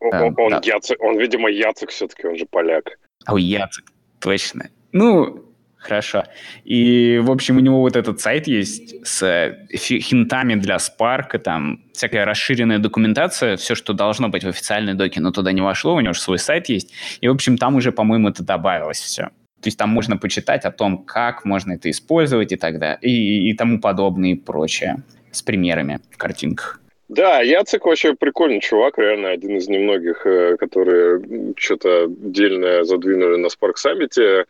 Он, 0.00 0.34
он, 0.36 0.50
да. 0.50 0.60
Яцек, 0.62 1.02
он, 1.02 1.18
видимо, 1.18 1.50
Яцек 1.50 1.90
все-таки, 1.90 2.26
он 2.26 2.36
же 2.36 2.46
поляк. 2.46 2.84
О, 3.26 3.38
Яцек, 3.38 3.84
точно. 4.20 4.70
Ну, 4.92 5.44
Хорошо. 5.82 6.22
И, 6.62 7.20
в 7.20 7.30
общем, 7.30 7.56
у 7.56 7.60
него 7.60 7.80
вот 7.80 7.96
этот 7.96 8.20
сайт 8.20 8.46
есть 8.46 9.04
с 9.04 9.22
э, 9.22 9.66
хинтами 9.76 10.54
для 10.54 10.76
Spark, 10.76 11.38
там 11.38 11.80
всякая 11.92 12.24
расширенная 12.24 12.78
документация, 12.78 13.56
все, 13.56 13.74
что 13.74 13.92
должно 13.92 14.28
быть 14.28 14.44
в 14.44 14.48
официальной 14.48 14.94
доке, 14.94 15.20
но 15.20 15.32
туда 15.32 15.50
не 15.50 15.60
вошло, 15.60 15.94
у 15.94 16.00
него 16.00 16.12
же 16.12 16.20
свой 16.20 16.38
сайт 16.38 16.68
есть. 16.68 16.92
И, 17.20 17.26
в 17.26 17.32
общем, 17.32 17.58
там 17.58 17.74
уже, 17.74 17.90
по-моему, 17.90 18.28
это 18.28 18.44
добавилось 18.44 19.00
все. 19.00 19.24
То 19.60 19.68
есть 19.68 19.78
там 19.78 19.90
можно 19.90 20.16
почитать 20.16 20.64
о 20.64 20.70
том, 20.70 20.98
как 20.98 21.44
можно 21.44 21.72
это 21.72 21.90
использовать 21.90 22.52
и 22.52 22.56
так 22.56 22.78
далее, 22.78 22.98
и, 23.02 23.50
и 23.50 23.54
тому 23.54 23.80
подобное 23.80 24.30
и 24.30 24.34
прочее, 24.34 25.02
с 25.32 25.42
примерами 25.42 25.98
в 26.12 26.16
картинках. 26.16 26.80
Да, 27.08 27.40
Яцек 27.40 27.84
вообще 27.84 28.14
прикольный 28.14 28.60
чувак, 28.60 28.98
реально 28.98 29.30
один 29.30 29.56
из 29.56 29.68
немногих, 29.68 30.24
э, 30.26 30.56
которые 30.56 31.54
что-то 31.56 32.04
отдельное 32.04 32.84
задвинули 32.84 33.36
на 33.36 33.48
Spark 33.48 33.74
Summit 33.84 34.46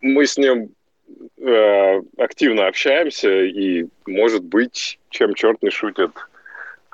мы 0.00 0.26
с 0.26 0.36
ним 0.36 0.70
э, 1.38 2.00
активно 2.18 2.66
общаемся, 2.66 3.44
и, 3.44 3.86
может 4.06 4.44
быть, 4.44 4.98
чем 5.10 5.34
черт 5.34 5.62
не 5.62 5.70
шутит, 5.70 6.10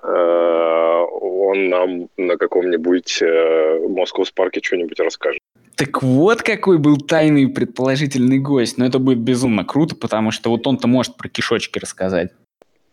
э, 0.03 0.07
он 0.07 1.69
нам 1.69 2.09
на 2.17 2.37
каком-нибудь 2.37 3.23
э, 3.23 3.79
Moscow 3.89 4.25
парке 4.35 4.61
что-нибудь 4.63 5.01
расскажет. 5.01 5.41
Так 5.77 6.03
вот 6.03 6.43
какой 6.43 6.79
был 6.79 6.97
тайный 6.97 7.49
предположительный 7.49 8.39
гость. 8.39 8.79
Но 8.79 8.87
это 8.87 8.99
будет 8.99 9.19
безумно 9.19 9.63
круто, 9.65 9.95
потому 9.95 10.31
что 10.31 10.51
вот 10.51 10.67
он-то 10.67 10.89
может 10.89 11.17
про 11.17 11.29
кишочки 11.29 11.79
рассказать. 11.79 12.33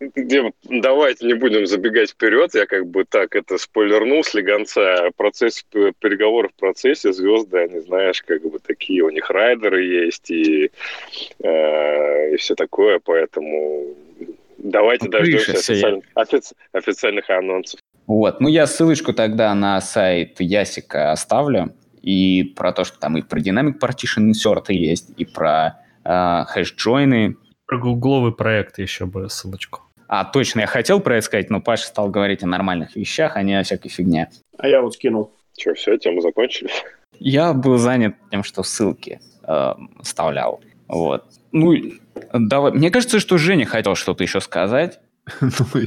Давайте 0.00 1.26
не 1.26 1.34
будем 1.34 1.66
забегать 1.66 2.10
вперед. 2.10 2.54
Я 2.54 2.66
как 2.66 2.86
бы 2.86 3.04
так 3.04 3.34
это 3.34 3.58
спойлернул 3.58 4.22
с 4.24 4.34
легонца. 4.34 5.10
Процесс 5.16 5.64
переговоров 5.70 6.52
в 6.52 6.60
процессе, 6.60 7.12
звезды, 7.12 7.58
они, 7.58 7.80
знаешь, 7.80 8.22
как 8.22 8.42
бы 8.42 8.58
такие, 8.58 9.02
у 9.02 9.10
них 9.10 9.30
райдеры 9.30 9.84
есть 9.84 10.30
и, 10.30 10.70
э, 11.42 12.34
и 12.34 12.36
все 12.36 12.54
такое, 12.54 13.00
поэтому 13.04 13.94
давайте 14.58 15.06
ну, 15.06 15.12
дождемся 15.12 15.52
официаль... 15.52 16.02
офици... 16.14 16.54
официальных 16.72 17.30
анонсов. 17.30 17.80
Вот, 18.06 18.40
ну 18.40 18.48
я 18.48 18.66
ссылочку 18.66 19.14
тогда 19.14 19.54
на 19.54 19.80
сайт 19.80 20.40
Ясика 20.40 21.12
оставлю, 21.12 21.74
и 22.02 22.42
про 22.42 22.72
то, 22.72 22.84
что 22.84 22.98
там 22.98 23.16
и 23.16 23.22
про 23.22 23.40
Dynamic 23.40 23.78
Partition 23.80 24.30
Insert 24.30 24.66
есть, 24.68 25.10
и 25.16 25.24
про 25.24 25.80
э, 26.04 26.44
хэш-джойны. 26.54 27.36
Про 27.66 27.78
гугловый 27.78 28.32
проект 28.32 28.78
еще 28.78 29.06
бы 29.06 29.28
ссылочку. 29.30 29.80
А, 30.06 30.24
точно, 30.24 30.60
я 30.60 30.66
хотел 30.66 31.00
про 31.00 31.16
это 31.16 31.26
сказать, 31.26 31.50
но 31.50 31.60
Паша 31.60 31.86
стал 31.86 32.10
говорить 32.10 32.42
о 32.42 32.46
нормальных 32.46 32.94
вещах, 32.94 33.36
а 33.36 33.42
не 33.42 33.58
о 33.58 33.62
всякой 33.62 33.88
фигне. 33.88 34.30
А 34.58 34.68
я 34.68 34.82
вот 34.82 34.94
скинул. 34.94 35.32
Че, 35.56 35.74
все, 35.74 35.96
тему 35.96 36.20
закончили? 36.20 36.70
Я 37.18 37.52
был 37.52 37.78
занят 37.78 38.16
тем, 38.30 38.42
что 38.42 38.62
ссылки 38.62 39.20
э, 39.46 39.74
вставлял. 40.02 40.60
Вот. 40.88 41.24
Ну, 41.52 41.74
давай. 42.32 42.72
Мне 42.72 42.90
кажется, 42.90 43.20
что 43.20 43.38
Женя 43.38 43.66
хотел 43.66 43.94
что-то 43.94 44.24
еще 44.24 44.40
сказать. 44.40 45.00
Ну, 45.40 45.80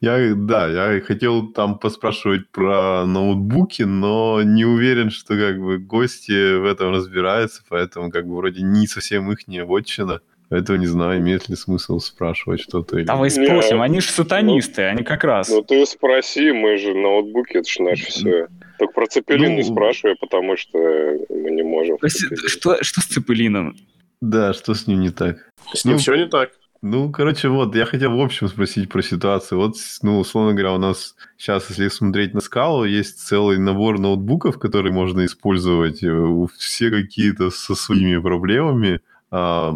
я, 0.00 0.34
да, 0.34 0.94
я 0.94 1.00
хотел 1.00 1.48
там 1.52 1.78
поспрашивать 1.78 2.50
про 2.50 3.04
ноутбуки, 3.06 3.82
но 3.82 4.42
не 4.42 4.64
уверен, 4.64 5.10
что 5.10 5.36
как 5.36 5.60
бы 5.60 5.78
гости 5.78 6.58
в 6.58 6.64
этом 6.64 6.92
разбираются, 6.92 7.62
поэтому 7.68 8.10
как 8.10 8.26
бы 8.26 8.36
вроде 8.36 8.62
не 8.62 8.86
совсем 8.86 9.30
их 9.30 9.46
не 9.46 9.64
вотчина. 9.64 10.20
Поэтому 10.54 10.78
не 10.78 10.86
знаю, 10.86 11.18
имеет 11.18 11.48
ли 11.48 11.56
смысл 11.56 11.98
спрашивать 11.98 12.60
что-то. 12.60 12.96
Или... 12.96 13.06
спросим, 13.28 13.82
они 13.82 14.00
же 14.00 14.08
сатанисты, 14.08 14.82
ну, 14.82 14.88
они 14.90 15.02
как 15.02 15.24
раз. 15.24 15.48
Ну 15.48 15.62
ты 15.62 15.84
спроси, 15.84 16.52
мы 16.52 16.76
же 16.76 16.94
ноутбуки, 16.94 17.56
это 17.56 17.68
же 17.68 17.82
наше 17.82 18.06
все. 18.06 18.46
Только 18.78 18.94
про 18.94 19.06
Цепелин 19.08 19.50
ну... 19.50 19.56
не 19.56 19.64
спрашивай, 19.64 20.14
потому 20.14 20.56
что 20.56 20.78
мы 20.78 21.50
не 21.50 21.64
можем. 21.64 21.98
Что, 22.46 22.80
что 22.84 23.00
с 23.00 23.04
Цепелином? 23.06 23.76
Да, 24.20 24.52
что 24.52 24.74
с 24.74 24.86
ним 24.86 25.00
не 25.00 25.10
так? 25.10 25.38
С 25.72 25.84
ним 25.84 25.94
ну, 25.94 25.98
все 25.98 26.14
не 26.14 26.28
так. 26.28 26.50
Ну, 26.82 27.10
короче, 27.10 27.48
вот, 27.48 27.74
я 27.74 27.84
хотел 27.84 28.16
в 28.16 28.20
общем 28.20 28.46
спросить 28.46 28.88
про 28.88 29.02
ситуацию. 29.02 29.58
Вот, 29.58 29.74
ну, 30.02 30.20
условно 30.20 30.52
говоря, 30.52 30.74
у 30.74 30.78
нас 30.78 31.16
сейчас, 31.36 31.68
если 31.70 31.88
смотреть 31.88 32.32
на 32.32 32.40
скалу, 32.40 32.84
есть 32.84 33.26
целый 33.26 33.58
набор 33.58 33.98
ноутбуков, 33.98 34.60
которые 34.60 34.92
можно 34.92 35.24
использовать. 35.24 36.04
Э, 36.04 36.46
все 36.56 36.90
какие-то 36.90 37.50
со 37.50 37.74
своими 37.74 38.18
проблемами. 38.18 39.00
А, 39.36 39.74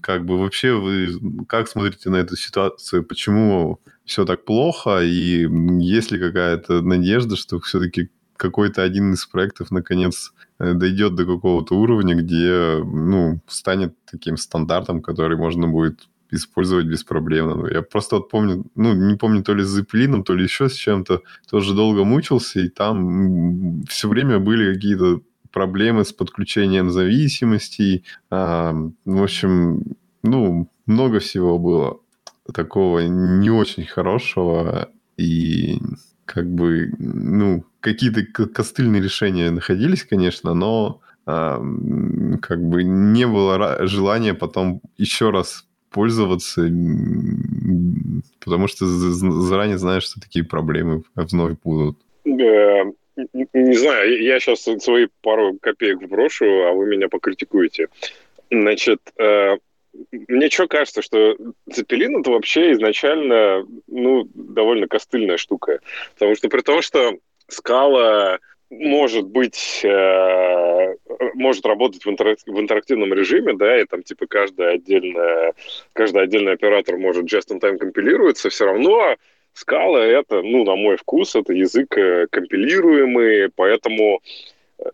как 0.00 0.24
бы 0.24 0.38
вообще 0.38 0.74
вы 0.74 1.08
как 1.48 1.66
смотрите 1.66 2.08
на 2.08 2.18
эту 2.18 2.36
ситуацию? 2.36 3.02
Почему 3.02 3.80
все 4.04 4.24
так 4.24 4.44
плохо? 4.44 5.00
И 5.02 5.48
есть 5.80 6.12
ли 6.12 6.20
какая-то 6.20 6.82
надежда, 6.82 7.34
что 7.34 7.58
все-таки 7.58 8.10
какой-то 8.36 8.84
один 8.84 9.14
из 9.14 9.26
проектов 9.26 9.72
наконец 9.72 10.32
э, 10.60 10.74
дойдет 10.74 11.16
до 11.16 11.26
какого-то 11.26 11.74
уровня, 11.74 12.14
где 12.14 12.80
ну, 12.84 13.40
станет 13.48 13.96
таким 14.08 14.36
стандартом, 14.36 15.02
который 15.02 15.36
можно 15.36 15.66
будет 15.66 16.08
использовать 16.30 16.86
беспроблемно. 16.86 17.56
Ну, 17.56 17.66
я 17.66 17.82
просто 17.82 18.16
вот 18.16 18.30
помню, 18.30 18.64
ну, 18.76 18.94
не 18.94 19.16
помню, 19.16 19.42
то 19.42 19.52
ли 19.52 19.64
с 19.64 19.68
Зеплином, 19.68 20.22
то 20.22 20.32
ли 20.34 20.44
еще 20.44 20.68
с 20.68 20.74
чем-то, 20.74 21.22
тоже 21.50 21.74
долго 21.74 22.04
мучился, 22.04 22.60
и 22.60 22.68
там 22.68 23.82
все 23.88 24.08
время 24.08 24.38
были 24.38 24.72
какие-то 24.72 25.22
проблемы 25.52 26.04
с 26.04 26.12
подключением 26.12 26.90
зависимостей. 26.90 28.04
В 28.30 28.92
общем, 29.06 29.82
ну, 30.22 30.68
много 30.86 31.18
всего 31.18 31.58
было 31.58 31.98
такого 32.52 33.00
не 33.00 33.50
очень 33.50 33.84
хорошего. 33.84 34.88
И 35.16 35.78
как 36.24 36.50
бы, 36.50 36.92
ну, 36.98 37.64
какие-то 37.80 38.24
костыльные 38.46 39.02
решения 39.02 39.50
находились, 39.50 40.04
конечно, 40.04 40.54
но 40.54 41.00
как 41.24 42.60
бы 42.60 42.82
не 42.82 43.26
было 43.26 43.86
желания 43.86 44.34
потом 44.34 44.80
еще 44.98 45.30
раз 45.30 45.66
пользоваться, 45.90 46.62
потому 48.44 48.66
что 48.66 48.86
заранее 48.86 49.78
знаешь, 49.78 50.04
что 50.04 50.20
такие 50.20 50.44
проблемы 50.44 51.04
вновь 51.14 51.56
будут. 51.62 51.98
Не 53.16 53.74
знаю, 53.74 54.22
я 54.22 54.40
сейчас 54.40 54.62
свои 54.62 55.08
пару 55.20 55.58
копеек 55.60 56.02
вброшу, 56.02 56.46
а 56.64 56.72
вы 56.72 56.86
меня 56.86 57.08
покритикуете. 57.08 57.88
Значит, 58.50 59.00
э, 59.18 59.56
мне 60.12 60.50
что 60.50 60.66
кажется, 60.66 61.02
что 61.02 61.36
Цепелин 61.70 62.20
это 62.20 62.30
вообще 62.30 62.72
изначально, 62.72 63.66
ну, 63.86 64.28
довольно 64.34 64.88
костыльная 64.88 65.36
штука. 65.36 65.80
Потому 66.14 66.34
что 66.34 66.48
при 66.48 66.60
том, 66.62 66.82
что 66.82 67.18
скала 67.48 68.38
может 68.72 69.26
быть, 69.26 69.84
э, 69.84 70.96
может 71.34 71.66
работать 71.66 72.06
в, 72.06 72.08
интерактив, 72.08 72.54
в 72.54 72.58
интерактивном 72.58 73.12
режиме, 73.12 73.54
да, 73.54 73.78
и 73.78 73.84
там 73.84 74.02
типа 74.02 74.26
каждая 74.26 74.74
отдельная, 74.76 75.52
каждый 75.92 76.22
отдельный 76.22 76.52
оператор 76.52 76.96
может 76.96 77.30
just-in-time 77.30 77.76
компилируется, 77.76 78.48
все 78.48 78.64
равно 78.64 79.16
Скала— 79.54 79.98
это, 80.06 80.42
ну, 80.42 80.64
на 80.64 80.76
мой 80.76 80.96
вкус, 80.96 81.36
это 81.36 81.52
язык 81.52 81.96
э, 81.98 82.26
компилируемый, 82.30 83.50
поэтому 83.54 84.22
э, 84.78 84.84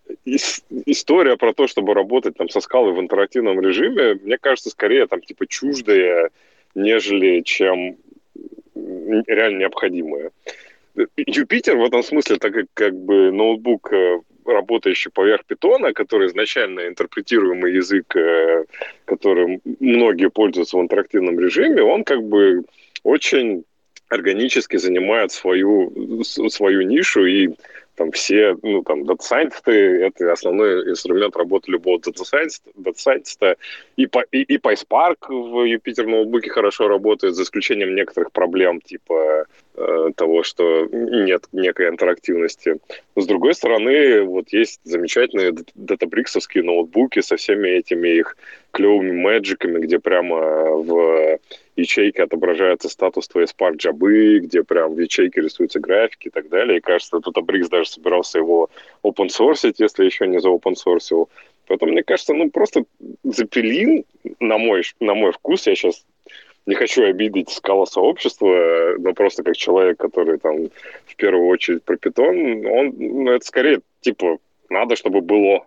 история 0.87 1.37
про 1.37 1.53
то, 1.53 1.69
чтобы 1.69 1.95
работать 1.95 2.37
там 2.37 2.49
со 2.49 2.61
скалой 2.61 2.93
в 2.93 3.01
интерактивном 3.01 3.61
режиме, 3.61 4.15
мне 4.15 4.37
кажется, 4.37 4.71
скорее 4.71 5.07
там 5.07 5.21
типа 5.21 5.47
чуждая, 5.47 6.31
нежели 6.75 7.43
чем 7.43 7.99
реально 8.75 9.59
необходимая. 9.59 10.33
Юпитер 11.17 11.77
в 11.77 11.85
этом 11.85 12.03
смысле, 12.03 12.37
так 12.37 12.53
как 12.53 12.67
как 12.75 12.95
бы 12.95 13.31
ноутбук, 13.31 13.93
э, 13.93 14.21
работающий 14.45 15.13
поверх 15.13 15.45
питона, 15.45 15.93
который 15.93 16.27
изначально 16.27 16.89
интерпретируемый 16.89 17.75
язык, 17.75 18.17
которым 19.05 19.61
многие 19.79 20.31
пользуются 20.31 20.79
в 20.79 20.81
интерактивном 20.81 21.39
режиме, 21.39 21.83
он 21.83 22.03
как 22.03 22.23
бы 22.23 22.65
очень 23.05 23.65
органически 24.09 24.77
занимают 24.77 25.33
свою, 25.33 26.23
свою 26.25 26.83
нишу, 26.83 27.25
и 27.27 27.51
там 27.99 28.13
все, 28.13 28.57
ну, 28.63 28.83
там, 28.83 29.05
дата-сайентисты— 29.05 29.73
это 30.07 30.33
основной 30.33 30.91
инструмент 30.91 31.37
работы 31.37 31.73
любого 31.73 31.99
дата-сайентиста. 31.99 33.57
И, 33.97 34.09
и, 34.31 34.43
и 34.43 34.57
PySpark 34.57 35.17
в 35.29 35.65
Jupyter 35.65 36.07
ноутбуке 36.07 36.51
хорошо 36.51 36.87
работает, 36.87 37.35
за 37.35 37.43
исключением 37.43 37.97
некоторых 37.97 38.31
проблем, 38.31 38.81
типа 38.81 39.47
э, 39.75 40.11
того, 40.15 40.45
что 40.45 40.87
нет 40.93 41.49
некой 41.51 41.89
интерактивности. 41.89 42.77
Но, 43.17 43.23
с 43.23 43.27
другой 43.27 43.55
стороны, 43.55 44.23
вот 44.23 44.53
есть 44.53 44.81
замечательные 44.85 45.57
датабриксовские 45.75 46.63
ноутбуки 46.63 47.21
со 47.21 47.35
всеми 47.35 47.69
этими 47.69 48.09
их 48.11 48.37
клевыми 48.71 49.11
мэджиками, 49.11 49.81
где 49.81 49.99
прямо 49.99 50.71
в 50.71 51.39
ячейке 51.79 52.23
отображается 52.23 52.89
статус 52.89 53.29
твоей 53.29 53.47
Spark 53.47 53.77
джабы, 53.77 54.41
где 54.41 54.63
прям 54.63 54.95
в 54.95 54.99
ячейке 54.99 55.41
рисуются 55.41 55.81
графики 55.81 56.29
и 56.29 56.31
так 56.31 56.49
далее. 56.49 56.79
И 56.79 56.83
кажется, 56.83 57.21
тут 57.21 57.37
Абрикс 57.37 57.69
даже 57.69 57.89
собирался 57.89 58.39
его 58.39 58.69
open 59.03 59.29
source, 59.29 59.73
если 59.79 60.05
еще 60.05 60.27
не 60.27 60.41
за 60.41 60.49
open 60.49 60.75
source. 60.75 61.29
Поэтому, 61.67 61.93
мне 61.93 62.03
кажется, 62.03 62.35
ну 62.35 62.51
просто 62.51 62.85
Запилин, 63.25 64.05
на 64.41 64.59
мой, 64.59 64.83
на 65.01 65.15
мой 65.15 65.33
вкус, 65.33 65.67
я 65.67 65.75
сейчас 65.75 66.05
не 66.67 66.75
хочу 66.75 67.05
обидеть 67.05 67.49
скала 67.49 67.87
сообщества, 67.87 68.95
но 68.99 69.15
просто 69.15 69.43
как 69.43 69.57
человек, 69.57 69.99
который 69.99 70.39
там 70.39 70.69
в 71.07 71.17
первую 71.17 71.47
очередь 71.47 71.83
про 71.83 71.97
питон, 71.97 72.67
он, 72.67 72.95
ну, 72.99 73.31
это 73.31 73.45
скорее, 73.45 73.81
типа, 74.01 74.39
надо, 74.69 74.95
чтобы 74.95 75.23
было, 75.23 75.65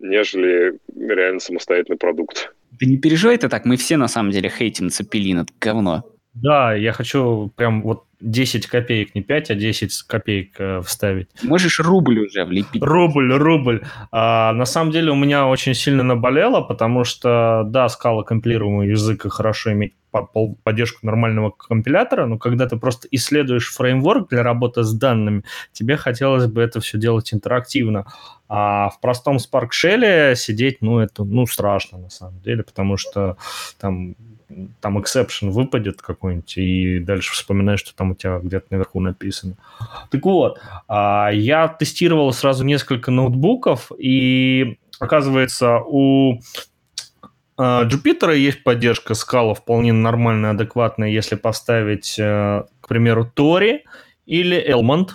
нежели 0.00 0.78
реально 0.96 1.38
самостоятельный 1.38 1.98
продукт. 1.98 2.52
Да 2.80 2.86
не 2.86 2.98
переживай 2.98 3.36
ты 3.38 3.48
так, 3.48 3.64
мы 3.64 3.76
все 3.76 3.96
на 3.96 4.08
самом 4.08 4.30
деле 4.30 4.48
хейтим 4.48 4.90
Цепелин, 4.90 5.40
это 5.40 5.52
говно. 5.60 6.04
Да, 6.34 6.74
я 6.74 6.92
хочу 6.92 7.52
прям 7.54 7.82
вот 7.82 8.04
10 8.20 8.66
копеек, 8.66 9.14
не 9.14 9.22
5, 9.22 9.50
а 9.50 9.54
10 9.54 10.02
копеек 10.02 10.54
э, 10.58 10.80
вставить. 10.80 11.28
Можешь 11.42 11.78
рубль 11.78 12.20
уже 12.20 12.44
влепить. 12.44 12.82
Рубль, 12.82 13.32
рубль. 13.32 13.82
А, 14.10 14.52
на 14.52 14.64
самом 14.64 14.90
деле 14.90 15.12
у 15.12 15.14
меня 15.14 15.46
очень 15.46 15.74
сильно 15.74 16.02
наболело, 16.02 16.60
потому 16.60 17.04
что, 17.04 17.64
да, 17.66 17.88
скала 17.88 18.24
компилируемый 18.24 18.88
язык 18.88 19.26
и 19.26 19.28
хорошо 19.28 19.72
иметь 19.72 19.94
поддержку 20.22 21.06
нормального 21.06 21.50
компилятора, 21.50 22.26
но 22.26 22.38
когда 22.38 22.66
ты 22.66 22.76
просто 22.76 23.08
исследуешь 23.10 23.72
фреймворк 23.72 24.30
для 24.30 24.42
работы 24.42 24.82
с 24.82 24.92
данными, 24.92 25.44
тебе 25.72 25.96
хотелось 25.96 26.46
бы 26.46 26.62
это 26.62 26.80
все 26.80 26.98
делать 26.98 27.32
интерактивно. 27.34 28.06
А 28.48 28.90
в 28.90 29.00
простом 29.00 29.36
Spark 29.36 29.70
Shell 29.70 30.34
сидеть, 30.34 30.78
ну, 30.80 30.98
это, 30.98 31.24
ну, 31.24 31.46
страшно 31.46 31.98
на 31.98 32.10
самом 32.10 32.40
деле, 32.40 32.62
потому 32.62 32.96
что 32.96 33.36
там 33.78 34.14
там 34.80 34.98
exception 34.98 35.50
выпадет 35.50 36.02
какой-нибудь, 36.02 36.58
и 36.58 36.98
дальше 37.00 37.32
вспоминаешь, 37.32 37.80
что 37.80 37.94
там 37.94 38.12
у 38.12 38.14
тебя 38.14 38.38
где-то 38.38 38.66
наверху 38.70 39.00
написано. 39.00 39.56
Так 40.10 40.24
вот, 40.24 40.60
а, 40.86 41.30
я 41.32 41.68
тестировал 41.68 42.32
сразу 42.32 42.64
несколько 42.64 43.10
ноутбуков, 43.10 43.90
и 43.98 44.78
оказывается, 45.00 45.78
у 45.80 46.40
Jupyter 47.58 48.36
есть 48.36 48.64
поддержка 48.64 49.14
скала 49.14 49.54
вполне 49.54 49.92
нормальная, 49.92 50.50
адекватная, 50.50 51.08
если 51.08 51.36
поставить, 51.36 52.14
к 52.16 52.88
примеру, 52.88 53.30
Тори, 53.32 53.84
или 54.26 54.58
Elmont. 54.58 55.10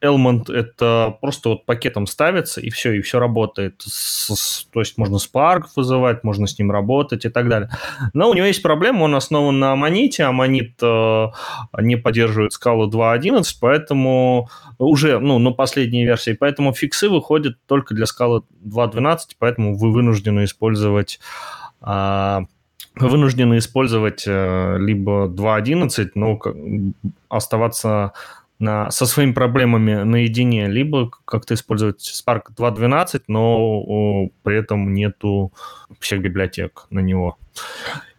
Elmont 0.00 0.52
это 0.52 1.16
просто 1.20 1.50
вот 1.50 1.66
пакетом 1.66 2.06
ставится, 2.06 2.60
и 2.60 2.70
все, 2.70 2.92
и 2.92 3.00
все 3.00 3.18
работает. 3.18 3.82
С, 3.84 4.66
то 4.72 4.80
есть 4.80 4.96
можно 4.96 5.16
Spark 5.16 5.64
вызывать, 5.74 6.22
можно 6.22 6.46
с 6.46 6.58
ним 6.58 6.70
работать 6.70 7.24
и 7.24 7.28
так 7.28 7.48
далее. 7.48 7.70
Но 8.12 8.30
у 8.30 8.34
него 8.34 8.46
есть 8.46 8.62
проблема, 8.62 9.02
он 9.02 9.14
основан 9.14 9.58
на 9.58 9.72
Аманите, 9.72 10.24
Аманит 10.24 10.74
э, 10.82 11.26
не 11.80 11.96
поддерживает 11.96 12.52
скалу 12.52 12.88
2.11, 12.88 13.44
поэтому 13.60 14.48
уже, 14.78 15.18
ну, 15.18 15.38
на 15.38 15.50
последней 15.50 16.04
версии, 16.04 16.32
поэтому 16.32 16.72
фиксы 16.72 17.08
выходят 17.08 17.56
только 17.66 17.94
для 17.94 18.06
скалы 18.06 18.42
2.12, 18.64 19.18
поэтому 19.38 19.76
вы 19.76 19.92
вынуждены 19.92 20.44
использовать 20.44 21.18
э, 21.18 21.63
вынуждены 22.96 23.58
использовать 23.58 24.24
э, 24.26 24.76
либо 24.78 25.26
2.11, 25.26 26.10
но 26.14 26.40
оставаться 27.28 28.12
на, 28.58 28.90
со 28.90 29.06
своими 29.06 29.32
проблемами 29.32 30.04
наедине, 30.04 30.68
либо 30.68 31.10
как-то 31.24 31.54
использовать 31.54 32.00
Spark 32.00 32.54
2.12, 32.56 33.22
но 33.28 34.28
при 34.42 34.56
этом 34.56 34.94
нету 34.94 35.52
всех 35.98 36.20
библиотек 36.20 36.86
на 36.90 37.00
него. 37.00 37.36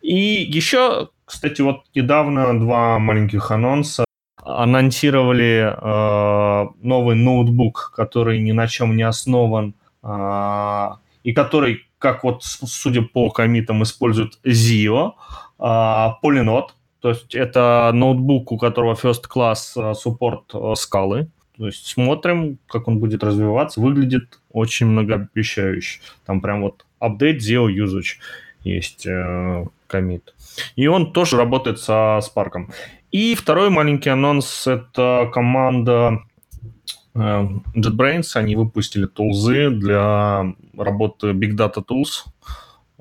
И 0.01 0.15
еще, 0.15 1.09
кстати, 1.25 1.61
вот 1.61 1.83
недавно 1.95 2.59
два 2.59 2.99
маленьких 2.99 3.49
анонса 3.51 4.05
анонсировали 4.43 5.73
э, 5.73 6.67
новый 6.81 7.15
ноутбук, 7.15 7.93
который 7.95 8.39
ни 8.39 8.51
на 8.51 8.67
чем 8.67 8.95
не 8.95 9.03
основан, 9.03 9.73
э, 10.03 10.89
и 11.23 11.33
который, 11.33 11.87
как 12.05 12.23
вот 12.23 12.43
судя 12.43 13.01
по 13.01 13.31
комитам, 13.31 13.81
использует 13.81 14.37
Zio, 14.43 15.13
э, 15.57 15.63
Polynode, 16.23 16.69
то 17.01 17.09
есть 17.09 17.33
это 17.33 17.89
ноутбук, 17.93 18.51
у 18.51 18.57
которого 18.59 18.93
first 18.93 19.23
class 19.27 19.73
э, 19.75 19.95
суппорт 19.95 20.53
э, 20.53 20.73
скалы. 20.75 21.29
То 21.57 21.65
есть 21.65 21.87
смотрим, 21.87 22.59
как 22.67 22.87
он 22.87 22.99
будет 22.99 23.23
развиваться. 23.23 23.81
Выглядит 23.81 24.39
очень 24.51 24.85
многообещающе. 24.85 26.01
Там 26.27 26.41
прям 26.41 26.61
вот 26.61 26.85
update 27.01 27.37
zero 27.37 27.67
usage 27.67 28.17
есть 28.63 29.07
э, 29.07 29.65
комит. 29.87 30.35
И 30.75 30.85
он 30.85 31.11
тоже 31.11 31.37
работает 31.37 31.79
со 31.79 32.19
Spark. 32.19 32.71
И 33.11 33.33
второй 33.33 33.71
маленький 33.71 34.09
анонс– 34.09 34.67
это 34.67 35.31
команда 35.33 36.21
JetBrains. 37.15 38.35
Они 38.35 38.55
выпустили 38.55 39.05
тулзы 39.05 39.69
для 39.69 40.53
работы 40.77 41.31
Big 41.31 41.55
Data 41.55 41.83
Tools 41.83 42.25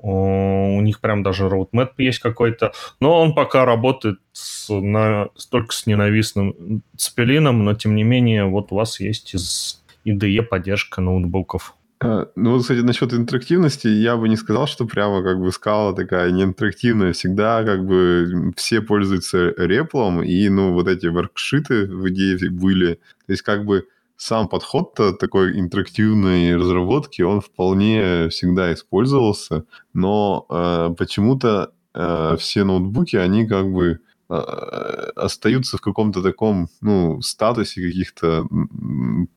у 0.07 0.81
них 0.81 0.99
прям 0.99 1.23
даже 1.23 1.45
roadmap 1.45 1.93
есть 1.97 2.19
какой-то, 2.19 2.73
но 2.99 3.19
он 3.19 3.33
пока 3.33 3.65
работает 3.65 4.19
с, 4.33 4.69
на, 4.69 5.29
только 5.49 5.73
с 5.73 5.87
ненавистным 5.87 6.83
спелином, 6.95 7.65
но 7.65 7.73
тем 7.73 7.95
не 7.95 8.03
менее 8.03 8.45
вот 8.45 8.71
у 8.71 8.75
вас 8.75 8.99
есть 8.99 9.33
из 9.33 9.83
IDE 10.05 10.43
поддержка 10.43 11.01
ноутбуков. 11.01 11.73
А, 12.01 12.27
ну, 12.35 12.59
кстати, 12.59 12.79
насчет 12.79 13.13
интерактивности, 13.13 13.87
я 13.87 14.15
бы 14.15 14.29
не 14.29 14.35
сказал, 14.35 14.67
что 14.67 14.85
прямо 14.85 15.23
как 15.23 15.39
бы 15.39 15.51
скала 15.51 15.93
такая 15.93 16.29
неинтерактивная. 16.29 17.13
Всегда 17.13 17.63
как 17.63 17.83
бы 17.83 18.53
все 18.57 18.81
пользуются 18.81 19.55
реплом, 19.57 20.21
и, 20.21 20.49
ну, 20.49 20.73
вот 20.73 20.87
эти 20.87 21.07
воркшиты 21.07 21.87
в 21.87 22.07
идее 22.09 22.51
были. 22.51 22.99
То 23.25 23.31
есть 23.31 23.41
как 23.41 23.65
бы 23.65 23.87
сам 24.17 24.47
подход-то 24.47 25.13
такой 25.13 25.59
интерактивной 25.59 26.55
разработки, 26.55 27.21
он 27.21 27.41
вполне 27.41 28.29
всегда 28.29 28.73
использовался, 28.73 29.65
но 29.93 30.45
э, 30.49 30.95
почему-то 30.97 31.73
э, 31.93 32.35
все 32.39 32.63
ноутбуки, 32.63 33.17
они 33.17 33.45
как 33.45 33.71
бы 33.71 33.99
э, 34.29 34.33
остаются 35.15 35.77
в 35.77 35.81
каком-то 35.81 36.21
таком, 36.21 36.69
ну, 36.81 37.21
статусе 37.21 37.81
каких-то 37.81 38.47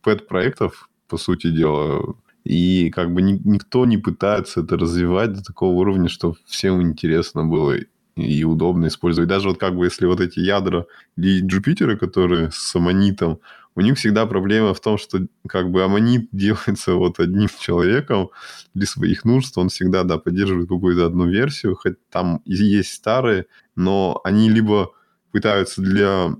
пэт-проектов, 0.02 0.88
по 1.08 1.16
сути 1.16 1.50
дела, 1.50 2.14
и 2.44 2.90
как 2.90 3.12
бы 3.12 3.22
ни, 3.22 3.40
никто 3.44 3.84
не 3.86 3.98
пытается 3.98 4.60
это 4.60 4.76
развивать 4.76 5.32
до 5.32 5.42
такого 5.42 5.74
уровня, 5.74 6.08
что 6.08 6.34
всем 6.46 6.82
интересно 6.82 7.44
было 7.44 7.76
и 8.16 8.44
удобно 8.44 8.86
использовать. 8.86 9.28
Даже 9.28 9.48
вот 9.48 9.58
как 9.58 9.76
бы 9.76 9.86
если 9.86 10.06
вот 10.06 10.20
эти 10.20 10.40
ядра 10.40 10.86
Jupyter, 11.18 11.96
которые 11.96 12.50
с 12.52 12.74
аммонитом, 12.74 13.38
у 13.78 13.80
них 13.80 13.96
всегда 13.96 14.26
проблема 14.26 14.74
в 14.74 14.80
том, 14.80 14.98
что 14.98 15.20
как 15.48 15.70
бы 15.70 15.84
аммонит 15.84 16.28
делается 16.32 16.94
вот 16.94 17.20
одним 17.20 17.48
человеком 17.60 18.30
для 18.74 18.86
своих 18.86 19.24
нужд, 19.24 19.56
он 19.56 19.68
всегда, 19.68 20.02
да, 20.02 20.18
поддерживает 20.18 20.68
какую-то 20.68 21.06
одну 21.06 21.28
версию, 21.28 21.76
хоть 21.76 21.94
там 22.10 22.42
есть 22.44 22.92
старые, 22.92 23.46
но 23.76 24.20
они 24.24 24.50
либо 24.50 24.90
пытаются 25.30 25.80
для 25.80 26.34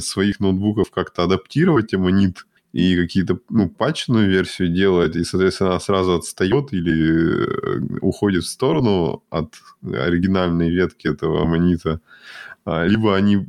своих 0.00 0.38
ноутбуков 0.40 0.90
как-то 0.90 1.22
адаптировать 1.24 1.94
аммонит 1.94 2.44
и 2.72 2.96
какие-то, 2.96 3.38
ну, 3.48 3.70
патчную 3.70 4.28
версию 4.28 4.68
делает, 4.68 5.16
и, 5.16 5.24
соответственно, 5.24 5.70
она 5.70 5.80
сразу 5.80 6.14
отстает 6.14 6.72
или 6.72 7.46
э, 7.46 7.98
уходит 8.00 8.44
в 8.44 8.48
сторону 8.48 9.22
от 9.30 9.54
оригинальной 9.82 10.70
ветки 10.70 11.06
этого 11.06 11.42
аммонита, 11.42 12.00
либо 12.66 13.16
они 13.16 13.46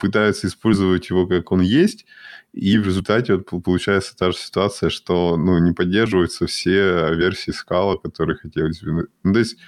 пытаются 0.00 0.46
использовать 0.46 1.08
его 1.10 1.26
как 1.26 1.52
он 1.52 1.60
есть, 1.60 2.06
и 2.52 2.78
в 2.78 2.86
результате 2.86 3.36
вот 3.36 3.62
получается 3.62 4.16
та 4.16 4.30
же 4.30 4.38
ситуация, 4.38 4.88
что 4.88 5.36
ну, 5.36 5.58
не 5.58 5.72
поддерживаются 5.72 6.46
все 6.46 7.14
версии 7.14 7.50
скала, 7.50 7.96
которые 7.96 8.36
хотелось 8.36 8.80
бы. 8.82 9.08
Ну, 9.22 9.32
то 9.32 9.38
есть 9.38 9.58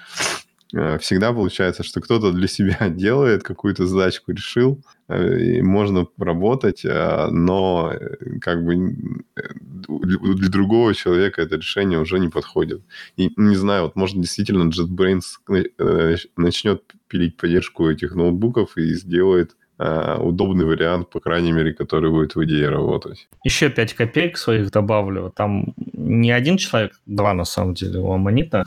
всегда 0.71 1.33
получается, 1.33 1.83
что 1.83 2.01
кто-то 2.01 2.33
для 2.33 2.49
себя 2.49 2.89
делает, 2.89 3.43
какую-то 3.43 3.87
задачку 3.87 4.33
решил, 4.33 4.83
э, 5.09 5.39
и 5.39 5.63
можно 5.63 6.07
работать, 6.19 6.85
а, 6.85 7.29
но 7.31 7.93
э, 7.93 8.39
как 8.41 8.65
бы 8.65 8.95
для 9.35 10.49
другого 10.49 10.95
человека 10.95 11.43
это 11.43 11.57
решение 11.57 11.99
уже 11.99 12.19
не 12.19 12.29
подходит. 12.29 12.83
И 13.17 13.33
не 13.37 13.57
знаю, 13.57 13.85
вот 13.85 13.97
может 13.97 14.21
действительно 14.21 14.69
JetBrains 14.69 16.29
начнет 16.37 16.83
пилить 17.09 17.37
поддержку 17.37 17.89
этих 17.89 18.15
ноутбуков 18.15 18.77
и 18.77 18.93
сделает 18.95 19.53
Э, 19.53 19.58
удобный 19.79 20.65
вариант, 20.65 21.11
по 21.11 21.21
крайней 21.21 21.53
мере, 21.53 21.73
который 21.73 22.11
будет 22.11 22.35
в 22.35 22.45
идее 22.45 22.69
работать. 22.69 23.29
Еще 23.45 23.69
5 23.69 23.95
копеек 23.95 24.37
своих 24.37 24.71
добавлю. 24.71 25.33
Там 25.37 25.75
не 25.93 26.33
один 26.33 26.57
человек, 26.57 26.93
два 27.07 27.35
на 27.35 27.45
самом 27.45 27.75
деле 27.75 27.99
у 28.01 28.13
Аманита 28.13 28.65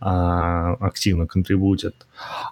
а, 0.00 0.74
активно 0.80 1.26
контрибутит. 1.26 2.06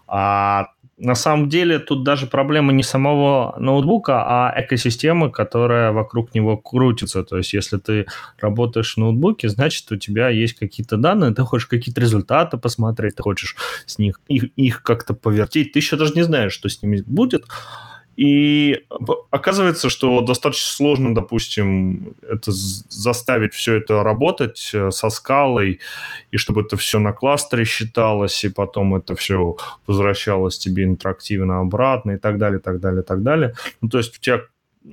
А 0.07 0.67
на 0.97 1.15
самом 1.15 1.49
деле 1.49 1.79
тут 1.79 2.05
даже 2.05 2.27
проблема 2.27 2.73
не 2.73 2.83
самого 2.83 3.55
ноутбука, 3.59 4.23
а 4.27 4.55
экосистемы, 4.57 5.31
которая 5.31 5.93
вокруг 5.93 6.35
него 6.35 6.57
крутится. 6.57 7.25
То 7.25 7.39
есть 7.39 7.53
если 7.53 7.79
ты 7.79 8.07
работаешь 8.39 8.95
в 8.95 8.99
ноутбуке, 8.99 9.49
значит 9.49 9.91
у 9.91 9.97
тебя 9.97 10.29
есть 10.29 10.55
какие-то 10.55 10.97
данные, 10.97 11.35
ты 11.35 11.43
хочешь 11.43 11.67
какие-то 11.67 12.01
результаты 12.01 12.59
посмотреть, 12.59 13.17
ты 13.17 13.23
хочешь 13.23 13.57
с 13.87 13.99
них 13.99 14.21
их, 14.29 14.45
их 14.57 14.83
как-то 14.83 15.15
повертеть. 15.15 15.73
Ты 15.73 15.81
еще 15.81 15.97
даже 15.97 16.15
не 16.15 16.23
знаешь, 16.23 16.53
что 16.53 16.69
с 16.69 16.83
ними 16.83 17.03
будет. 17.07 17.45
И 18.17 18.85
оказывается, 19.31 19.91
что 19.91 20.21
достаточно 20.21 20.71
сложно, 20.71 21.15
допустим, 21.15 22.15
это 22.23 22.53
заставить 22.53 23.55
все 23.55 23.75
это 23.75 24.03
работать 24.05 24.71
э, 24.73 24.91
со 24.91 25.11
скалой, 25.11 25.81
и 26.31 26.37
чтобы 26.37 26.63
это 26.63 26.77
все 26.77 27.01
на 27.01 27.13
кластере 27.13 27.65
считалось, 27.65 28.45
и 28.45 28.49
потом 28.49 28.95
это 28.95 29.17
все 29.17 29.57
возвращалось 29.87 30.59
тебе 30.59 30.85
интерактивно 30.85 31.61
обратно, 31.61 32.13
и 32.13 32.19
так 32.19 32.39
далее, 32.39 32.61
так 32.61 32.81
далее, 32.81 33.03
так 33.03 33.23
далее. 33.23 33.55
Ну, 33.81 33.89
то 33.89 33.99
есть 33.99 34.17
у 34.17 34.21
тебя 34.21 34.43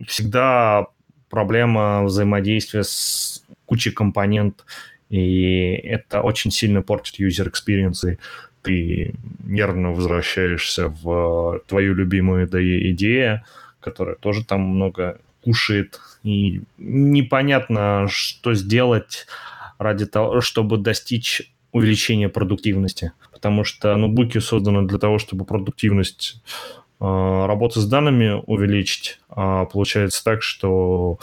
всегда 0.07 0.87
проблема 1.29 2.03
взаимодействия 2.03 2.83
с 2.83 3.43
кучей 3.65 3.91
компонент, 3.91 4.65
и 5.09 5.73
это 5.83 6.21
очень 6.21 6.51
сильно 6.51 6.81
портит 6.81 7.19
user 7.19 7.51
experience 7.51 8.17
ты 8.61 9.15
нервно 9.43 9.91
возвращаешься 9.91 10.87
в 10.87 11.61
твою 11.67 11.93
любимую 11.93 12.47
идею, 12.91 13.43
которая 13.79 14.15
тоже 14.15 14.45
там 14.45 14.61
много 14.61 15.19
кушает, 15.43 15.99
и 16.23 16.61
непонятно, 16.77 18.07
что 18.09 18.53
сделать 18.53 19.25
ради 19.79 20.05
того, 20.05 20.41
чтобы 20.41 20.77
достичь 20.77 21.51
увеличения 21.71 22.29
продуктивности. 22.29 23.13
Потому 23.31 23.63
что 23.63 23.95
ноутбуки 23.95 24.37
созданы 24.37 24.87
для 24.87 24.99
того, 24.99 25.17
чтобы 25.17 25.45
продуктивность 25.45 26.41
э, 26.99 27.03
работы 27.03 27.79
с 27.79 27.87
данными 27.87 28.41
увеличить. 28.45 29.19
А 29.29 29.65
получается 29.65 30.23
так, 30.23 30.43
что 30.43 31.17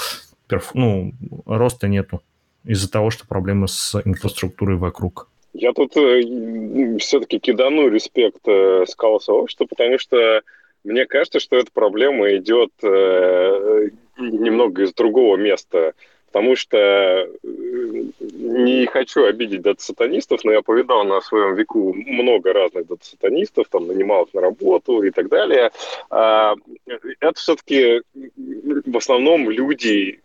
перф... 0.49 0.75
ну, 0.75 1.15
роста 1.47 1.87
нету 1.87 2.23
из-за 2.65 2.91
того, 2.91 3.11
что 3.11 3.27
проблемы 3.27 3.69
с 3.69 4.01
инфраструктурой 4.05 4.77
вокруг. 4.77 5.28
Я 5.53 5.73
тут 5.73 5.97
э, 5.97 6.99
все-таки 6.99 7.39
кидану 7.39 7.89
респект 7.89 8.47
э, 8.47 8.85
скала 8.87 9.19
сообществу, 9.19 9.67
потому 9.67 9.99
что 9.99 10.43
мне 10.85 11.07
кажется, 11.07 11.41
что 11.41 11.57
эта 11.57 11.71
проблема 11.73 12.35
идет 12.37 12.71
э, 12.83 13.89
немного 14.19 14.83
из 14.83 14.93
другого 14.95 15.37
места. 15.37 15.95
Потому 16.31 16.57
что 16.57 17.27
не 17.43 18.87
хочу 18.87 19.25
обидеть 19.25 19.63
дата-сатанистов, 19.63 20.45
но 20.45 20.53
я 20.53 20.61
повидал 20.61 21.05
на 21.05 21.23
своем 21.23 21.55
веку 21.55 21.95
много 21.95 22.53
разных 22.53 22.87
дата-сатанистов, 22.87 23.69
там, 23.71 23.87
нанимал 23.87 24.25
их 24.25 24.35
на 24.35 24.43
работу 24.43 25.03
и 25.03 25.11
так 25.11 25.29
далее. 25.29 25.71
А, 26.11 26.55
это 27.21 27.39
все-таки 27.39 28.03
в 28.37 28.97
основном 28.97 29.49
люди, 29.49 30.21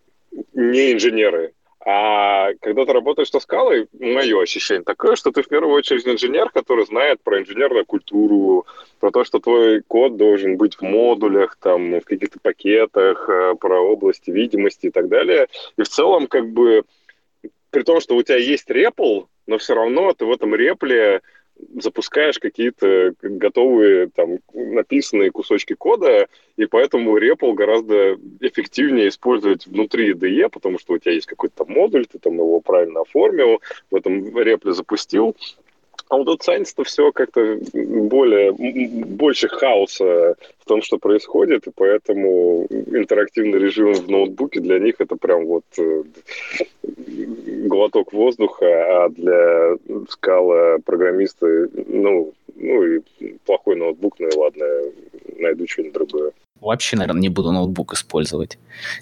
не 0.54 0.92
инженеры. 0.92 1.54
А 1.86 2.54
когда 2.62 2.86
ты 2.86 2.94
работаешь 2.94 3.30
со 3.30 3.42
скалой, 3.42 3.88
мое 4.00 4.42
ощущение 4.42 4.84
такое, 4.84 5.18
что 5.18 5.32
ты 5.32 5.42
в 5.42 5.50
первую 5.50 5.76
очередь 5.76 6.08
инженер, 6.08 6.50
который 6.50 6.86
знает 6.86 7.22
про 7.22 7.42
инженерную 7.42 7.86
культуру, 7.86 8.66
про 9.02 9.12
то, 9.12 9.26
что 9.26 9.40
твой 9.40 9.82
код 9.82 10.16
должен 10.16 10.56
быть 10.56 10.76
в 10.76 10.82
модулях, 10.82 11.58
там, 11.60 12.00
в 12.00 12.06
каких-то 12.06 12.40
пакетах, 12.42 13.28
э, 13.28 13.56
про 13.60 13.82
области 13.82 14.32
видимости 14.32 14.88
и 14.88 14.92
так 14.92 15.10
далее. 15.10 15.48
И 15.78 15.84
в 15.84 15.90
целом, 15.90 16.28
как 16.28 16.50
бы, 16.54 16.84
при 17.70 17.84
том, 17.84 18.00
что 18.00 18.16
у 18.16 18.24
тебя 18.24 18.38
есть 18.38 18.70
репл, 18.70 19.24
но 19.46 19.58
все 19.58 19.76
равно 19.76 20.14
ты 20.14 20.26
в 20.26 20.32
этом 20.32 20.56
репле 20.56 21.22
запускаешь 21.80 22.40
какие-то 22.40 23.14
готовые 23.22 24.10
там 24.10 24.40
написанные 24.54 25.32
кусочки 25.32 25.74
кода, 25.74 26.28
и 26.56 26.66
поэтому 26.66 27.18
REPL 27.18 27.54
гораздо 27.54 28.18
эффективнее 28.40 29.10
использовать 29.10 29.66
внутри 29.68 30.14
IDE, 30.14 30.50
потому 30.50 30.80
что 30.80 30.94
у 30.94 30.98
тебя 30.98 31.14
есть 31.14 31.28
какой-то 31.28 31.66
модуль, 31.66 32.06
ты 32.06 32.20
там 32.20 32.34
его 32.36 32.60
правильно 32.62 33.02
оформил, 33.02 33.62
в 33.92 33.96
этом 33.96 34.38
репле 34.38 34.74
запустил, 34.74 35.36
а 36.10 36.18
у 36.18 36.24
Data 36.24 36.40
Science 36.46 36.84
все 36.84 37.12
как-то 37.12 37.60
более, 37.74 38.52
больше 38.52 39.48
хаоса 39.48 40.36
в 40.60 40.66
том, 40.66 40.82
что 40.82 40.98
происходит, 40.98 41.68
и 41.68 41.72
поэтому 41.76 42.66
интерактивный 42.70 43.60
режим 43.60 43.94
в 43.94 44.10
ноутбуке 44.10 44.60
для 44.60 44.80
них 44.80 44.96
это 45.00 45.16
прям 45.16 45.46
вот 45.46 45.66
э, 45.78 46.04
глоток 47.68 48.14
воздуха, 48.14 49.06
а 49.06 49.10
для 49.10 49.78
скала 50.10 50.78
программиста, 50.86 51.68
ну, 51.88 52.34
ну 52.56 52.84
и 52.84 53.02
плохой 53.46 53.76
ноутбук, 53.76 54.16
ну 54.20 54.28
и 54.28 54.36
ладно, 54.36 54.66
найду 55.38 55.68
что-нибудь 55.68 55.94
другое 55.94 56.32
вообще, 56.64 56.96
наверное, 56.96 57.22
не 57.22 57.30
буду 57.30 57.52
ноутбук 57.52 57.94
использовать. 57.94 58.58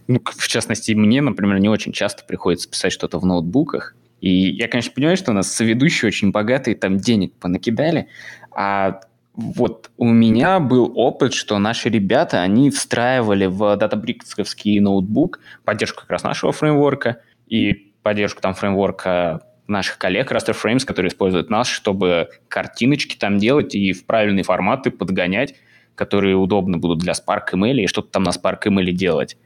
Ну, 0.07 0.19
в 0.23 0.47
частности, 0.47 0.93
мне, 0.93 1.21
например, 1.21 1.59
не 1.59 1.69
очень 1.69 1.91
часто 1.91 2.23
приходится 2.25 2.69
писать 2.69 2.91
что-то 2.91 3.19
в 3.19 3.25
ноутбуках. 3.25 3.95
И 4.21 4.51
я, 4.51 4.67
конечно, 4.67 4.93
понимаю, 4.93 5.17
что 5.17 5.31
у 5.31 5.33
нас 5.33 5.51
соведущие 5.51 6.07
очень 6.07 6.31
богатые, 6.31 6.75
там 6.75 6.97
денег 6.97 7.33
понакидали, 7.33 8.07
а 8.51 9.01
вот 9.33 9.89
у 9.97 10.05
меня 10.05 10.59
был 10.59 10.91
опыт, 10.95 11.33
что 11.33 11.57
наши 11.57 11.89
ребята, 11.89 12.41
они 12.41 12.69
встраивали 12.69 13.45
в 13.45 13.75
датабриксовский 13.77 14.79
ноутбук 14.79 15.39
поддержку 15.63 16.01
как 16.01 16.11
раз 16.11 16.23
нашего 16.23 16.51
фреймворка 16.51 17.21
и 17.47 17.93
поддержку 18.03 18.41
там 18.41 18.53
фреймворка 18.53 19.41
наших 19.67 19.97
коллег 19.97 20.31
Raster 20.31 20.55
Frames, 20.55 20.85
которые 20.85 21.09
используют 21.09 21.49
нас, 21.49 21.67
чтобы 21.67 22.29
картиночки 22.49 23.15
там 23.15 23.37
делать 23.37 23.73
и 23.73 23.93
в 23.93 24.05
правильные 24.05 24.43
форматы 24.43 24.91
подгонять, 24.91 25.55
которые 25.95 26.35
удобны 26.35 26.77
будут 26.77 26.99
для 26.99 27.13
Spark 27.13 27.53
ML 27.53 27.81
и 27.81 27.87
что-то 27.87 28.09
там 28.09 28.23
на 28.23 28.29
Spark 28.29 28.63
ML 28.65 28.91
делать. 28.91 29.37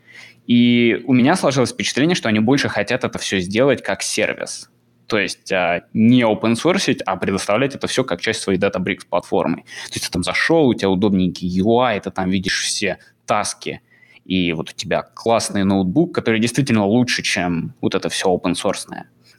И 0.47 1.01
у 1.05 1.13
меня 1.13 1.35
сложилось 1.35 1.71
впечатление, 1.71 2.15
что 2.15 2.29
они 2.29 2.39
больше 2.39 2.69
хотят 2.69 3.03
это 3.03 3.17
все 3.19 3.39
сделать 3.39 3.81
как 3.81 4.01
сервис. 4.01 4.69
То 5.07 5.19
есть 5.19 5.51
а, 5.51 5.83
не 5.93 6.21
open 6.21 6.53
source, 6.53 6.99
а 7.05 7.15
предоставлять 7.17 7.75
это 7.75 7.87
все 7.87 8.03
как 8.03 8.21
часть 8.21 8.41
своей 8.41 8.59
Databricks 8.59 9.05
платформы. 9.09 9.57
То 9.57 9.93
есть 9.93 10.05
ты 10.05 10.11
там 10.11 10.23
зашел, 10.23 10.67
у 10.67 10.73
тебя 10.73 10.89
удобненький 10.89 11.47
UI, 11.61 11.99
ты 11.99 12.11
там 12.11 12.29
видишь 12.29 12.63
все 12.63 12.97
таски, 13.25 13.81
и 14.23 14.53
вот 14.53 14.71
у 14.71 14.73
тебя 14.73 15.03
классный 15.03 15.63
ноутбук, 15.63 16.13
который 16.13 16.39
действительно 16.39 16.85
лучше, 16.85 17.21
чем 17.21 17.75
вот 17.81 17.93
это 17.93 18.09
все 18.09 18.33
open 18.33 18.53
source. 18.53 18.87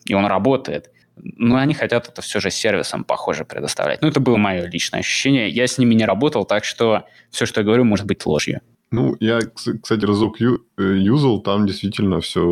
И 0.05 0.15
он 0.15 0.27
работает. 0.27 0.91
Но 1.17 1.57
они 1.57 1.75
хотят 1.75 2.09
это 2.09 2.21
все 2.23 2.41
же 2.41 2.51
сервисом, 2.51 3.05
похоже, 3.05 3.45
предоставлять. 3.45 4.03
Ну, 4.03 4.09
это 4.09 4.21
было 4.21 4.37
мое 4.37 4.67
личное 4.67 5.01
ощущение. 5.01 5.49
Я 5.49 5.67
с 5.67 5.79
ними 5.79 5.95
не 5.95 6.05
работал, 6.05 6.45
так 6.45 6.65
что 6.65 7.05
все, 7.31 7.47
что 7.47 7.61
я 7.61 7.65
говорю, 7.65 7.85
может 7.85 8.07
быть 8.07 8.25
ложью. 8.27 8.61
Ну, 8.91 9.17
я, 9.19 9.41
кстати, 9.41 10.05
разок 10.05 10.41
э, 10.41 10.57
юзал, 10.79 11.41
там 11.41 11.67
действительно 11.67 12.21
все 12.21 12.43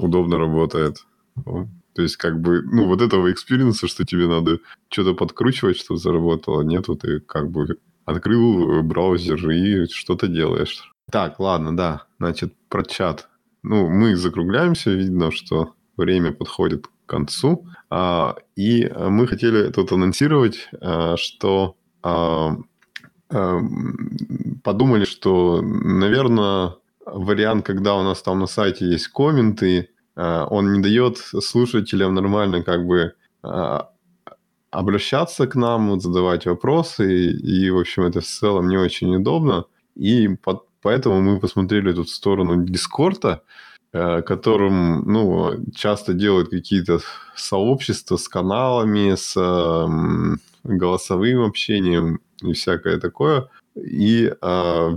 удобно 0.00 0.38
работает. 0.38 0.98
То 1.44 2.02
есть, 2.02 2.16
как 2.16 2.40
бы, 2.40 2.62
ну, 2.62 2.86
вот 2.86 3.00
этого 3.00 3.32
экспириенса, 3.32 3.88
что 3.88 4.04
тебе 4.04 4.26
надо 4.26 4.58
что-то 4.88 5.14
подкручивать, 5.14 5.78
чтобы 5.78 5.98
заработало, 5.98 6.62
нету, 6.62 6.94
ты 6.96 7.20
как 7.20 7.50
бы 7.50 7.78
открыл 8.04 8.82
браузер 8.82 9.50
и 9.50 9.86
что-то 9.86 10.28
делаешь. 10.28 10.92
Так, 11.10 11.40
ладно, 11.40 11.76
да, 11.76 12.04
значит, 12.18 12.52
про 12.68 12.84
чат. 12.84 13.28
Ну, 13.62 13.88
мы 13.88 14.14
закругляемся, 14.14 14.90
видно, 14.90 15.30
что 15.30 15.74
время 15.96 16.32
подходит 16.32 16.86
концу. 17.08 17.66
А, 17.90 18.36
и 18.54 18.88
мы 18.88 19.26
хотели 19.26 19.70
тут 19.70 19.92
анонсировать, 19.92 20.68
а, 20.80 21.16
что 21.16 21.76
а, 22.02 22.56
Эм, 23.30 24.60
подумали, 24.64 25.04
что, 25.04 25.60
наверное, 25.62 26.76
вариант, 27.04 27.66
когда 27.66 27.94
у 27.94 28.02
нас 28.02 28.22
там 28.22 28.38
на 28.38 28.46
сайте 28.46 28.86
есть 28.86 29.08
комменты, 29.08 29.90
э, 30.16 30.46
он 30.50 30.72
не 30.72 30.80
дает 30.80 31.18
слушателям 31.18 32.14
нормально 32.14 32.62
как 32.62 32.86
бы 32.86 33.12
э, 33.44 33.78
обращаться 34.70 35.46
к 35.46 35.54
нам, 35.56 36.00
задавать 36.00 36.46
вопросы, 36.46 37.32
и, 37.32 37.70
в 37.70 37.78
общем, 37.78 38.04
это 38.04 38.20
в 38.20 38.26
целом 38.26 38.68
не 38.68 38.78
очень 38.78 39.14
удобно. 39.14 39.64
И 39.94 40.30
поэтому 40.80 41.20
мы 41.20 41.38
посмотрели 41.38 41.92
тут 41.92 42.08
в 42.08 42.14
сторону 42.14 42.64
Дискорда, 42.64 43.28
э, 43.28 43.67
которым 43.92 45.10
ну, 45.10 45.64
часто 45.74 46.12
делают 46.12 46.50
какие-то 46.50 47.00
сообщества 47.34 48.16
с 48.16 48.28
каналами, 48.28 49.14
с 49.14 49.34
э, 49.36 50.36
голосовым 50.64 51.44
общением 51.44 52.20
и 52.42 52.52
всякое 52.52 52.98
такое. 52.98 53.48
И, 53.74 54.30
э, 54.40 54.96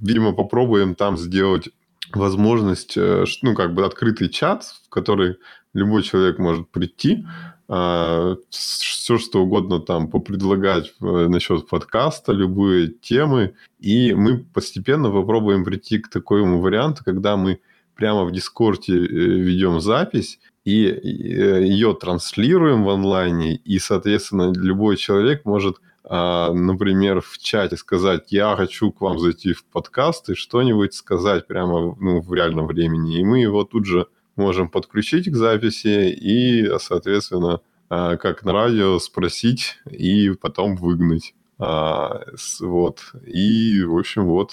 видимо, 0.00 0.32
попробуем 0.32 0.94
там 0.94 1.16
сделать 1.16 1.70
возможность, 2.14 2.96
э, 2.96 3.24
ну, 3.42 3.54
как 3.54 3.74
бы 3.74 3.84
открытый 3.84 4.28
чат, 4.28 4.64
в 4.86 4.88
который 4.88 5.36
любой 5.74 6.02
человек 6.02 6.38
может 6.38 6.68
прийти, 6.70 7.26
э, 7.68 8.36
все 8.50 9.18
что 9.18 9.42
угодно 9.42 9.80
там 9.80 10.08
попредлагать 10.08 10.94
э, 11.00 11.26
насчет 11.28 11.68
подкаста, 11.68 12.32
любые 12.32 12.88
темы, 12.88 13.54
и 13.80 14.14
мы 14.14 14.38
постепенно 14.38 15.10
попробуем 15.10 15.64
прийти 15.64 15.98
к 15.98 16.08
такому 16.08 16.60
варианту, 16.60 17.02
когда 17.04 17.36
мы 17.36 17.60
прямо 17.96 18.24
в 18.24 18.32
Дискорде 18.32 18.94
э, 18.94 18.98
ведем 18.98 19.80
запись, 19.80 20.38
и 20.64 20.72
ее 20.72 21.94
транслируем 21.94 22.84
в 22.84 22.90
онлайне, 22.90 23.56
и, 23.56 23.78
соответственно, 23.78 24.52
любой 24.52 24.96
человек 24.96 25.44
может 25.44 25.76
а, 26.08 26.52
например, 26.52 27.20
в 27.20 27.36
чате 27.38 27.76
сказать, 27.76 28.30
я 28.30 28.54
хочу 28.54 28.92
к 28.92 29.00
вам 29.00 29.18
зайти 29.18 29.52
в 29.52 29.64
подкаст 29.64 30.30
и 30.30 30.34
что-нибудь 30.34 30.94
сказать 30.94 31.48
прямо 31.48 31.96
ну, 31.98 32.20
в 32.20 32.32
реальном 32.32 32.68
времени. 32.68 33.18
И 33.18 33.24
мы 33.24 33.40
его 33.40 33.64
тут 33.64 33.86
же 33.86 34.06
можем 34.36 34.68
подключить 34.68 35.28
к 35.28 35.34
записи 35.34 36.10
и, 36.10 36.70
соответственно, 36.78 37.60
а, 37.88 38.16
как 38.16 38.44
на 38.44 38.52
радио 38.52 39.00
спросить 39.00 39.78
и 39.90 40.30
потом 40.30 40.76
выгнать. 40.76 41.34
А, 41.58 42.20
вот. 42.60 43.00
И, 43.26 43.82
в 43.82 43.98
общем, 43.98 44.26
вот 44.26 44.52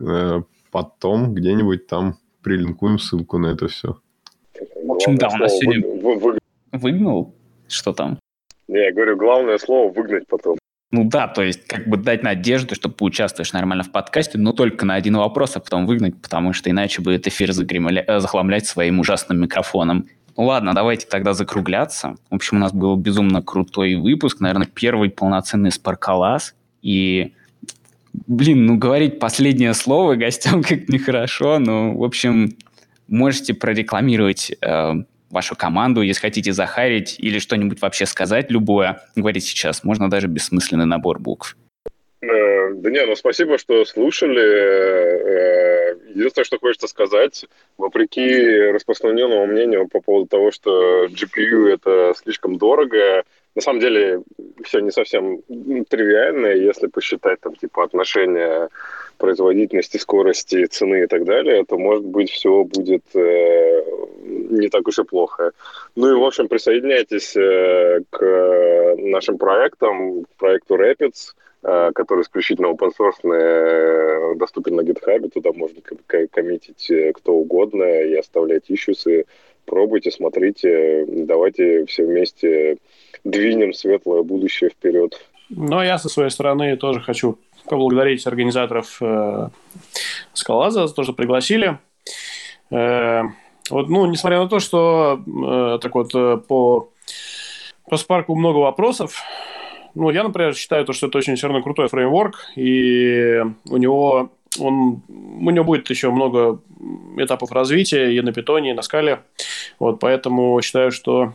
э, 0.00 0.42
потом 0.70 1.34
где-нибудь 1.34 1.88
там 1.88 2.18
прилинкуем 2.46 3.00
ссылку 3.00 3.38
на 3.38 3.48
это 3.48 3.66
все. 3.66 3.96
В 4.84 4.92
общем, 4.92 5.16
да, 5.16 5.28
у 5.34 5.36
нас 5.36 5.58
сегодня 5.58 5.84
выгнал. 6.70 7.34
Что 7.66 7.92
там? 7.92 8.20
Не, 8.68 8.84
я 8.84 8.92
говорю, 8.92 9.16
главное 9.16 9.58
слово 9.58 9.92
выгнать 9.92 10.28
потом. 10.28 10.56
Ну 10.92 11.02
да, 11.02 11.26
то 11.26 11.42
есть 11.42 11.66
как 11.66 11.88
бы 11.88 11.96
дать 11.96 12.22
надежду, 12.22 12.76
что 12.76 12.88
поучаствуешь 12.88 13.52
нормально 13.52 13.82
в 13.82 13.90
подкасте, 13.90 14.38
но 14.38 14.52
только 14.52 14.86
на 14.86 14.94
один 14.94 15.16
вопрос, 15.16 15.56
а 15.56 15.60
потом 15.60 15.86
выгнать, 15.86 16.22
потому 16.22 16.52
что 16.52 16.70
иначе 16.70 17.02
будет 17.02 17.26
эфир 17.26 17.50
загремля... 17.50 18.04
Э, 18.06 18.20
захламлять 18.20 18.66
своим 18.66 19.00
ужасным 19.00 19.40
микрофоном. 19.40 20.06
Ну 20.36 20.44
ладно, 20.44 20.72
давайте 20.72 21.08
тогда 21.08 21.32
закругляться. 21.32 22.14
В 22.30 22.36
общем, 22.36 22.58
у 22.58 22.60
нас 22.60 22.72
был 22.72 22.94
безумно 22.94 23.42
крутой 23.42 23.96
выпуск, 23.96 24.38
наверное, 24.38 24.68
первый 24.72 25.10
полноценный 25.10 25.72
Спаркалас. 25.72 26.54
И, 26.80 27.32
блин, 28.26 28.66
ну 28.66 28.76
говорить 28.76 29.18
последнее 29.18 29.74
слово 29.74 30.14
гостям 30.14 30.62
как 30.64 30.88
нехорошо, 30.88 31.58
но, 31.58 31.94
в 31.94 32.04
общем, 32.04 32.56
можете 33.08 33.54
прорекламировать 33.54 34.52
э, 34.60 34.92
вашу 35.30 35.56
команду, 35.56 36.02
если 36.02 36.20
хотите 36.20 36.52
захарить 36.52 37.16
или 37.18 37.38
что-нибудь 37.38 37.80
вообще 37.80 38.06
сказать 38.06 38.50
любое, 38.50 39.02
говорить 39.14 39.44
сейчас. 39.44 39.84
Можно 39.84 40.10
даже 40.10 40.28
бессмысленный 40.28 40.86
набор 40.86 41.18
букв. 41.18 41.56
Э, 42.22 42.72
да 42.74 42.90
не, 42.90 43.04
ну 43.04 43.16
спасибо, 43.16 43.58
что 43.58 43.84
слушали. 43.84 44.42
Э, 44.42 45.96
единственное, 46.14 46.44
что 46.44 46.58
хочется 46.58 46.88
сказать, 46.88 47.44
вопреки 47.76 48.70
распространенному 48.72 49.46
мнению 49.46 49.88
по 49.88 50.00
поводу 50.00 50.26
того, 50.26 50.50
что 50.50 51.06
GPU 51.06 51.68
это 51.68 52.14
слишком 52.22 52.56
дорого, 52.56 53.24
на 53.56 53.62
самом 53.62 53.80
деле 53.80 54.22
все 54.62 54.80
не 54.80 54.90
совсем 54.90 55.40
тривиально, 55.88 56.48
если 56.48 56.86
посчитать 56.88 57.40
там 57.40 57.56
типа 57.56 57.84
отношения 57.84 58.68
производительности, 59.16 59.96
скорости, 59.96 60.66
цены 60.66 61.04
и 61.04 61.06
так 61.06 61.24
далее, 61.24 61.64
то, 61.64 61.78
может 61.78 62.04
быть, 62.04 62.30
все 62.30 62.64
будет 62.64 63.02
э, 63.14 63.82
не 64.24 64.68
так 64.68 64.86
уж 64.86 64.98
и 64.98 65.04
плохо. 65.04 65.52
Ну 65.94 66.10
и, 66.10 66.20
в 66.20 66.22
общем, 66.22 66.48
присоединяйтесь 66.48 67.34
э, 67.34 68.00
к 68.10 68.94
нашим 68.98 69.38
проектам, 69.38 70.24
к 70.24 70.28
проекту 70.38 70.76
Rapids, 70.76 71.32
э, 71.62 71.92
который 71.94 72.22
исключительно 72.22 72.66
open 72.66 72.90
source, 72.98 73.32
э, 73.32 74.34
доступен 74.36 74.76
на 74.76 74.82
GitHub, 74.82 75.30
туда 75.30 75.52
можно 75.54 75.80
коммитить 76.30 76.90
э, 76.90 77.12
кто 77.14 77.32
угодно 77.32 77.84
и 77.84 78.14
оставлять 78.16 78.64
ишьюсы. 78.68 79.24
Пробуйте, 79.66 80.10
смотрите, 80.10 81.04
давайте 81.08 81.84
все 81.86 82.06
вместе 82.06 82.78
двинем 83.24 83.74
светлое 83.74 84.22
будущее 84.22 84.70
вперед. 84.70 85.20
А 85.70 85.84
я 85.84 85.98
со 85.98 86.08
своей 86.08 86.30
стороны 86.30 86.76
тоже 86.76 87.00
хочу 87.00 87.38
поблагодарить 87.68 88.26
организаторов 88.26 88.98
э, 89.00 89.48
Скалаза 90.32 90.86
за 90.86 90.94
то, 90.94 91.02
что 91.02 91.12
пригласили. 91.12 91.78
Э, 92.70 93.22
вот, 93.70 93.88
ну, 93.88 94.06
несмотря 94.06 94.40
на 94.40 94.48
то, 94.48 94.60
что 94.60 95.20
э, 95.26 95.78
так 95.82 95.94
вот 95.94 96.14
э, 96.14 96.36
по, 96.36 96.90
по 97.88 97.94
Spark 97.94 98.24
много 98.28 98.58
вопросов, 98.58 99.20
ну, 99.94 100.10
я, 100.10 100.22
например, 100.22 100.54
считаю, 100.54 100.84
то, 100.84 100.92
что 100.92 101.06
это 101.06 101.18
очень 101.18 101.36
все 101.36 101.48
равно 101.48 101.62
крутой 101.62 101.88
фреймворк, 101.88 102.52
и 102.54 103.40
у 103.68 103.76
него 103.76 104.30
он, 104.58 105.02
у 105.08 105.50
него 105.50 105.64
будет 105.64 105.90
еще 105.90 106.10
много 106.10 106.60
этапов 107.16 107.52
развития 107.52 108.12
и 108.12 108.20
на 108.20 108.32
питоне, 108.32 108.70
и 108.70 108.74
на 108.74 108.82
скале. 108.82 109.20
Вот, 109.78 110.00
поэтому 110.00 110.60
считаю, 110.62 110.90
что 110.92 111.34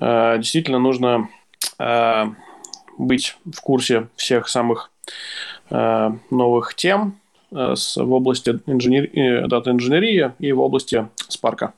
э, 0.00 0.36
действительно 0.38 0.78
нужно 0.78 1.28
э, 1.78 2.24
быть 2.98 3.36
в 3.44 3.60
курсе 3.60 4.08
всех 4.16 4.48
самых 4.48 4.90
э, 5.70 6.10
новых 6.30 6.74
тем 6.74 7.18
э, 7.52 7.74
с, 7.76 7.96
в 7.96 8.12
области 8.12 8.58
инженер... 8.66 9.10
Э, 9.14 9.46
дата-инженерии 9.46 10.32
и 10.38 10.52
в 10.52 10.60
области 10.60 11.08
Спарка. 11.28 11.74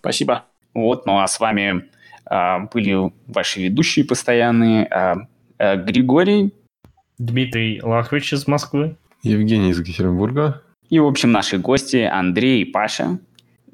Спасибо. 0.00 0.44
Вот, 0.74 1.06
ну 1.06 1.18
а 1.18 1.26
с 1.26 1.40
вами 1.40 1.84
э, 2.30 2.58
были 2.72 3.12
ваши 3.26 3.62
ведущие 3.62 4.04
постоянные 4.04 4.86
э, 4.86 5.14
э, 5.58 5.76
Григорий. 5.76 6.52
Дмитрий 7.18 7.80
Лахович 7.82 8.34
из 8.34 8.46
Москвы. 8.46 8.96
Евгений 9.22 9.70
из 9.70 9.78
Екатеринбурга. 9.80 10.62
И, 10.88 10.98
в 10.98 11.06
общем, 11.06 11.32
наши 11.32 11.58
гости 11.58 11.96
Андрей 11.96 12.62
и 12.62 12.64
Паша. 12.64 13.18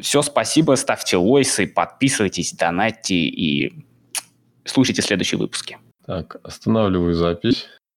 Все, 0.00 0.22
спасибо, 0.22 0.74
ставьте 0.74 1.16
лойсы, 1.16 1.66
подписывайтесь, 1.66 2.52
донатьте 2.52 3.14
и 3.14 3.72
слушайте 4.64 5.02
следующие 5.02 5.38
выпуски. 5.38 5.78
Так, 6.04 6.36
останавливаю 6.42 7.14
запись. 7.14 7.68